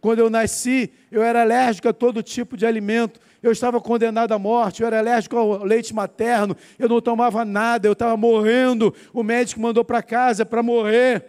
Quando 0.00 0.20
eu 0.20 0.30
nasci, 0.30 0.90
eu 1.10 1.22
era 1.22 1.42
alérgico 1.42 1.88
a 1.88 1.92
todo 1.92 2.22
tipo 2.22 2.56
de 2.56 2.64
alimento 2.64 3.20
eu 3.42 3.50
estava 3.50 3.80
condenado 3.80 4.32
à 4.32 4.38
morte, 4.38 4.82
eu 4.82 4.86
era 4.86 5.00
alérgico 5.00 5.36
ao 5.36 5.64
leite 5.64 5.92
materno, 5.92 6.56
eu 6.78 6.88
não 6.88 7.00
tomava 7.00 7.44
nada, 7.44 7.88
eu 7.88 7.92
estava 7.92 8.16
morrendo. 8.16 8.94
O 9.12 9.22
médico 9.24 9.60
mandou 9.60 9.84
para 9.84 10.02
casa 10.02 10.46
para 10.46 10.62
morrer. 10.62 11.24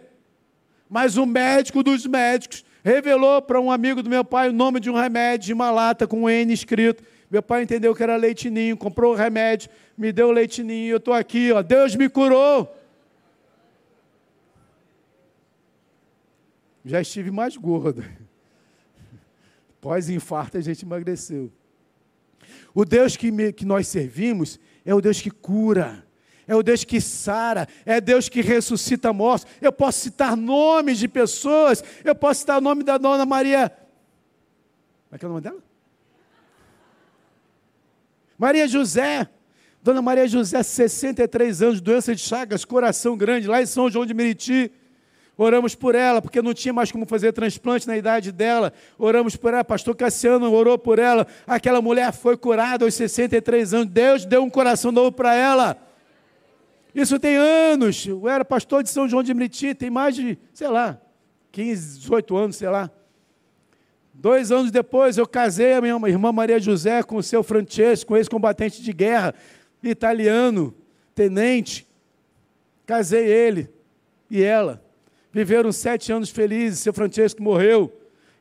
Mas 0.88 1.16
o 1.16 1.26
médico 1.26 1.82
dos 1.82 2.06
médicos 2.06 2.64
revelou 2.84 3.42
para 3.42 3.60
um 3.60 3.70
amigo 3.70 4.00
do 4.00 4.08
meu 4.08 4.24
pai 4.24 4.50
o 4.50 4.52
nome 4.52 4.78
de 4.78 4.88
um 4.88 4.94
remédio, 4.94 5.46
de 5.46 5.52
uma 5.52 5.72
lata 5.72 6.06
com 6.06 6.22
um 6.22 6.30
N 6.30 6.52
escrito. 6.52 7.02
Meu 7.28 7.42
pai 7.42 7.62
entendeu 7.62 7.92
que 7.94 8.02
era 8.02 8.14
leitinho, 8.14 8.76
comprou 8.76 9.12
o 9.12 9.16
remédio, 9.16 9.68
me 9.98 10.12
deu 10.12 10.28
o 10.28 10.30
leitinho, 10.30 10.92
eu 10.92 10.98
estou 10.98 11.12
aqui, 11.12 11.50
ó, 11.50 11.62
Deus 11.62 11.96
me 11.96 12.08
curou. 12.08 12.72
Já 16.84 17.00
estive 17.00 17.32
mais 17.32 17.56
gordo. 17.56 18.04
Pós-infarto 19.80 20.58
a 20.58 20.60
gente 20.60 20.84
emagreceu. 20.84 21.50
O 22.74 22.84
Deus 22.84 23.16
que, 23.16 23.30
me, 23.30 23.52
que 23.52 23.64
nós 23.64 23.86
servimos 23.86 24.58
é 24.84 24.94
o 24.94 25.00
Deus 25.00 25.20
que 25.20 25.30
cura, 25.30 26.04
é 26.46 26.54
o 26.54 26.62
Deus 26.62 26.84
que 26.84 27.00
sara, 27.00 27.68
é 27.86 28.00
Deus 28.00 28.28
que 28.28 28.42
ressuscita 28.42 29.12
mortos. 29.12 29.46
Eu 29.60 29.72
posso 29.72 30.00
citar 30.00 30.36
nomes 30.36 30.98
de 30.98 31.06
pessoas, 31.06 31.82
eu 32.04 32.14
posso 32.14 32.40
citar 32.40 32.58
o 32.58 32.60
nome 32.60 32.82
da 32.82 32.98
dona 32.98 33.24
Maria. 33.24 33.70
Como 35.08 35.16
é 35.16 35.18
que 35.18 35.24
é 35.24 35.28
o 35.28 35.30
nome 35.30 35.40
dela? 35.42 35.62
Maria 38.36 38.66
José. 38.66 39.28
Dona 39.82 40.00
Maria 40.00 40.26
José, 40.26 40.62
63 40.62 41.60
anos, 41.60 41.80
doença 41.80 42.14
de 42.14 42.20
chagas, 42.22 42.64
coração 42.64 43.18
grande, 43.18 43.46
lá 43.46 43.60
em 43.60 43.66
São 43.66 43.90
João 43.90 44.06
de 44.06 44.14
Meriti. 44.14 44.72
Oramos 45.36 45.74
por 45.74 45.96
ela, 45.96 46.22
porque 46.22 46.40
não 46.40 46.54
tinha 46.54 46.72
mais 46.72 46.92
como 46.92 47.06
fazer 47.06 47.32
transplante 47.32 47.88
na 47.88 47.96
idade 47.96 48.30
dela. 48.30 48.72
Oramos 48.96 49.34
por 49.34 49.52
ela, 49.52 49.64
pastor 49.64 49.96
Cassiano 49.96 50.52
orou 50.52 50.78
por 50.78 50.98
ela. 50.98 51.26
Aquela 51.46 51.82
mulher 51.82 52.12
foi 52.12 52.36
curada 52.36 52.84
aos 52.84 52.94
63 52.94 53.74
anos. 53.74 53.92
Deus 53.92 54.24
deu 54.24 54.44
um 54.44 54.50
coração 54.50 54.92
novo 54.92 55.10
para 55.10 55.34
ela. 55.34 55.76
Isso 56.94 57.18
tem 57.18 57.36
anos. 57.36 58.06
Eu 58.06 58.28
era 58.28 58.44
pastor 58.44 58.84
de 58.84 58.90
São 58.90 59.08
João 59.08 59.24
de 59.24 59.34
Meriti, 59.34 59.74
tem 59.74 59.90
mais 59.90 60.14
de, 60.14 60.38
sei 60.52 60.68
lá, 60.68 61.00
15, 61.50 61.98
18 61.98 62.36
anos, 62.36 62.56
sei 62.56 62.68
lá. 62.68 62.88
Dois 64.12 64.52
anos 64.52 64.70
depois, 64.70 65.18
eu 65.18 65.26
casei 65.26 65.72
a 65.72 65.80
minha 65.80 65.98
irmã 66.06 66.30
Maria 66.30 66.60
José 66.60 67.02
com 67.02 67.16
o 67.16 67.22
seu 67.22 67.42
Francesco, 67.42 68.16
ex-combatente 68.16 68.80
de 68.80 68.92
guerra, 68.92 69.34
italiano, 69.82 70.72
tenente. 71.12 71.88
Casei 72.86 73.26
ele 73.26 73.68
e 74.30 74.40
ela. 74.40 74.83
Viveram 75.34 75.72
sete 75.72 76.12
anos 76.12 76.30
felizes. 76.30 76.78
Seu 76.78 76.94
Francesco 76.94 77.42
morreu. 77.42 77.92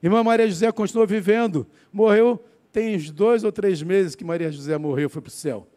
Irmã 0.01 0.23
Maria 0.23 0.47
José 0.47 0.71
continuou 0.71 1.07
vivendo. 1.07 1.65
Morreu 1.91 2.39
tem 2.71 2.95
uns 2.95 3.09
dois 3.09 3.43
ou 3.43 3.51
três 3.51 3.81
meses 3.81 4.15
que 4.15 4.23
Maria 4.23 4.51
José 4.51 4.77
morreu, 4.77 5.09
foi 5.09 5.21
para 5.21 5.29
o 5.29 5.31
céu. 5.31 5.67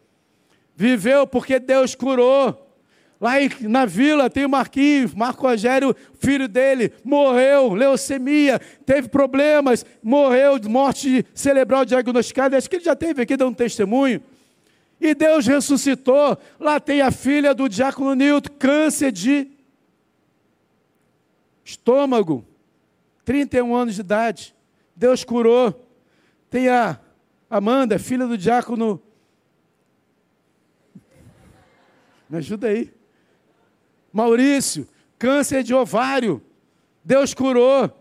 Viveu 0.75 1.25
porque 1.27 1.59
Deus 1.59 1.95
curou. 1.95 2.63
Lá 3.19 3.33
na 3.61 3.85
vila 3.85 4.29
tem 4.29 4.45
o 4.45 4.49
Marquinhos, 4.49 5.13
Marco 5.15 5.47
Rogério, 5.47 5.95
filho 6.19 6.47
dele, 6.47 6.91
morreu, 7.03 7.73
leucemia, 7.73 8.59
teve 8.85 9.09
problemas, 9.09 9.83
morreu 10.03 10.59
de 10.59 10.69
morte 10.69 11.25
cerebral 11.33 11.83
diagnosticada. 11.83 12.57
Acho 12.57 12.69
que 12.69 12.75
ele 12.75 12.85
já 12.85 12.95
teve 12.95 13.23
aqui 13.23 13.35
dando 13.35 13.49
um 13.49 13.55
testemunho. 13.55 14.21
E 15.01 15.15
Deus 15.15 15.47
ressuscitou. 15.47 16.37
Lá 16.59 16.79
tem 16.79 17.01
a 17.01 17.09
filha 17.09 17.55
do 17.55 17.67
diácono 17.67 18.13
Nilton, 18.13 18.49
câncer 18.59 19.11
de 19.11 19.47
estômago, 21.67 22.47
31 23.25 23.75
anos 23.75 23.95
de 23.95 24.01
idade. 24.01 24.55
Deus 24.95 25.25
curou. 25.25 25.85
Tem 26.49 26.69
a 26.69 26.97
Amanda, 27.49 27.99
filha 27.99 28.25
do 28.25 28.37
diácono. 28.37 29.01
Me 32.29 32.37
ajuda 32.37 32.67
aí. 32.67 32.93
Maurício, 34.13 34.87
câncer 35.19 35.61
de 35.61 35.73
ovário. 35.73 36.41
Deus 37.03 37.33
curou. 37.33 37.91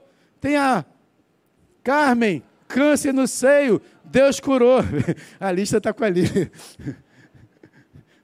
Tem 0.41 0.57
a 0.57 0.85
Carmen, 1.83 2.45
câncer 2.69 3.13
no 3.13 3.27
seio. 3.27 3.83
Deus 4.05 4.39
curou. 4.39 4.79
A 5.41 5.51
lista 5.51 5.79
está 5.79 5.93
com 5.93 6.05
a 6.05 6.09
lista. 6.09 6.51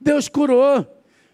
Deus 0.00 0.28
curou. 0.28 0.86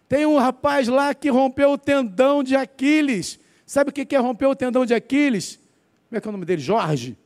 Tem 0.08 0.24
um 0.24 0.38
rapaz 0.38 0.88
lá 0.88 1.14
que 1.14 1.28
rompeu 1.28 1.72
o 1.72 1.78
tendão 1.78 2.42
de 2.42 2.56
Aquiles. 2.56 3.38
Sabe 3.68 3.90
o 3.90 3.92
que 3.92 4.16
é 4.16 4.18
romper 4.18 4.46
o 4.46 4.56
tendão 4.56 4.86
de 4.86 4.94
Aquiles? 4.94 5.60
Como 6.08 6.16
é 6.16 6.20
que 6.22 6.26
é 6.26 6.30
o 6.30 6.32
nome 6.32 6.46
dele? 6.46 6.62
Jorge. 6.62 7.18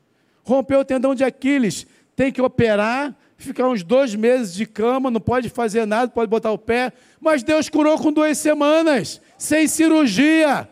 Rompeu 0.43 0.81
o 0.81 0.85
tendão 0.85 1.15
de 1.15 1.23
Aquiles. 1.23 1.87
Tem 2.17 2.33
que 2.33 2.43
operar, 2.43 3.17
ficar 3.37 3.69
uns 3.69 3.85
dois 3.85 4.13
meses 4.17 4.53
de 4.53 4.67
cama, 4.67 5.09
não 5.09 5.21
pode 5.21 5.49
fazer 5.49 5.87
nada, 5.87 6.11
pode 6.11 6.29
botar 6.29 6.51
o 6.51 6.59
pé. 6.59 6.93
Mas 7.21 7.45
Deus 7.45 7.69
curou 7.69 7.97
com 7.97 8.13
duas 8.13 8.39
semanas, 8.39 9.21
sem 9.39 9.69
cirurgia. 9.69 10.69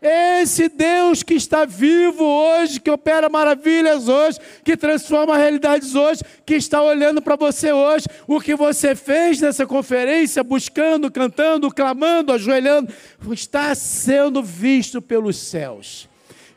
Esse 0.00 0.68
Deus 0.68 1.22
que 1.24 1.34
está 1.34 1.64
vivo 1.64 2.24
hoje, 2.24 2.80
que 2.80 2.90
opera 2.90 3.28
maravilhas 3.28 4.08
hoje, 4.08 4.38
que 4.62 4.76
transforma 4.76 5.36
realidades 5.36 5.94
hoje, 5.94 6.22
que 6.46 6.54
está 6.54 6.80
olhando 6.80 7.20
para 7.20 7.34
você 7.34 7.72
hoje, 7.72 8.06
o 8.26 8.40
que 8.40 8.54
você 8.54 8.94
fez 8.94 9.40
nessa 9.40 9.66
conferência, 9.66 10.44
buscando, 10.44 11.10
cantando, 11.10 11.68
clamando, 11.70 12.32
ajoelhando, 12.32 12.92
está 13.32 13.74
sendo 13.74 14.42
visto 14.42 15.02
pelos 15.02 15.36
céus 15.36 16.08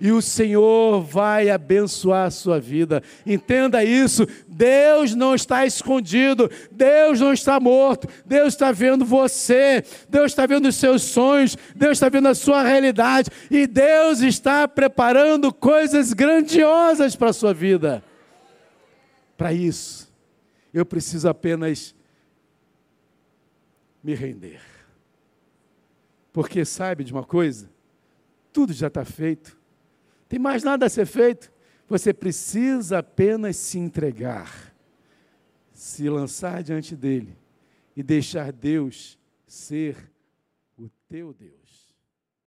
e 0.01 0.11
o 0.11 0.19
Senhor 0.19 0.99
vai 0.99 1.51
abençoar 1.51 2.25
a 2.25 2.31
sua 2.31 2.59
vida. 2.59 3.03
Entenda 3.23 3.83
isso. 3.83 4.25
Deus 4.47 5.13
não 5.13 5.35
está 5.35 5.63
escondido, 5.63 6.49
Deus 6.71 7.19
não 7.19 7.31
está 7.31 7.59
morto, 7.59 8.07
Deus 8.25 8.55
está 8.55 8.71
vendo 8.71 9.05
você, 9.05 9.83
Deus 10.09 10.31
está 10.31 10.47
vendo 10.47 10.67
os 10.67 10.75
seus 10.75 11.03
sonhos, 11.03 11.55
Deus 11.75 11.91
está 11.93 12.09
vendo 12.09 12.29
a 12.29 12.33
sua 12.33 12.63
realidade 12.63 13.29
e 13.51 13.67
Deus 13.67 14.21
está 14.21 14.67
preparando 14.67 15.53
coisas 15.53 16.13
grandiosas 16.13 17.15
para 17.15 17.29
a 17.29 17.33
sua 17.33 17.53
vida. 17.53 18.03
Para 19.37 19.53
isso, 19.53 20.11
eu 20.73 20.83
preciso 20.83 21.29
apenas 21.29 21.93
me 24.03 24.15
render. 24.15 24.61
Porque 26.33 26.65
sabe 26.65 27.03
de 27.03 27.13
uma 27.13 27.23
coisa? 27.23 27.69
Tudo 28.51 28.73
já 28.73 28.87
está 28.87 29.05
feito. 29.05 29.60
Tem 30.31 30.39
mais 30.39 30.63
nada 30.63 30.85
a 30.85 30.89
ser 30.89 31.05
feito. 31.05 31.51
Você 31.89 32.13
precisa 32.13 32.99
apenas 32.99 33.57
se 33.57 33.77
entregar, 33.77 34.73
se 35.73 36.09
lançar 36.09 36.63
diante 36.63 36.95
dele 36.95 37.37
e 37.97 38.01
deixar 38.01 38.53
Deus 38.53 39.19
ser 39.45 40.09
o 40.77 40.87
teu 41.09 41.33
Deus. 41.33 41.60